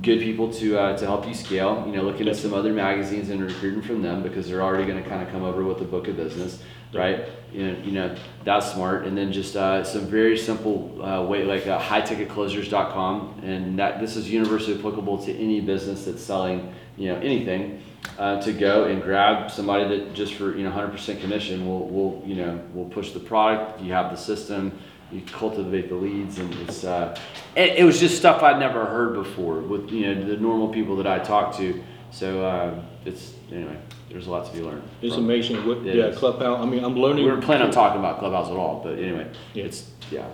good 0.02 0.18
people 0.20 0.52
to 0.54 0.78
uh, 0.78 0.96
to 0.98 1.06
help 1.06 1.26
you 1.26 1.34
scale. 1.34 1.84
You 1.86 1.92
know, 1.92 2.02
looking 2.02 2.28
at 2.28 2.36
some 2.36 2.52
other 2.52 2.72
magazines 2.72 3.30
and 3.30 3.40
recruiting 3.40 3.82
from 3.82 4.02
them 4.02 4.22
because 4.22 4.48
they're 4.48 4.62
already 4.62 4.84
going 4.84 5.02
to 5.02 5.08
kind 5.08 5.22
of 5.22 5.30
come 5.30 5.44
over 5.44 5.62
with 5.62 5.80
a 5.80 5.84
book 5.84 6.08
of 6.08 6.16
business, 6.16 6.62
right? 6.92 7.26
You 7.52 7.66
know, 7.66 7.78
you 7.82 7.92
know 7.92 8.16
that's 8.44 8.72
smart. 8.72 9.06
And 9.06 9.16
then 9.16 9.32
just 9.32 9.56
uh, 9.56 9.84
some 9.84 10.06
very 10.06 10.38
simple 10.38 11.02
uh, 11.02 11.24
way 11.24 11.44
like 11.44 11.66
uh, 11.66 11.80
highticketclosers.com, 11.80 13.40
and 13.42 13.78
that 13.78 14.00
this 14.00 14.16
is 14.16 14.30
universally 14.30 14.78
applicable 14.78 15.24
to 15.24 15.32
any 15.32 15.60
business 15.60 16.04
that's 16.04 16.22
selling 16.22 16.74
you 16.96 17.08
know 17.08 17.18
anything. 17.20 17.82
Uh, 18.18 18.40
to 18.42 18.52
go 18.52 18.86
and 18.86 19.00
grab 19.00 19.48
somebody 19.48 19.86
that 19.88 20.12
just 20.12 20.34
for 20.34 20.56
you 20.56 20.64
know 20.64 20.72
100% 20.72 21.20
commission 21.20 21.64
will 21.66 21.88
will 21.88 22.22
you 22.26 22.34
know 22.34 22.60
will 22.74 22.86
push 22.86 23.12
the 23.12 23.20
product. 23.20 23.80
You 23.80 23.92
have 23.92 24.10
the 24.10 24.16
system 24.16 24.76
you 25.12 25.20
cultivate 25.30 25.88
the 25.88 25.94
leads 25.94 26.38
and 26.38 26.52
it's 26.54 26.84
uh, 26.84 27.16
it, 27.54 27.78
it 27.78 27.84
was 27.84 28.00
just 28.00 28.16
stuff 28.16 28.42
I'd 28.42 28.58
never 28.58 28.86
heard 28.86 29.14
before 29.14 29.60
with 29.60 29.90
you 29.90 30.14
know 30.14 30.26
the 30.26 30.36
normal 30.36 30.68
people 30.68 30.96
that 30.96 31.06
I 31.06 31.18
talk 31.18 31.56
to. 31.58 31.82
So 32.10 32.44
uh, 32.44 32.82
it's 33.04 33.32
anyway, 33.50 33.76
there's 34.10 34.26
a 34.26 34.30
lot 34.30 34.46
to 34.46 34.52
be 34.52 34.62
learned. 34.62 34.82
It's 35.00 35.14
from- 35.14 35.24
amazing 35.24 35.66
what, 35.66 35.78
It 35.78 35.96
yeah, 35.96 36.04
is. 36.06 36.18
Clubhouse, 36.18 36.60
I 36.60 36.66
mean, 36.66 36.84
I'm 36.84 36.94
learning. 36.94 36.96
We 36.96 37.02
learning. 37.02 37.26
weren't 37.26 37.44
planning 37.44 37.66
on 37.66 37.72
talking 37.72 37.98
about 38.00 38.18
Clubhouse 38.18 38.48
at 38.50 38.56
all, 38.56 38.80
but 38.84 38.98
anyway, 38.98 39.26
Yeah. 39.54 39.64
it's 39.64 39.90
yeah. 40.10 40.26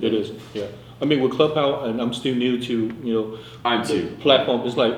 It 0.00 0.14
is, 0.14 0.32
yeah. 0.54 0.66
I 1.02 1.04
mean, 1.04 1.20
with 1.20 1.32
Clubhouse, 1.32 1.86
and 1.86 2.00
I'm 2.00 2.12
still 2.14 2.34
new 2.34 2.60
to, 2.62 2.94
you 3.02 3.12
know, 3.12 3.38
I'm 3.64 3.82
the 3.82 3.88
too. 3.88 4.16
platform, 4.20 4.66
it's 4.66 4.76
like, 4.76 4.94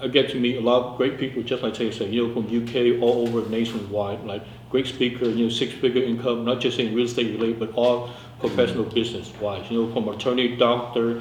I 0.00 0.08
get 0.08 0.30
to 0.30 0.38
meet 0.38 0.56
a 0.56 0.60
lot 0.60 0.84
of 0.92 0.96
great 0.96 1.18
people, 1.18 1.42
just 1.42 1.62
like 1.62 1.74
Tay 1.74 1.90
said, 1.90 2.12
you 2.12 2.26
know, 2.26 2.32
from 2.34 2.46
UK, 2.46 3.00
all 3.02 3.26
over 3.26 3.48
nationwide, 3.48 4.24
like, 4.24 4.42
great 4.70 4.86
speaker, 4.86 5.26
you 5.26 5.44
know, 5.44 5.48
six-figure 5.48 6.02
income, 6.02 6.44
not 6.44 6.60
just 6.60 6.78
in 6.78 6.94
real 6.94 7.04
estate 7.06 7.32
related, 7.32 7.58
but 7.58 7.72
all 7.74 8.10
professional 8.40 8.84
business 8.84 9.32
wise, 9.40 9.68
you 9.70 9.82
know, 9.82 9.92
from 9.92 10.08
attorney, 10.08 10.56
doctor, 10.56 11.20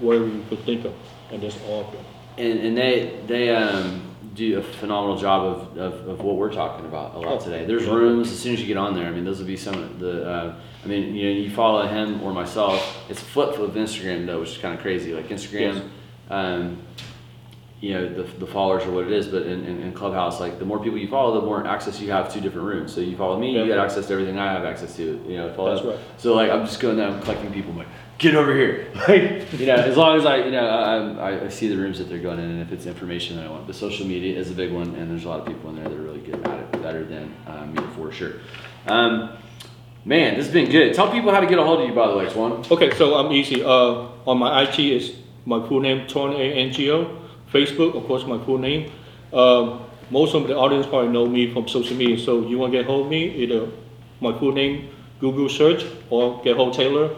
whatever 0.00 0.26
you 0.26 0.42
could 0.48 0.60
think 0.64 0.84
of, 0.84 0.94
and 1.32 1.42
that's 1.42 1.58
all 1.68 1.84
good. 1.92 2.44
And, 2.44 2.58
and 2.60 2.76
they 2.76 3.12
they 3.26 3.50
um, 3.54 4.02
do 4.34 4.58
a 4.58 4.62
phenomenal 4.62 5.16
job 5.16 5.44
of, 5.44 5.76
of, 5.78 6.08
of 6.08 6.20
what 6.22 6.36
we're 6.36 6.52
talking 6.52 6.86
about 6.86 7.14
a 7.14 7.18
lot 7.18 7.40
Oh, 7.40 7.44
today. 7.44 7.64
There's 7.66 7.86
rooms 7.86 8.30
as 8.30 8.38
soon 8.38 8.54
as 8.54 8.60
you 8.60 8.66
get 8.66 8.76
on 8.76 8.94
there. 8.94 9.06
I 9.06 9.10
mean, 9.10 9.24
those 9.24 9.38
will 9.38 9.46
be 9.46 9.56
some 9.56 9.74
of 9.74 9.98
the. 9.98 10.28
Uh, 10.28 10.54
I 10.84 10.86
mean, 10.88 11.14
you 11.14 11.24
know, 11.34 11.40
you 11.40 11.50
follow 11.50 11.86
him 11.86 12.22
or 12.22 12.32
myself. 12.32 13.04
It's 13.10 13.20
a 13.20 13.24
flip 13.24 13.58
of 13.58 13.72
Instagram 13.72 14.26
though, 14.26 14.40
which 14.40 14.50
is 14.52 14.58
kind 14.58 14.74
of 14.74 14.80
crazy. 14.80 15.12
Like 15.14 15.28
Instagram, 15.28 15.74
Yes. 15.76 15.82
um, 16.30 16.78
you 17.82 17.94
know, 17.94 18.08
the, 18.08 18.22
the 18.38 18.46
followers 18.46 18.84
are 18.84 18.92
what 18.92 19.06
it 19.06 19.12
is. 19.12 19.26
But 19.26 19.42
in, 19.42 19.64
in, 19.64 19.82
in 19.82 19.92
Clubhouse, 19.92 20.38
like 20.38 20.60
the 20.60 20.64
more 20.64 20.78
people 20.78 20.98
you 20.98 21.08
follow, 21.08 21.40
the 21.40 21.44
more 21.44 21.66
access 21.66 22.00
you 22.00 22.12
have 22.12 22.32
to 22.32 22.40
different 22.40 22.68
rooms. 22.68 22.94
So 22.94 23.00
you 23.00 23.16
follow 23.16 23.38
me, 23.38 23.58
you 23.58 23.66
get 23.66 23.76
access 23.76 24.06
to 24.06 24.12
everything 24.12 24.38
I 24.38 24.52
have 24.52 24.64
access 24.64 24.94
to. 24.96 25.02
You 25.26 25.36
know, 25.36 25.52
follow. 25.52 25.74
That's 25.74 25.86
right. 25.86 25.98
So 26.16 26.32
like 26.34 26.50
I'm 26.50 26.64
just 26.64 26.78
going 26.78 26.96
down 26.96 27.20
collecting 27.22 27.52
people. 27.52 27.72
I'm 27.72 27.78
like, 27.78 27.88
get 28.18 28.36
over 28.36 28.54
here. 28.54 28.86
Like 29.08 29.52
you 29.58 29.66
know, 29.66 29.74
as 29.74 29.96
long 29.96 30.16
as 30.16 30.24
I 30.24 30.36
you 30.36 30.52
know 30.52 30.64
I, 30.64 31.30
I, 31.32 31.44
I 31.46 31.48
see 31.48 31.66
the 31.66 31.76
rooms 31.76 31.98
that 31.98 32.08
they're 32.08 32.20
going 32.20 32.38
in, 32.38 32.48
and 32.48 32.62
if 32.62 32.70
it's 32.70 32.86
information 32.86 33.36
that 33.36 33.46
I 33.46 33.50
want. 33.50 33.66
But 33.66 33.74
social 33.74 34.06
media 34.06 34.38
is 34.38 34.48
a 34.48 34.54
big 34.54 34.72
one, 34.72 34.94
and 34.94 35.10
there's 35.10 35.24
a 35.24 35.28
lot 35.28 35.40
of 35.40 35.46
people 35.46 35.70
in 35.70 35.76
there 35.76 35.88
that 35.88 35.98
are 35.98 36.02
really 36.02 36.20
good 36.20 36.46
at 36.46 36.60
it, 36.60 36.82
better 36.82 37.04
than 37.04 37.34
um, 37.48 37.74
me 37.74 37.82
for 37.96 38.12
sure. 38.12 38.34
Um, 38.86 39.36
man, 40.04 40.36
this 40.36 40.46
has 40.46 40.54
been 40.54 40.70
good. 40.70 40.94
Tell 40.94 41.10
people 41.10 41.32
how 41.32 41.40
to 41.40 41.48
get 41.48 41.58
a 41.58 41.64
hold 41.64 41.80
of 41.80 41.88
you, 41.88 41.94
by 41.94 42.06
the 42.06 42.16
way, 42.16 42.26
Twan. 42.26 42.70
Okay, 42.70 42.94
so 42.96 43.16
I'm 43.16 43.32
easy. 43.32 43.64
Uh, 43.64 44.06
on 44.24 44.38
my 44.38 44.62
IG 44.62 44.78
is 44.78 45.16
my 45.44 45.66
full 45.66 45.80
name, 45.80 46.06
tony 46.06 46.36
A 46.36 46.54
N 46.54 46.72
G 46.72 46.92
O. 46.92 47.21
Facebook, 47.52 47.94
of 47.94 48.06
course, 48.06 48.24
my 48.26 48.42
full 48.44 48.58
name. 48.58 48.90
Um, 49.32 49.84
most 50.10 50.34
of 50.34 50.46
the 50.46 50.56
audience 50.56 50.86
probably 50.86 51.08
know 51.10 51.26
me 51.26 51.52
from 51.52 51.68
social 51.68 51.96
media. 51.96 52.18
So 52.18 52.46
you 52.46 52.58
want 52.58 52.72
to 52.72 52.78
get 52.78 52.86
hold 52.86 53.06
of 53.06 53.10
me, 53.10 53.28
either 53.36 53.68
my 54.20 54.38
full 54.38 54.52
name, 54.52 54.90
Google 55.20 55.48
search, 55.48 55.84
or 56.10 56.42
get 56.42 56.56
hold 56.56 56.74
Taylor. 56.74 57.14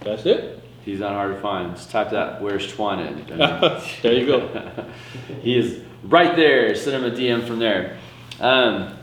That's 0.00 0.26
it. 0.26 0.62
He's 0.84 1.00
not 1.00 1.12
hard 1.12 1.34
to 1.34 1.40
find. 1.40 1.74
Just 1.74 1.90
type 1.90 2.10
that 2.10 2.40
"Where's 2.40 2.72
Twan" 2.72 3.04
in. 3.04 3.16
There 4.02 4.12
you 4.12 4.26
go. 4.26 4.86
he 5.42 5.58
is 5.58 5.82
right 6.04 6.36
there. 6.36 6.74
Send 6.76 7.04
him 7.04 7.12
a 7.12 7.16
DM 7.16 7.46
from 7.46 7.58
there. 7.58 7.98
Um, 8.38 8.96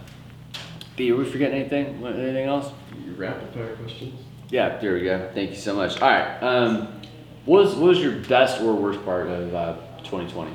B, 0.96 1.12
are 1.12 1.16
we 1.16 1.26
forgetting 1.26 1.60
anything? 1.60 2.06
Anything 2.06 2.46
else? 2.46 2.72
Rapid 3.18 3.54
fire 3.54 3.76
questions. 3.76 4.20
Yeah, 4.50 4.78
there 4.78 4.94
we 4.94 5.02
go. 5.02 5.30
Thank 5.34 5.50
you 5.52 5.56
so 5.58 5.76
much. 5.76 6.02
All 6.02 6.10
right. 6.10 6.38
Um, 6.42 7.02
what 7.46 7.64
was 7.64 7.76
what 7.76 7.90
was 7.90 8.00
your 8.00 8.14
best 8.14 8.62
or 8.62 8.74
worst 8.74 9.04
part 9.04 9.28
of 9.28 9.54
uh, 9.54 9.76
2020? 10.14 10.52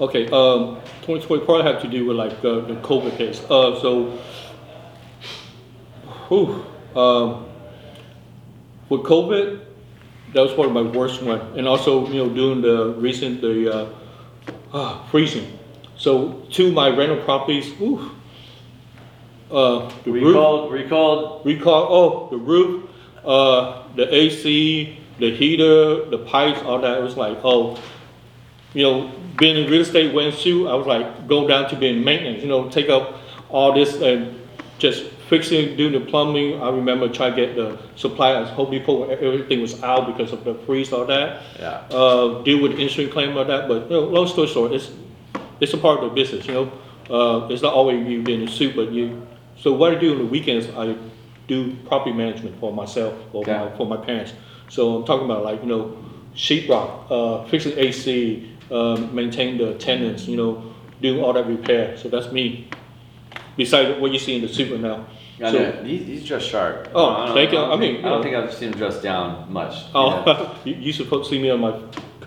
Okay, 0.00 0.24
um, 0.26 0.80
2020 1.02 1.44
probably 1.44 1.72
have 1.72 1.80
to 1.82 1.88
do 1.88 2.06
with 2.06 2.16
like 2.16 2.32
uh, 2.44 2.60
the 2.60 2.74
COVID 2.82 3.16
case. 3.16 3.40
Uh, 3.44 3.78
so, 3.80 4.18
whew, 6.28 6.64
um, 6.96 7.46
with 8.88 9.02
COVID, 9.02 9.60
that 10.34 10.40
was 10.40 10.52
probably 10.54 10.72
my 10.72 10.90
worst 10.90 11.22
one, 11.22 11.40
and 11.56 11.68
also 11.68 12.08
you 12.08 12.24
know 12.24 12.28
doing 12.28 12.62
the 12.62 12.94
recent 12.94 13.40
the 13.40 13.72
uh, 13.72 13.88
ah, 14.72 15.06
freezing. 15.10 15.58
So 15.96 16.44
two 16.50 16.68
of 16.68 16.74
my 16.74 16.88
rental 16.88 17.22
properties, 17.22 17.70
whew, 17.74 18.10
uh, 19.52 19.88
the 20.02 20.10
you 20.10 20.26
roof, 20.26 20.34
called? 20.34 20.70
Were 20.70 20.78
you 20.78 20.88
called? 20.88 21.46
recall, 21.46 21.86
oh, 21.90 22.30
the 22.30 22.38
roof, 22.38 22.90
uh, 23.24 23.84
the 23.94 24.12
AC, 24.12 24.98
the 25.20 25.30
heater, 25.36 26.06
the 26.06 26.18
pipes, 26.18 26.60
all 26.62 26.80
that. 26.80 26.98
It 26.98 27.02
was 27.02 27.16
like, 27.16 27.38
oh, 27.44 27.78
you 28.74 28.82
know, 28.82 29.10
being 29.38 29.56
in 29.64 29.70
real 29.70 29.82
estate 29.82 30.14
went 30.14 30.34
through, 30.34 30.68
I 30.68 30.74
was 30.74 30.86
like, 30.86 31.26
go 31.28 31.46
down 31.46 31.68
to 31.70 31.76
being 31.76 32.04
maintenance, 32.04 32.42
you 32.42 32.48
know, 32.48 32.68
take 32.70 32.88
up 32.88 33.18
all 33.48 33.72
this 33.72 34.00
and 34.00 34.38
just 34.78 35.04
fixing, 35.28 35.76
doing 35.76 35.92
the 35.92 36.00
plumbing. 36.00 36.60
I 36.60 36.70
remember 36.70 37.08
trying 37.08 37.34
to 37.34 37.46
get 37.46 37.56
the 37.56 37.78
supply 37.96 38.34
at 38.40 38.48
Home 38.48 38.70
Depot, 38.70 39.04
everything 39.10 39.60
was 39.60 39.82
out 39.82 40.06
because 40.06 40.32
of 40.32 40.44
the 40.44 40.54
freeze, 40.66 40.92
all 40.92 41.06
that. 41.06 41.42
Yeah. 41.58 41.70
Uh, 41.96 42.42
deal 42.42 42.62
with 42.62 42.78
insurance 42.78 43.12
claim, 43.12 43.36
all 43.36 43.44
that. 43.44 43.68
But, 43.68 43.84
you 43.84 43.90
know, 43.90 44.00
long 44.00 44.26
story 44.26 44.48
short, 44.48 44.72
it's, 44.72 44.90
it's 45.60 45.72
a 45.74 45.78
part 45.78 46.00
of 46.02 46.10
the 46.10 46.14
business, 46.14 46.46
you 46.46 46.54
know. 46.54 46.72
Uh, 47.10 47.48
it's 47.48 47.62
not 47.62 47.74
always 47.74 48.06
you 48.06 48.22
being 48.22 48.42
a 48.42 48.50
suit, 48.50 48.74
but 48.76 48.90
you, 48.92 49.26
so 49.58 49.72
what 49.72 49.92
I 49.92 49.98
do 49.98 50.12
on 50.12 50.18
the 50.18 50.26
weekends, 50.26 50.68
I 50.70 50.96
do 51.48 51.76
property 51.86 52.12
management 52.12 52.58
for 52.60 52.72
myself 52.72 53.14
or 53.32 53.42
Okay. 53.42 53.52
my, 53.56 53.76
for 53.76 53.86
my 53.86 53.96
parents. 53.96 54.32
So 54.68 54.96
I'm 54.96 55.04
talking 55.04 55.26
about 55.26 55.44
like, 55.44 55.60
you 55.60 55.68
know, 55.68 55.96
sheetrock, 56.34 57.06
uh, 57.10 57.46
fixing 57.48 57.78
AC, 57.78 58.48
um, 58.70 59.14
maintain 59.14 59.58
the 59.58 59.74
tenants, 59.74 60.26
you 60.26 60.36
know, 60.36 60.72
doing 61.00 61.22
all 61.22 61.32
that 61.32 61.46
repair. 61.46 61.96
So 61.96 62.08
that's 62.08 62.30
me. 62.32 62.68
besides 63.56 64.00
what 64.00 64.10
you 64.12 64.18
see 64.18 64.36
in 64.36 64.42
the 64.42 64.48
super 64.48 64.78
now. 64.78 65.06
I 65.42 65.50
So- 65.50 65.58
know, 65.58 65.82
he's, 65.84 66.06
he's 66.06 66.24
dressed 66.26 66.48
sharp. 66.48 66.88
Oh, 66.94 67.08
I 67.10 67.26
don't- 67.26 67.34
thank 67.34 67.52
you. 67.52 67.58
I, 67.58 67.72
I 67.74 67.76
mean, 67.76 67.94
think, 67.94 67.98
I 68.04 68.08
don't 68.08 68.18
know. 68.18 68.22
think 68.22 68.36
I've 68.36 68.54
seen 68.54 68.68
him 68.72 68.78
dressed 68.78 69.02
down 69.02 69.52
much. 69.52 69.74
Oh, 69.94 70.56
you, 70.64 70.74
you 70.74 70.92
supposed 70.92 71.28
to 71.28 71.36
see 71.36 71.42
me 71.42 71.50
on 71.50 71.60
my 71.60 71.74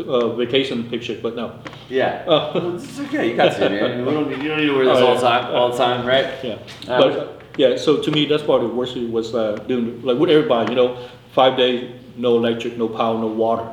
uh, 0.04 0.36
vacation 0.36 0.88
picture, 0.90 1.18
but 1.22 1.36
no. 1.36 1.60
Yeah. 1.90 2.24
Oh. 2.28 2.52
Well, 2.54 2.76
it's 2.76 3.00
okay. 3.00 3.30
You 3.30 3.36
got 3.38 3.54
to, 3.58 3.70
man. 3.70 4.06
We 4.06 4.12
don't, 4.12 4.30
you 4.42 4.50
don't 4.50 4.60
need 4.60 4.68
to 4.68 4.76
wear 4.76 4.86
this 4.86 4.98
all 4.98 5.14
yeah. 5.14 5.16
the 5.16 5.22
time, 5.22 5.56
all 5.56 5.72
the 5.72 5.78
time, 5.78 6.06
right? 6.06 6.28
Yeah, 6.44 6.58
Uh, 6.88 7.00
but 7.02 7.12
uh, 7.20 7.28
yeah. 7.58 7.78
So 7.78 8.02
to 8.02 8.12
me, 8.12 8.26
that's 8.26 8.44
part 8.44 8.62
of 8.64 8.70
the 8.70 8.76
worst 8.76 8.98
was 8.98 9.34
uh, 9.34 9.56
doing 9.68 10.02
like 10.04 10.18
with 10.20 10.30
everybody. 10.30 10.74
You 10.74 10.76
know, 10.76 11.08
five 11.34 11.58
days, 11.58 11.90
no 12.18 12.38
electric, 12.38 12.78
no 12.78 12.88
power, 12.90 13.18
no 13.18 13.28
water. 13.28 13.68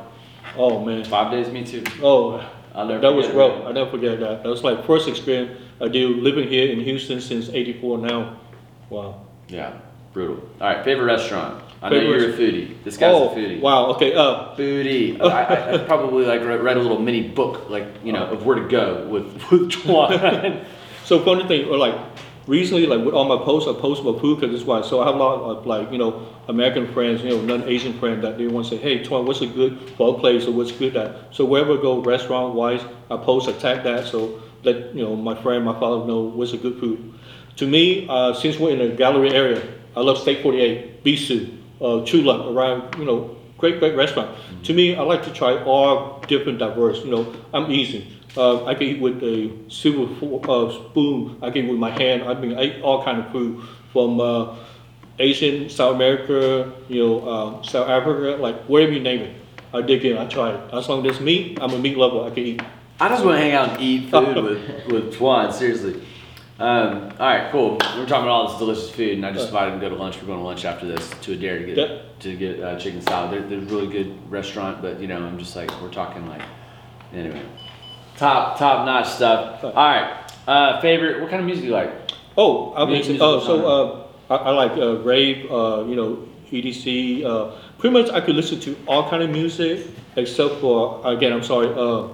Oh 0.57 0.83
man. 0.83 1.03
Five 1.03 1.31
days, 1.31 1.49
me 1.49 1.63
too. 1.65 1.83
Oh, 2.01 2.45
I'll 2.73 2.85
never 2.85 3.01
that 3.01 3.13
was 3.13 3.27
it, 3.27 3.35
rough. 3.35 3.65
I 3.65 3.71
never 3.71 3.89
forget 3.89 4.19
that. 4.19 4.43
That 4.43 4.49
was 4.49 4.63
like 4.63 4.85
first 4.85 5.07
experience 5.07 5.59
I 5.81 5.87
do 5.87 6.15
living 6.15 6.47
here 6.47 6.71
in 6.71 6.79
Houston 6.79 7.21
since 7.21 7.49
'84 7.49 7.97
now. 7.99 8.39
Wow. 8.89 9.25
Yeah, 9.47 9.73
brutal. 10.13 10.47
All 10.61 10.67
right, 10.67 10.83
favorite 10.83 11.05
restaurant. 11.05 11.63
I 11.81 11.89
Favorite 11.89 12.03
know 12.03 12.25
you're 12.25 12.33
a 12.33 12.37
foodie. 12.37 12.83
This 12.85 12.95
guy's 12.95 13.13
oh, 13.13 13.29
a 13.29 13.35
foodie. 13.35 13.59
wow. 13.59 13.87
Okay. 13.87 14.13
Uh, 14.13 14.55
Foodie. 14.55 15.19
I, 15.21 15.43
I, 15.43 15.73
I 15.73 15.77
probably 15.79 16.23
like 16.25 16.41
read, 16.41 16.77
a 16.77 16.79
little 16.79 16.99
mini 16.99 17.27
book, 17.27 17.69
like 17.69 17.87
you 18.05 18.13
know, 18.13 18.25
of 18.27 18.45
where 18.45 18.55
to 18.55 18.67
go 18.69 19.05
with 19.09 19.25
with 19.51 19.71
Twan. 19.71 20.65
So 21.05 21.19
funny 21.25 21.45
thing, 21.45 21.67
or 21.67 21.77
like 21.77 21.95
recently, 22.47 22.85
like 22.85 23.03
with 23.05 23.13
all 23.13 23.25
my 23.25 23.43
posts, 23.43 23.69
I 23.69 23.73
post 23.79 24.01
about 24.01 24.19
food 24.19 24.39
because 24.39 24.55
it's 24.55 24.65
why. 24.65 24.81
So 24.81 25.01
I 25.01 25.05
have 25.07 25.15
a 25.15 25.17
lot 25.17 25.41
of 25.41 25.65
like 25.65 25.91
you 25.91 25.97
know 25.97 26.27
American 26.47 26.91
friends, 26.93 27.21
you 27.23 27.29
know 27.29 27.41
non-Asian 27.41 27.97
friends 27.99 28.21
that 28.21 28.37
they 28.37 28.47
want 28.47 28.67
to 28.67 28.75
say, 28.75 28.81
hey, 28.81 29.03
Twan, 29.03 29.25
what's 29.25 29.41
a 29.41 29.47
good 29.47 29.79
pho 29.97 30.13
place 30.13 30.45
or 30.45 30.51
what's 30.51 30.71
good 30.71 30.95
at? 30.95 31.33
So 31.33 31.45
wherever 31.45 31.77
I 31.77 31.81
go, 31.81 32.01
restaurant 32.01 32.55
wise, 32.55 32.81
I 33.09 33.17
post, 33.17 33.49
I 33.49 33.53
tag 33.53 33.83
that, 33.83 34.07
so 34.07 34.41
let 34.63 34.95
you 34.95 35.03
know 35.03 35.15
my 35.15 35.39
friend, 35.41 35.63
my 35.65 35.77
father 35.79 36.05
know 36.05 36.21
what's 36.21 36.53
a 36.53 36.57
good 36.57 36.79
food. 36.79 37.13
To 37.57 37.67
me, 37.67 38.07
uh, 38.09 38.33
since 38.33 38.57
we're 38.57 38.71
in 38.71 38.79
the 38.79 38.95
Galleria 38.95 39.33
area, 39.33 39.73
I 39.95 40.01
love 40.01 40.17
Steak 40.17 40.41
48, 40.41 41.03
Bisu, 41.03 41.57
uh, 41.81 42.03
Chula, 42.05 42.51
around 42.51 42.97
you 42.97 43.05
know 43.05 43.37
great 43.57 43.79
great 43.79 43.95
restaurant. 43.95 44.37
To 44.63 44.73
me, 44.73 44.95
I 44.95 45.01
like 45.03 45.23
to 45.23 45.31
try 45.31 45.63
all 45.63 46.19
different 46.27 46.59
diverse. 46.59 46.99
You 47.03 47.11
know, 47.11 47.35
I'm 47.53 47.71
easy. 47.71 48.07
Uh, 48.35 48.65
I 48.65 48.73
can 48.73 48.83
eat 48.87 48.99
with 49.01 49.21
a 49.23 49.51
silver 49.69 50.11
uh, 50.49 50.71
spoon. 50.71 51.37
I 51.41 51.51
can 51.51 51.65
eat 51.65 51.69
with 51.69 51.79
my 51.79 51.91
hand. 51.91 52.23
I 52.23 52.33
mean, 52.33 52.57
I 52.57 52.63
eat 52.63 52.81
all 52.81 53.03
kind 53.03 53.19
of 53.19 53.31
food 53.31 53.63
from 53.91 54.19
uh, 54.19 54.55
Asian, 55.19 55.69
South 55.69 55.95
America, 55.95 56.71
you 56.89 57.03
know, 57.03 57.27
uh, 57.27 57.61
South 57.63 57.87
Africa, 57.89 58.41
like 58.41 58.63
wherever 58.65 58.91
you 58.91 58.99
name 59.01 59.21
it. 59.21 59.35
I 59.73 59.81
dig 59.81 60.05
in. 60.05 60.17
I 60.17 60.25
try 60.27 60.51
it. 60.53 60.73
As 60.73 60.89
long 60.89 61.05
as 61.05 61.13
it's 61.13 61.21
meat, 61.21 61.57
I'm 61.61 61.71
a 61.71 61.79
meat 61.79 61.97
lover. 61.97 62.27
I 62.29 62.33
can 62.33 62.43
eat. 62.43 62.61
I 62.99 63.09
just 63.09 63.23
want 63.25 63.37
to 63.37 63.41
hang 63.41 63.53
out 63.53 63.69
and 63.69 63.81
eat 63.81 64.09
food 64.11 64.35
with 64.35 64.85
with 64.87 65.13
Twan. 65.15 65.51
Seriously. 65.51 66.01
Um, 66.59 67.11
all 67.19 67.25
right, 67.27 67.51
cool. 67.51 67.71
We're 67.73 68.05
talking 68.05 68.23
about 68.23 68.27
all 68.29 68.47
this 68.49 68.59
delicious 68.59 68.89
food, 68.91 69.13
and 69.17 69.25
I 69.25 69.33
just 69.33 69.47
invited 69.47 69.73
him 69.73 69.79
to 69.79 69.89
go 69.89 69.95
to 69.95 69.99
lunch. 70.01 70.17
We're 70.21 70.27
going 70.27 70.39
to 70.39 70.45
lunch 70.45 70.63
after 70.65 70.85
this 70.87 71.09
to 71.21 71.33
Adair 71.33 71.59
to 71.59 71.65
get 71.65 71.77
Yeah. 71.77 71.97
to 72.19 72.35
get 72.35 72.59
uh, 72.61 72.79
chicken 72.79 73.01
salad. 73.01 73.31
They're, 73.33 73.41
they're 73.49 73.59
a 73.59 73.71
really 73.71 73.87
good 73.91 74.31
restaurant, 74.31 74.81
but 74.81 74.99
you 74.99 75.07
know, 75.07 75.17
I'm 75.17 75.39
just 75.39 75.55
like 75.55 75.69
we're 75.81 75.91
talking 75.91 76.27
like 76.29 76.43
anyway, 77.11 77.41
top 78.17 78.57
top 78.57 78.85
notch 78.85 79.07
stuff. 79.07 79.63
All 79.63 79.73
right, 79.73 80.31
uh, 80.47 80.81
favorite. 80.81 81.21
What 81.21 81.29
kind 81.29 81.39
of 81.39 81.45
music 81.45 81.63
do 81.63 81.67
you 81.69 81.73
like? 81.73 81.91
Oh, 82.37 82.73
I 82.75 82.85
mean, 82.85 82.93
Music 82.95 83.21
uh, 83.21 83.39
so 83.41 84.07
uh, 84.29 84.35
I, 84.35 84.49
I 84.49 84.49
like 84.51 84.71
uh, 84.71 84.97
rave, 84.97 85.51
uh, 85.51 85.85
you 85.87 85.95
know, 85.95 86.27
EDC. 86.51 87.23
Uh, 87.23 87.55
pretty 87.77 87.93
much, 87.93 88.11
I 88.11 88.21
could 88.21 88.35
listen 88.35 88.59
to 88.61 88.75
all 88.87 89.09
kind 89.09 89.21
of 89.21 89.29
music 89.29 89.87
except 90.15 90.55
for 90.55 91.01
again, 91.05 91.31
I'm 91.33 91.43
sorry. 91.43 91.67
Uh, 91.67 92.07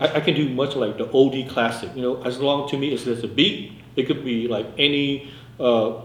I, 0.00 0.16
I 0.16 0.20
can 0.20 0.34
do 0.34 0.48
much 0.48 0.76
like 0.76 0.98
the 0.98 1.06
oldie 1.06 1.48
classic. 1.48 1.94
You 1.96 2.02
know, 2.02 2.22
as 2.22 2.38
long 2.38 2.68
to 2.70 2.78
me 2.78 2.92
as 2.94 3.04
there's 3.04 3.24
a 3.24 3.28
beat, 3.28 3.72
it 3.96 4.06
could 4.06 4.24
be 4.24 4.46
like 4.48 4.66
any 4.78 5.32
uh, 5.58 6.02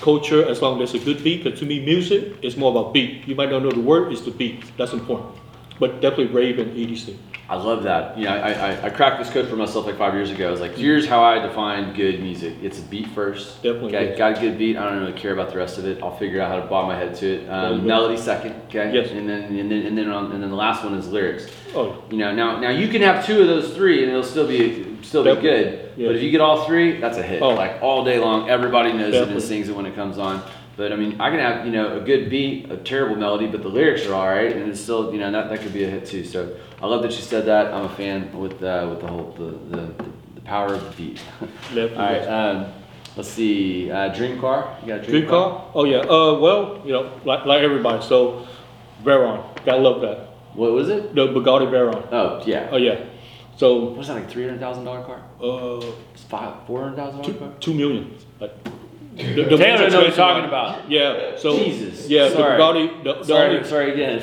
culture 0.00 0.46
as 0.48 0.62
long 0.62 0.80
as 0.80 0.92
there's 0.92 1.02
a 1.02 1.04
good 1.04 1.22
beat. 1.22 1.44
Because 1.44 1.58
to 1.60 1.66
me, 1.66 1.84
music 1.84 2.42
is 2.42 2.56
more 2.56 2.70
about 2.70 2.94
beat. 2.94 3.26
You 3.28 3.34
might 3.34 3.50
not 3.50 3.62
know 3.62 3.70
the 3.70 3.80
word, 3.80 4.12
it's 4.12 4.22
the 4.22 4.30
beat. 4.30 4.64
That's 4.76 4.92
important. 4.92 5.34
But 5.78 6.00
definitely 6.00 6.26
rave 6.34 6.58
and 6.58 6.76
EDC. 6.76 7.16
I 7.52 7.56
love 7.56 7.82
that. 7.82 8.16
You 8.16 8.24
know, 8.24 8.30
I, 8.30 8.52
I, 8.70 8.84
I 8.86 8.88
cracked 8.88 9.18
this 9.22 9.28
code 9.30 9.46
for 9.46 9.56
myself 9.56 9.84
like 9.84 9.98
five 9.98 10.14
years 10.14 10.30
ago. 10.30 10.48
I 10.48 10.50
was 10.50 10.62
like, 10.62 10.74
here's 10.74 11.06
how 11.06 11.22
I 11.22 11.38
define 11.38 11.92
good 11.94 12.22
music. 12.22 12.54
It's 12.62 12.78
a 12.78 12.82
beat 12.82 13.08
first. 13.08 13.62
Definitely, 13.62 13.94
Okay, 13.94 14.16
got 14.16 14.38
a 14.38 14.40
good 14.40 14.56
beat. 14.56 14.78
I 14.78 14.88
don't 14.88 15.00
really 15.00 15.12
care 15.12 15.34
about 15.34 15.50
the 15.50 15.58
rest 15.58 15.76
of 15.76 15.84
it. 15.84 16.02
I'll 16.02 16.16
figure 16.16 16.40
out 16.40 16.48
how 16.50 16.58
to 16.58 16.66
bob 16.66 16.88
my 16.88 16.96
head 16.96 17.14
to 17.16 17.26
it. 17.42 17.46
Um, 17.50 17.86
melody 17.86 18.16
second. 18.16 18.54
Okay. 18.68 18.94
Yes. 18.94 19.10
And 19.10 19.28
then 19.28 19.54
and 19.54 19.70
then 19.70 19.84
and 19.84 19.98
then 19.98 20.08
on, 20.08 20.32
and 20.32 20.42
then 20.42 20.48
the 20.48 20.56
last 20.56 20.82
one 20.82 20.94
is 20.94 21.08
lyrics. 21.08 21.46
Oh, 21.74 22.02
You 22.10 22.16
know, 22.16 22.34
now 22.34 22.58
now 22.58 22.70
you 22.70 22.88
can 22.88 23.02
have 23.02 23.26
two 23.26 23.42
of 23.42 23.46
those 23.48 23.74
three 23.74 24.02
and 24.02 24.10
it'll 24.10 24.22
still 24.22 24.48
be 24.48 24.96
still 25.02 25.22
be 25.22 25.38
good. 25.38 25.92
yes. 25.94 26.06
But 26.08 26.16
if 26.16 26.22
you 26.22 26.30
get 26.30 26.40
all 26.40 26.64
three, 26.64 27.02
that's 27.02 27.18
a 27.18 27.22
hit. 27.22 27.42
Oh. 27.42 27.50
Like 27.50 27.82
all 27.82 28.02
day 28.02 28.18
long, 28.18 28.48
everybody 28.48 28.94
knows 28.94 29.12
it 29.14 29.28
and 29.28 29.42
sings 29.42 29.68
it 29.68 29.76
when 29.76 29.84
it 29.84 29.94
comes 29.94 30.16
on. 30.16 30.42
But 30.76 30.92
I 30.92 30.96
mean, 30.96 31.20
I 31.20 31.30
can 31.30 31.38
have 31.38 31.66
you 31.66 31.72
know 31.72 31.98
a 31.98 32.00
good 32.00 32.30
beat, 32.30 32.70
a 32.70 32.76
terrible 32.78 33.16
melody, 33.16 33.46
but 33.46 33.62
the 33.62 33.68
lyrics 33.68 34.06
are 34.06 34.14
all 34.14 34.28
right, 34.28 34.50
and 34.54 34.70
it's 34.70 34.80
still 34.80 35.12
you 35.12 35.20
know 35.20 35.30
that, 35.30 35.50
that 35.50 35.60
could 35.60 35.72
be 35.72 35.84
a 35.84 35.88
hit 35.90 36.06
too. 36.06 36.24
So 36.24 36.56
I 36.80 36.86
love 36.86 37.02
that 37.02 37.12
you 37.12 37.18
said 37.22 37.44
that. 37.46 37.72
I'm 37.74 37.84
a 37.84 37.88
fan 37.90 38.36
with 38.38 38.62
uh, 38.62 38.86
with 38.90 39.00
the 39.00 39.06
whole 39.06 39.32
the, 39.36 39.76
the, 39.76 40.04
the 40.34 40.40
power 40.42 40.74
of 40.74 40.82
the 40.84 40.90
beat. 40.96 41.20
All 41.42 41.98
right, 41.98 42.22
um, 42.26 42.72
let's 43.16 43.28
see. 43.28 43.90
Uh, 43.90 44.08
dream 44.14 44.40
car. 44.40 44.76
You 44.82 44.88
got 44.88 45.00
a 45.00 45.02
dream, 45.02 45.10
Dream 45.20 45.28
car? 45.28 45.70
Oh 45.74 45.84
yeah. 45.84 45.98
Uh, 45.98 46.38
well, 46.38 46.80
you 46.86 46.92
know, 46.92 47.12
like 47.26 47.44
like 47.44 47.62
everybody. 47.62 48.02
So, 48.06 48.46
Veyron, 49.04 49.64
gotta 49.66 49.80
love 49.82 50.00
that. 50.00 50.28
What 50.54 50.72
was 50.72 50.88
it? 50.88 51.14
The 51.14 51.28
Bugatti 51.28 51.68
Veyron. 51.70 52.08
Oh 52.12 52.42
yeah. 52.46 52.68
Oh 52.72 52.78
yeah. 52.78 52.98
So, 53.58 53.90
was 53.90 54.08
that 54.08 54.14
like? 54.14 54.30
Three 54.30 54.44
hundred 54.44 54.60
thousand 54.60 54.84
dollar 54.84 55.02
car? 55.04 55.22
uh, 55.42 55.84
It's 56.14 56.22
five 56.24 56.66
four 56.66 56.80
hundred 56.82 56.96
thousand 56.96 57.20
dollar 57.22 57.34
car. 57.34 57.52
Two 57.60 57.74
million. 57.74 58.16
Like, 58.40 58.52
the, 59.16 59.44
the 59.44 59.56
Taylor 59.56 59.78
knows 59.78 59.94
what 59.94 60.06
you're 60.06 60.16
talking 60.16 60.42
one. 60.42 60.48
about. 60.48 60.90
Yeah. 60.90 61.36
So 61.36 61.56
Jesus. 61.56 62.08
Yeah, 62.08 62.30
Sorry. 62.30 62.56
the 62.56 62.62
Bugatti. 62.62 63.04
The, 63.04 63.14
the 63.14 63.24
Sorry, 63.24 63.56
only, 63.56 63.68
sorry 63.68 63.92
again. 63.92 64.22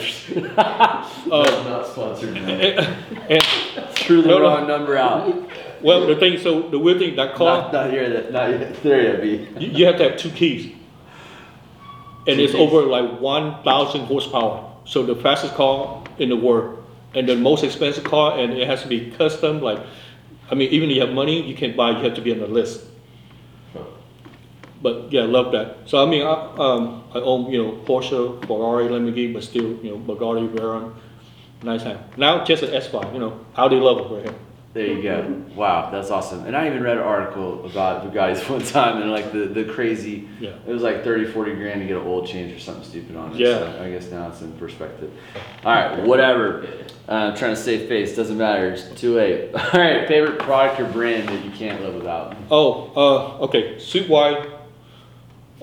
uh, 0.57 1.11
not 1.31 1.85
sponsored. 1.87 2.35
and, 2.37 3.43
Threw 3.95 4.21
the 4.23 4.27
No, 4.29 4.37
no. 4.39 4.43
wrong 4.43 4.67
number 4.67 4.97
out. 4.97 5.35
well, 5.83 6.07
the 6.07 6.15
thing. 6.15 6.39
So 6.39 6.69
the 6.69 6.79
weird 6.79 6.97
thing, 6.99 7.15
that 7.17 7.35
car, 7.35 7.61
Not, 7.63 7.73
not 7.73 7.91
here. 7.91 8.09
That 8.09 8.31
not 8.31 8.49
yet. 8.49 8.81
There 8.83 9.01
yet. 9.03 9.21
be. 9.21 9.63
you, 9.63 9.71
you 9.71 9.85
have 9.85 9.97
to 9.97 10.09
have 10.09 10.17
two 10.17 10.31
keys, 10.31 10.65
and 12.25 12.37
Two 12.37 12.43
it's 12.43 12.53
keys. 12.53 12.61
over 12.61 12.81
like 12.87 13.19
one 13.19 13.61
thousand 13.63 14.05
horsepower. 14.05 14.65
So 14.85 15.03
the 15.05 15.15
fastest 15.15 15.53
car 15.53 16.03
in 16.17 16.29
the 16.29 16.35
world, 16.35 16.83
and 17.13 17.29
the 17.29 17.35
most 17.35 17.63
expensive 17.63 18.03
car, 18.05 18.39
and 18.39 18.53
it 18.53 18.67
has 18.67 18.81
to 18.81 18.87
be 18.87 19.11
custom. 19.11 19.61
Like, 19.61 19.79
I 20.49 20.55
mean, 20.55 20.71
even 20.71 20.89
if 20.89 20.95
you 20.95 21.01
have 21.01 21.13
money, 21.13 21.41
you 21.45 21.55
can't 21.55 21.77
buy. 21.77 21.91
You 21.91 22.03
have 22.05 22.15
to 22.15 22.21
be 22.21 22.31
on 22.31 22.39
the 22.39 22.47
list. 22.47 22.85
But 24.81 25.11
yeah, 25.11 25.21
I 25.21 25.25
love 25.25 25.51
that. 25.51 25.77
So 25.85 26.01
I 26.01 26.09
mean, 26.09 26.25
I, 26.25 26.33
um, 26.57 27.03
I 27.13 27.19
own 27.19 27.51
you 27.51 27.61
know 27.63 27.71
Porsche, 27.85 28.45
Ferrari, 28.47 28.85
Lamborghini, 28.85 29.33
but 29.33 29.43
still 29.43 29.75
you 29.83 29.91
know 29.91 29.97
Bugatti, 29.97 30.47
Veyron, 30.55 30.93
nice 31.63 31.83
time. 31.83 31.99
Now 32.17 32.43
just 32.45 32.63
an 32.63 32.69
S5, 32.69 33.13
you 33.13 33.19
know, 33.19 33.39
Audi 33.57 33.75
level 33.75 34.15
right 34.15 34.23
here. 34.23 34.35
There 34.71 34.85
you 34.85 35.01
go. 35.01 35.43
Wow, 35.55 35.89
that's 35.89 36.11
awesome. 36.11 36.45
And 36.45 36.55
I 36.55 36.67
even 36.67 36.83
read 36.83 36.97
an 36.97 37.03
article 37.03 37.65
about 37.65 38.05
Bugattis 38.05 38.47
one 38.51 38.61
time 38.63 39.01
and 39.01 39.11
like 39.11 39.31
the, 39.31 39.39
the 39.47 39.65
crazy, 39.65 40.29
Yeah. 40.39 40.51
it 40.65 40.71
was 40.71 40.83
like 40.83 41.03
30, 41.03 41.25
40 41.31 41.55
grand 41.55 41.81
to 41.81 41.87
get 41.87 41.97
an 41.97 42.05
oil 42.07 42.25
change 42.25 42.53
or 42.55 42.59
something 42.59 42.83
stupid 42.83 43.15
on 43.15 43.31
it. 43.31 43.37
Yeah. 43.39 43.57
So 43.57 43.83
I 43.83 43.89
guess 43.89 44.11
now 44.11 44.29
it's 44.29 44.41
in 44.41 44.51
perspective. 44.53 45.11
All 45.65 45.73
right, 45.73 46.03
whatever. 46.05 46.67
Uh, 47.09 47.13
I'm 47.13 47.35
trying 47.35 47.55
to 47.55 47.59
save 47.61 47.89
face. 47.89 48.15
Doesn't 48.15 48.37
matter. 48.37 48.69
It's 48.71 48.87
too 49.01 49.15
late. 49.15 49.49
All 49.55 49.79
right, 49.81 50.07
favorite 50.07 50.37
product 50.37 50.79
or 50.79 50.85
brand 50.85 51.27
that 51.29 51.43
you 51.43 51.49
can't 51.49 51.81
live 51.81 51.95
without? 51.95 52.37
Oh, 52.51 52.91
uh, 52.95 53.45
okay, 53.45 53.79
suit 53.79 54.07
wide. 54.07 54.47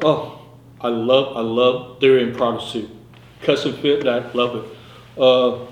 Oh, 0.03 0.41
I 0.81 0.89
love 0.89 1.37
I 1.37 1.41
love 1.41 2.01
theory 2.01 2.23
and 2.23 2.37
Prada 2.37 2.61
suit, 2.61 2.91
custom 3.43 3.73
fit 3.75 4.05
that 4.05 4.35
love 4.35 4.57
it. 4.57 5.21
Uh, 5.21 5.67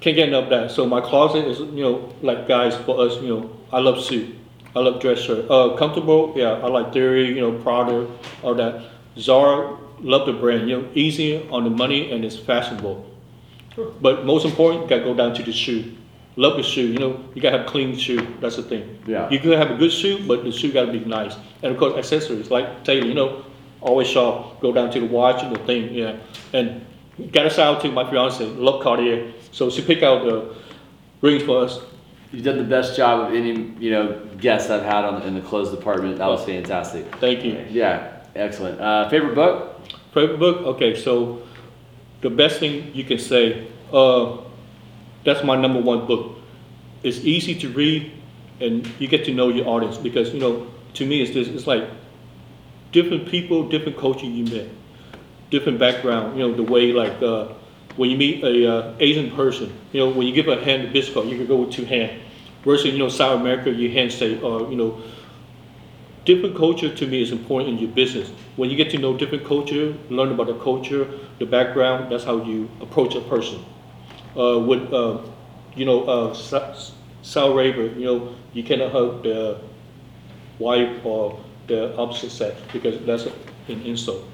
can't 0.00 0.14
get 0.16 0.28
enough 0.28 0.44
of 0.44 0.50
that. 0.50 0.70
So 0.70 0.86
my 0.86 1.00
closet 1.00 1.46
is 1.46 1.60
you 1.60 1.82
know 1.82 2.14
like 2.22 2.46
guys 2.46 2.76
for 2.76 3.00
us 3.00 3.20
you 3.22 3.28
know 3.28 3.56
I 3.72 3.80
love 3.80 4.02
suit, 4.02 4.36
I 4.74 4.80
love 4.80 5.00
dress 5.00 5.20
shirt. 5.20 5.50
Uh, 5.50 5.76
comfortable 5.76 6.34
yeah 6.36 6.52
I 6.52 6.66
like 6.68 6.92
Theory 6.92 7.28
you 7.28 7.40
know 7.40 7.52
Prada 7.62 8.06
all 8.42 8.54
that. 8.54 8.84
Zara 9.18 9.78
love 10.00 10.26
the 10.26 10.34
brand 10.34 10.68
you 10.68 10.82
know 10.82 10.88
easy 10.94 11.48
on 11.48 11.64
the 11.64 11.70
money 11.70 12.12
and 12.12 12.24
it's 12.24 12.36
fashionable. 12.36 13.04
But 14.00 14.24
most 14.24 14.44
important, 14.46 14.84
you 14.84 14.88
gotta 14.88 15.04
go 15.04 15.14
down 15.14 15.34
to 15.34 15.42
the 15.42 15.52
shoe. 15.52 15.92
Love 16.38 16.58
the 16.58 16.62
shoe, 16.62 16.86
you 16.86 16.98
know, 16.98 17.24
you 17.34 17.40
gotta 17.40 17.58
have 17.58 17.66
clean 17.66 17.96
shoe. 17.96 18.26
That's 18.40 18.56
the 18.56 18.62
thing. 18.62 18.98
Yeah. 19.06 19.28
You 19.30 19.38
could 19.38 19.56
have 19.58 19.70
a 19.70 19.76
good 19.76 19.90
shoe, 19.90 20.26
but 20.26 20.44
the 20.44 20.52
shoe 20.52 20.70
gotta 20.70 20.92
be 20.92 21.00
nice. 21.00 21.34
And 21.62 21.72
of 21.72 21.78
course, 21.78 21.96
accessories 21.96 22.50
like 22.50 22.84
Taylor, 22.84 23.06
you 23.06 23.14
know, 23.14 23.44
always 23.80 24.06
shop. 24.06 24.60
Go 24.60 24.70
down 24.70 24.90
to 24.90 25.00
the 25.00 25.06
watch 25.06 25.42
and 25.42 25.56
the 25.56 25.60
thing, 25.60 25.94
yeah. 25.94 26.18
And 26.52 26.84
gotta 27.32 27.48
shout 27.48 27.76
out 27.76 27.82
to 27.82 27.90
my 27.90 28.08
fiance, 28.10 28.44
love 28.44 28.82
Cartier. 28.82 29.32
So 29.50 29.70
she 29.70 29.80
picked 29.80 30.02
out 30.02 30.24
the 30.24 30.54
rings 31.22 31.42
for 31.42 31.64
us. 31.64 31.80
You've 32.32 32.44
done 32.44 32.58
the 32.58 32.64
best 32.64 32.96
job 32.96 33.28
of 33.28 33.34
any, 33.34 33.74
you 33.78 33.90
know, 33.90 34.20
guest 34.38 34.70
I've 34.70 34.82
had 34.82 35.04
on 35.06 35.22
in 35.22 35.34
the 35.34 35.40
clothes 35.40 35.70
department. 35.70 36.18
That 36.18 36.26
was 36.26 36.44
fantastic. 36.44 37.06
Thank 37.16 37.44
you. 37.44 37.64
Yeah, 37.70 38.24
excellent. 38.34 38.78
Uh, 38.78 39.08
favorite 39.08 39.34
book? 39.34 39.80
Favorite 40.12 40.38
book? 40.38 40.58
Okay, 40.74 40.94
so 40.94 41.42
the 42.20 42.28
best 42.28 42.60
thing 42.60 42.94
you 42.94 43.04
can 43.04 43.18
say, 43.18 43.68
uh, 43.92 44.38
that's 45.26 45.42
my 45.44 45.56
number 45.56 45.80
one 45.80 46.06
book. 46.06 46.38
It's 47.02 47.18
easy 47.18 47.54
to 47.56 47.68
read, 47.68 48.12
and 48.60 48.86
you 48.98 49.08
get 49.08 49.24
to 49.26 49.34
know 49.34 49.48
your 49.48 49.66
audience 49.68 49.98
because 49.98 50.32
you 50.32 50.40
know 50.40 50.66
to 50.94 51.04
me 51.04 51.20
it's 51.20 51.34
this 51.34 51.48
it's 51.48 51.66
like 51.66 51.84
different 52.92 53.28
people, 53.28 53.68
different 53.68 53.98
culture 53.98 54.24
you 54.24 54.44
met, 54.44 54.68
different 55.50 55.78
background. 55.78 56.38
You 56.38 56.48
know 56.48 56.54
the 56.54 56.62
way 56.62 56.92
like 56.92 57.20
uh, 57.20 57.48
when 57.96 58.08
you 58.08 58.16
meet 58.16 58.42
a 58.44 58.72
uh, 58.72 58.94
Asian 59.00 59.30
person, 59.32 59.72
you 59.92 60.00
know 60.00 60.08
when 60.08 60.26
you 60.26 60.32
give 60.32 60.48
a 60.48 60.62
hand 60.64 60.94
to 60.94 61.12
card, 61.12 61.28
you 61.28 61.36
can 61.36 61.46
go 61.46 61.56
with 61.56 61.72
two 61.72 61.84
hands. 61.84 62.22
Versus 62.64 62.92
you 62.92 62.98
know 62.98 63.08
South 63.08 63.40
America, 63.40 63.70
you 63.70 63.90
handshake 63.90 64.42
or 64.42 64.70
you 64.70 64.76
know 64.76 65.02
different 66.24 66.56
culture 66.56 66.92
to 66.92 67.06
me 67.06 67.22
is 67.22 67.32
important 67.32 67.70
in 67.70 67.78
your 67.78 67.90
business. 67.90 68.30
When 68.56 68.70
you 68.70 68.76
get 68.76 68.90
to 68.90 68.98
know 68.98 69.16
different 69.16 69.44
culture, 69.44 69.94
learn 70.08 70.32
about 70.32 70.46
the 70.48 70.58
culture, 70.58 71.08
the 71.38 71.46
background, 71.46 72.10
that's 72.10 72.24
how 72.24 72.42
you 72.42 72.68
approach 72.80 73.14
a 73.14 73.20
person. 73.20 73.64
Uh, 74.36 74.58
with, 74.58 74.92
uh, 74.92 75.18
you 75.74 75.84
know, 75.84 76.04
uh, 76.04 76.34
Sa- 76.34 76.74
Sal 77.22 77.54
Raver, 77.54 77.86
you 77.98 78.04
know, 78.04 78.34
you 78.52 78.62
cannot 78.62 78.92
hug 78.92 79.22
the 79.22 79.58
wife 80.58 81.04
or 81.04 81.40
the 81.66 81.96
opposite 81.96 82.30
sex 82.30 82.60
because 82.72 83.04
that's 83.06 83.26
an 83.68 83.82
insult. 83.82 84.24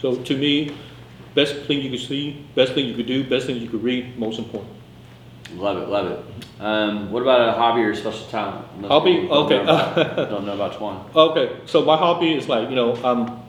So 0.00 0.16
to 0.16 0.36
me, 0.36 0.76
best 1.34 1.56
thing 1.66 1.80
you 1.80 1.90
could 1.90 2.00
see, 2.00 2.44
best 2.54 2.72
thing 2.74 2.86
you 2.86 2.94
could 2.94 3.06
do, 3.06 3.24
best 3.24 3.46
thing 3.46 3.56
you 3.56 3.68
could 3.68 3.82
read, 3.82 4.18
most 4.18 4.38
important. 4.38 4.72
Love 5.54 5.78
it, 5.78 5.88
love 5.88 6.06
it. 6.10 6.24
Um, 6.60 7.12
what 7.12 7.22
about 7.22 7.48
a 7.48 7.52
hobby 7.52 7.82
or 7.82 7.94
special 7.94 8.26
talent? 8.26 8.66
Hobby? 8.84 9.28
don't 9.28 9.30
Okay. 9.30 9.56
Know 9.58 9.62
about, 9.62 10.16
don't 10.16 10.46
know 10.46 10.54
about 10.54 10.80
one. 10.80 11.04
Okay, 11.14 11.56
so 11.66 11.84
my 11.84 11.96
hobby 11.96 12.34
is 12.34 12.48
like, 12.48 12.68
you 12.68 12.74
know, 12.74 12.96
um, 13.04 13.42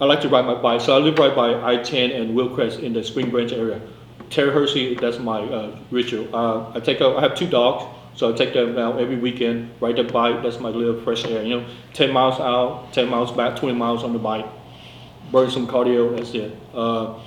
I 0.00 0.06
like 0.06 0.20
to 0.22 0.28
ride 0.28 0.44
my 0.44 0.54
bike. 0.54 0.80
So 0.80 0.96
I 0.96 0.98
live 0.98 1.18
right 1.18 1.34
by 1.34 1.54
I-10 1.54 2.20
and 2.20 2.36
Willcrest 2.36 2.80
in 2.80 2.92
the 2.92 3.04
Spring 3.04 3.30
Branch 3.30 3.52
area. 3.52 3.80
Terry 4.34 4.50
Hershey, 4.50 4.96
that's 4.96 5.20
my 5.20 5.42
uh, 5.42 5.78
ritual. 5.92 6.34
Uh, 6.34 6.72
I 6.74 6.80
take 6.80 7.00
a, 7.00 7.06
I 7.06 7.20
have 7.20 7.36
two 7.36 7.46
dogs, 7.46 7.84
so 8.16 8.32
I 8.32 8.36
take 8.36 8.52
them 8.52 8.76
out 8.76 8.98
every 8.98 9.14
weekend, 9.14 9.70
ride 9.80 9.94
the 9.94 10.02
bike. 10.02 10.42
That's 10.42 10.58
my 10.58 10.70
little 10.70 11.00
fresh 11.02 11.24
air. 11.24 11.44
You 11.44 11.60
know, 11.60 11.66
10 11.92 12.12
miles 12.12 12.40
out, 12.40 12.92
10 12.92 13.08
miles 13.08 13.30
back, 13.30 13.56
20 13.56 13.76
miles 13.78 14.02
on 14.02 14.12
the 14.12 14.18
bike. 14.18 14.46
Burn 15.30 15.52
some 15.52 15.68
cardio. 15.68 16.16
That's 16.16 16.34
it. 16.34 16.52
Uh, 16.74 17.20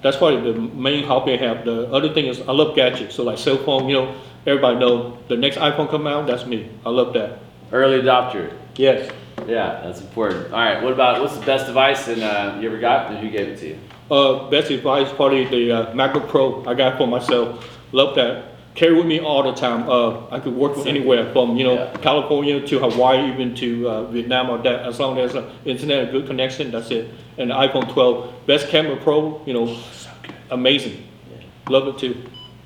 that's 0.00 0.16
probably 0.16 0.52
the 0.52 0.60
main 0.60 1.04
hobby 1.04 1.32
I 1.32 1.38
have. 1.38 1.64
The 1.64 1.88
other 1.88 2.14
thing 2.14 2.26
is 2.26 2.40
I 2.40 2.52
love 2.52 2.76
gadgets. 2.76 3.16
So 3.16 3.24
like 3.24 3.38
cell 3.38 3.58
phone, 3.58 3.88
you 3.88 3.96
know, 3.96 4.14
everybody 4.46 4.78
know 4.78 5.18
the 5.26 5.36
next 5.36 5.56
iPhone 5.56 5.90
come 5.90 6.06
out, 6.06 6.28
that's 6.28 6.46
me. 6.46 6.70
I 6.86 6.90
love 6.90 7.14
that. 7.14 7.40
Early 7.72 8.00
adopter. 8.00 8.56
Yes. 8.76 9.10
Yeah, 9.48 9.80
that's 9.82 10.00
important. 10.00 10.52
All 10.52 10.60
right, 10.60 10.80
what 10.84 10.92
about 10.92 11.20
what's 11.20 11.36
the 11.36 11.44
best 11.44 11.66
device 11.66 12.06
and 12.06 12.22
uh, 12.22 12.58
you 12.60 12.68
ever 12.68 12.78
got 12.78 13.10
and 13.10 13.18
who 13.18 13.28
gave 13.28 13.48
it 13.48 13.58
to 13.58 13.68
you? 13.70 13.78
Uh, 14.10 14.50
best 14.50 14.70
advice, 14.70 15.08
probably 15.12 15.44
the 15.46 15.70
uh, 15.70 15.94
MacBook 15.94 16.28
Pro 16.28 16.64
I 16.66 16.74
got 16.74 16.98
for 16.98 17.06
myself. 17.06 17.64
Love 17.92 18.16
that. 18.16 18.44
Carry 18.74 18.94
with 18.96 19.06
me 19.06 19.20
all 19.20 19.42
the 19.42 19.52
time. 19.52 19.88
Uh, 19.88 20.26
I 20.30 20.40
could 20.40 20.54
work 20.54 20.74
from 20.74 20.86
anywhere, 20.88 21.32
from 21.32 21.56
you 21.56 21.64
know 21.64 21.74
Yeah. 21.74 21.96
California 21.98 22.60
to 22.66 22.78
Hawaii, 22.78 23.32
even 23.32 23.54
to 23.56 23.88
uh, 23.88 24.04
Vietnam 24.10 24.50
or 24.50 24.58
that. 24.58 24.84
As 24.86 24.98
long 24.98 25.18
as 25.18 25.34
uh, 25.36 25.48
internet, 25.64 26.08
a 26.08 26.12
good 26.12 26.26
connection, 26.26 26.70
that's 26.70 26.90
it. 26.90 27.10
And 27.38 27.50
the 27.50 27.54
iPhone 27.54 27.92
12, 27.92 28.46
best 28.46 28.68
camera 28.68 28.96
Pro, 28.96 29.42
you 29.46 29.52
know, 29.54 29.76
amazing. 30.50 31.06
Love 31.68 31.88
it 31.88 31.98
too. 31.98 32.16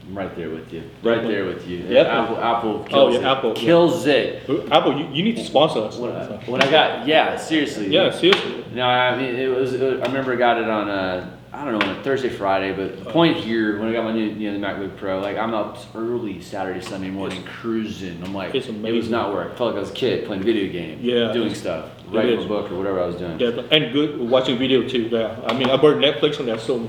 I'm 0.06 0.14
right 0.18 0.36
there 0.36 0.50
with 0.50 0.72
you. 0.72 0.82
Right 1.02 1.22
there 1.22 1.46
with 1.46 1.66
you. 1.66 1.78
Yep. 1.78 2.06
Apple, 2.06 2.36
Apple 2.38 2.70
Oh, 2.70 2.84
kills 2.88 3.14
yeah, 3.14 3.20
it. 3.20 3.24
Apple, 3.24 3.48
yeah. 3.56 3.62
kills 3.62 4.06
it. 4.06 4.50
Apple, 4.70 4.98
you, 4.98 5.08
you 5.14 5.22
need 5.22 5.36
to 5.36 5.44
sponsor 5.44 5.80
us. 5.80 5.96
When 5.96 6.12
I, 6.12 6.24
when 6.46 6.62
I 6.62 6.70
got, 6.70 7.06
yeah, 7.06 7.36
seriously. 7.36 7.88
Yeah, 7.88 8.10
seriously. 8.10 8.64
No, 8.74 8.84
I 8.86 9.16
mean 9.16 9.34
it 9.34 9.48
was. 9.48 9.72
It, 9.74 10.02
I 10.02 10.06
remember 10.06 10.34
I 10.34 10.36
got 10.36 10.58
it 10.60 10.68
on 10.68 10.90
uh, 10.90 11.36
I 11.52 11.64
don't 11.64 11.78
know 11.78 11.88
on 11.88 11.96
a 11.96 12.02
Thursday, 12.02 12.28
Friday, 12.28 12.72
but 12.74 13.02
the 13.04 13.10
point 13.10 13.36
here 13.38 13.78
when 13.78 13.88
I 13.88 13.92
got 13.92 14.04
my 14.04 14.12
new 14.12 14.26
you 14.26 14.52
know 14.52 14.58
the 14.60 14.66
MacBook 14.66 14.96
Pro, 14.98 15.20
like 15.20 15.38
I'm 15.38 15.54
up 15.54 15.78
early 15.94 16.42
Saturday, 16.42 16.80
Sunday 16.82 17.10
morning 17.10 17.42
cruising. 17.44 18.22
I'm 18.24 18.34
like, 18.34 18.54
It's 18.54 18.66
It 18.68 18.92
was 18.92 19.08
not 19.08 19.32
work. 19.32 19.52
I 19.52 19.56
felt 19.56 19.68
like 19.70 19.76
I 19.76 19.80
was 19.80 19.90
a 19.90 19.94
kid 19.94 20.26
playing 20.26 20.42
video 20.42 20.70
game, 20.70 20.98
Yeah. 21.00 21.32
doing 21.32 21.54
stuff, 21.54 21.90
writing 22.10 22.42
a 22.44 22.46
book 22.46 22.70
or 22.70 22.76
whatever 22.76 23.00
I 23.00 23.06
was 23.06 23.16
doing. 23.16 23.38
Definitely. 23.38 23.74
And 23.84 23.92
good 23.92 24.18
watching 24.20 24.58
video 24.58 24.86
too. 24.86 25.02
Yeah. 25.04 25.40
I 25.46 25.54
mean, 25.56 25.70
I 25.70 25.76
bought 25.76 25.96
Netflix 25.96 26.40
on 26.40 26.46
that, 26.46 26.60
so 26.60 26.88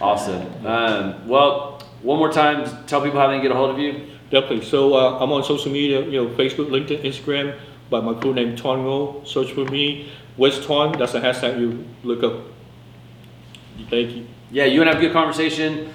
Awesome. 0.00 0.66
Um, 0.66 1.26
well, 1.26 1.75
one 2.06 2.18
more 2.18 2.30
time, 2.30 2.86
tell 2.86 3.02
people 3.02 3.18
how 3.18 3.26
they 3.26 3.34
can 3.34 3.42
get 3.42 3.50
a 3.50 3.56
hold 3.56 3.70
of 3.70 3.80
you. 3.80 4.06
Definitely. 4.30 4.64
So 4.64 4.94
uh, 4.94 5.18
I'm 5.18 5.32
on 5.32 5.42
social 5.42 5.72
media, 5.72 6.00
you 6.04 6.22
know, 6.22 6.28
Facebook, 6.34 6.68
LinkedIn, 6.68 7.02
Instagram, 7.02 7.58
by 7.90 8.00
my 8.00 8.18
full 8.20 8.32
name, 8.32 8.54
Tuan 8.54 8.78
Ngo. 8.78 9.26
Search 9.26 9.52
for 9.52 9.64
me. 9.64 10.12
Where's 10.36 10.64
Twan, 10.64 10.96
that's 10.96 11.12
the 11.12 11.20
hashtag 11.20 11.58
you 11.58 11.84
look 12.04 12.22
up. 12.22 12.44
Thank 13.90 14.12
you. 14.12 14.26
Yeah, 14.52 14.66
you 14.66 14.78
want 14.78 14.90
to 14.90 14.94
have 14.94 15.02
a 15.02 15.06
good 15.06 15.12
conversation. 15.12 15.92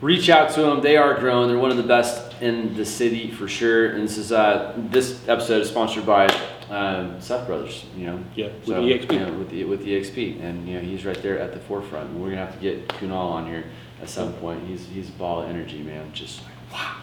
Reach 0.00 0.28
out 0.28 0.50
to 0.54 0.62
them. 0.62 0.80
They 0.80 0.96
are 0.96 1.14
growing. 1.20 1.48
They're 1.48 1.58
one 1.58 1.70
of 1.70 1.76
the 1.76 1.82
best 1.82 2.40
in 2.42 2.74
the 2.76 2.84
city 2.84 3.30
for 3.30 3.46
sure. 3.46 3.90
And 3.90 4.04
this 4.04 4.18
is 4.18 4.32
uh, 4.32 4.74
this 4.90 5.28
episode 5.28 5.62
is 5.62 5.68
sponsored 5.68 6.06
by 6.06 6.28
um, 6.70 7.20
Seth 7.20 7.46
Brothers. 7.46 7.84
You 7.96 8.06
know, 8.06 8.24
Yeah, 8.34 8.46
with 8.46 8.66
so, 8.66 8.82
EXP. 8.82 9.12
you 9.12 9.20
know, 9.20 9.32
with 9.32 9.50
the 9.50 9.64
with 9.64 9.84
the 9.84 9.92
EXP, 10.00 10.42
and 10.42 10.68
you 10.68 10.74
know 10.74 10.80
he's 10.80 11.04
right 11.04 11.20
there 11.22 11.38
at 11.38 11.52
the 11.52 11.60
forefront. 11.60 12.12
We're 12.14 12.30
gonna 12.30 12.44
have 12.46 12.54
to 12.54 12.60
get 12.60 12.88
Kunal 12.88 13.12
on 13.32 13.46
here 13.46 13.64
at 14.02 14.08
some 14.08 14.32
point. 14.34 14.66
He's 14.66 14.86
he's 14.86 15.08
a 15.08 15.12
ball 15.12 15.42
of 15.42 15.48
energy, 15.48 15.82
man. 15.82 16.12
Just 16.12 16.40
like 16.44 16.52
wow, 16.72 16.96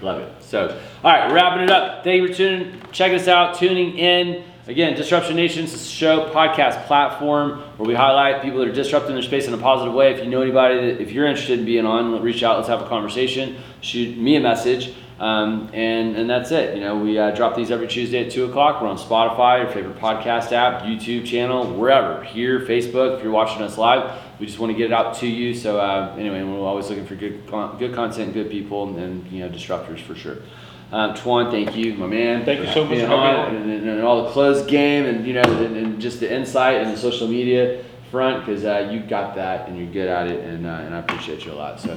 love 0.00 0.20
it. 0.20 0.42
So, 0.42 0.80
all 1.04 1.10
right, 1.12 1.32
wrapping 1.32 1.64
it 1.64 1.70
up. 1.70 2.04
Thank 2.04 2.22
you 2.22 2.28
for 2.28 2.34
tuning, 2.34 2.80
checking 2.92 3.18
us 3.18 3.28
out, 3.28 3.56
tuning 3.56 3.96
in. 3.98 4.44
Again, 4.68 4.94
Disruption 4.94 5.34
Nations 5.34 5.74
is 5.74 5.84
a 5.84 5.88
show 5.88 6.30
podcast 6.32 6.84
platform 6.86 7.58
where 7.78 7.88
we 7.88 7.94
highlight 7.94 8.42
people 8.42 8.60
that 8.60 8.68
are 8.68 8.72
disrupting 8.72 9.12
their 9.14 9.22
space 9.24 9.48
in 9.48 9.54
a 9.54 9.58
positive 9.58 9.92
way. 9.92 10.12
If 10.14 10.22
you 10.22 10.30
know 10.30 10.40
anybody 10.40 10.76
that 10.76 11.00
if 11.02 11.10
you're 11.10 11.26
interested 11.26 11.58
in 11.58 11.64
being 11.64 11.84
on, 11.84 12.22
reach 12.22 12.44
out. 12.44 12.58
Let's 12.58 12.68
have 12.68 12.80
a 12.80 12.86
conversation. 12.88 13.56
Shoot 13.80 14.16
me 14.16 14.36
a 14.36 14.40
message. 14.40 14.94
Um, 15.22 15.70
and 15.72 16.16
and 16.16 16.28
that's 16.28 16.50
it. 16.50 16.74
You 16.74 16.80
know, 16.80 16.98
we 16.98 17.16
uh, 17.16 17.30
drop 17.30 17.54
these 17.54 17.70
every 17.70 17.86
Tuesday 17.86 18.26
at 18.26 18.32
two 18.32 18.44
o'clock. 18.46 18.82
We're 18.82 18.88
on 18.88 18.98
Spotify, 18.98 19.62
your 19.62 19.70
favorite 19.70 19.96
podcast 19.96 20.50
app, 20.50 20.82
YouTube 20.82 21.24
channel, 21.24 21.72
wherever. 21.74 22.24
Here, 22.24 22.58
Facebook. 22.58 23.18
If 23.18 23.22
you're 23.22 23.30
watching 23.30 23.62
us 23.62 23.78
live, 23.78 24.20
we 24.40 24.46
just 24.46 24.58
want 24.58 24.72
to 24.72 24.76
get 24.76 24.86
it 24.86 24.92
out 24.92 25.14
to 25.18 25.28
you. 25.28 25.54
So 25.54 25.78
uh, 25.78 26.16
anyway, 26.18 26.42
we're 26.42 26.58
always 26.58 26.88
looking 26.88 27.06
for 27.06 27.14
good 27.14 27.46
con- 27.46 27.78
good 27.78 27.94
content, 27.94 28.34
good 28.34 28.50
people, 28.50 28.98
and 28.98 29.24
you 29.30 29.44
know, 29.44 29.48
disruptors 29.48 30.00
for 30.00 30.16
sure. 30.16 30.38
Um, 30.90 31.14
Twan, 31.14 31.52
thank 31.52 31.76
you, 31.76 31.94
my 31.94 32.08
man. 32.08 32.44
Thank 32.44 32.66
you 32.66 32.72
so 32.72 32.84
much 32.84 32.98
on 32.98 33.54
and, 33.54 33.70
and, 33.70 33.88
and 33.88 34.02
all 34.02 34.24
the 34.24 34.30
closed 34.30 34.68
game, 34.68 35.04
and 35.06 35.24
you 35.24 35.34
know, 35.34 35.42
and, 35.42 35.76
and 35.76 36.00
just 36.00 36.18
the 36.18 36.34
insight 36.34 36.82
and 36.82 36.92
the 36.92 36.98
social 36.98 37.28
media 37.28 37.84
front, 38.10 38.44
because 38.44 38.64
uh, 38.64 38.90
you 38.92 38.98
got 38.98 39.36
that 39.36 39.68
and 39.68 39.78
you're 39.78 39.92
good 39.92 40.08
at 40.08 40.26
it, 40.26 40.44
and 40.44 40.66
uh, 40.66 40.70
and 40.70 40.96
I 40.96 40.98
appreciate 40.98 41.44
you 41.44 41.52
a 41.52 41.54
lot. 41.54 41.80
So, 41.80 41.96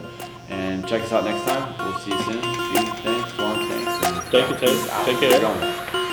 and 0.50 0.88
check 0.88 1.02
us 1.04 1.12
out 1.12 1.24
next 1.26 1.43
time. 1.46 1.76
We'll 1.80 2.00
see 2.00 2.12
you 2.12 2.22
soon. 2.24 2.41
Thanks. 2.41 3.32
Twan, 3.34 3.68
thanks. 3.68 4.30
Thank 4.30 4.50
you. 4.50 4.58
Take 5.06 5.20
care. 5.20 6.05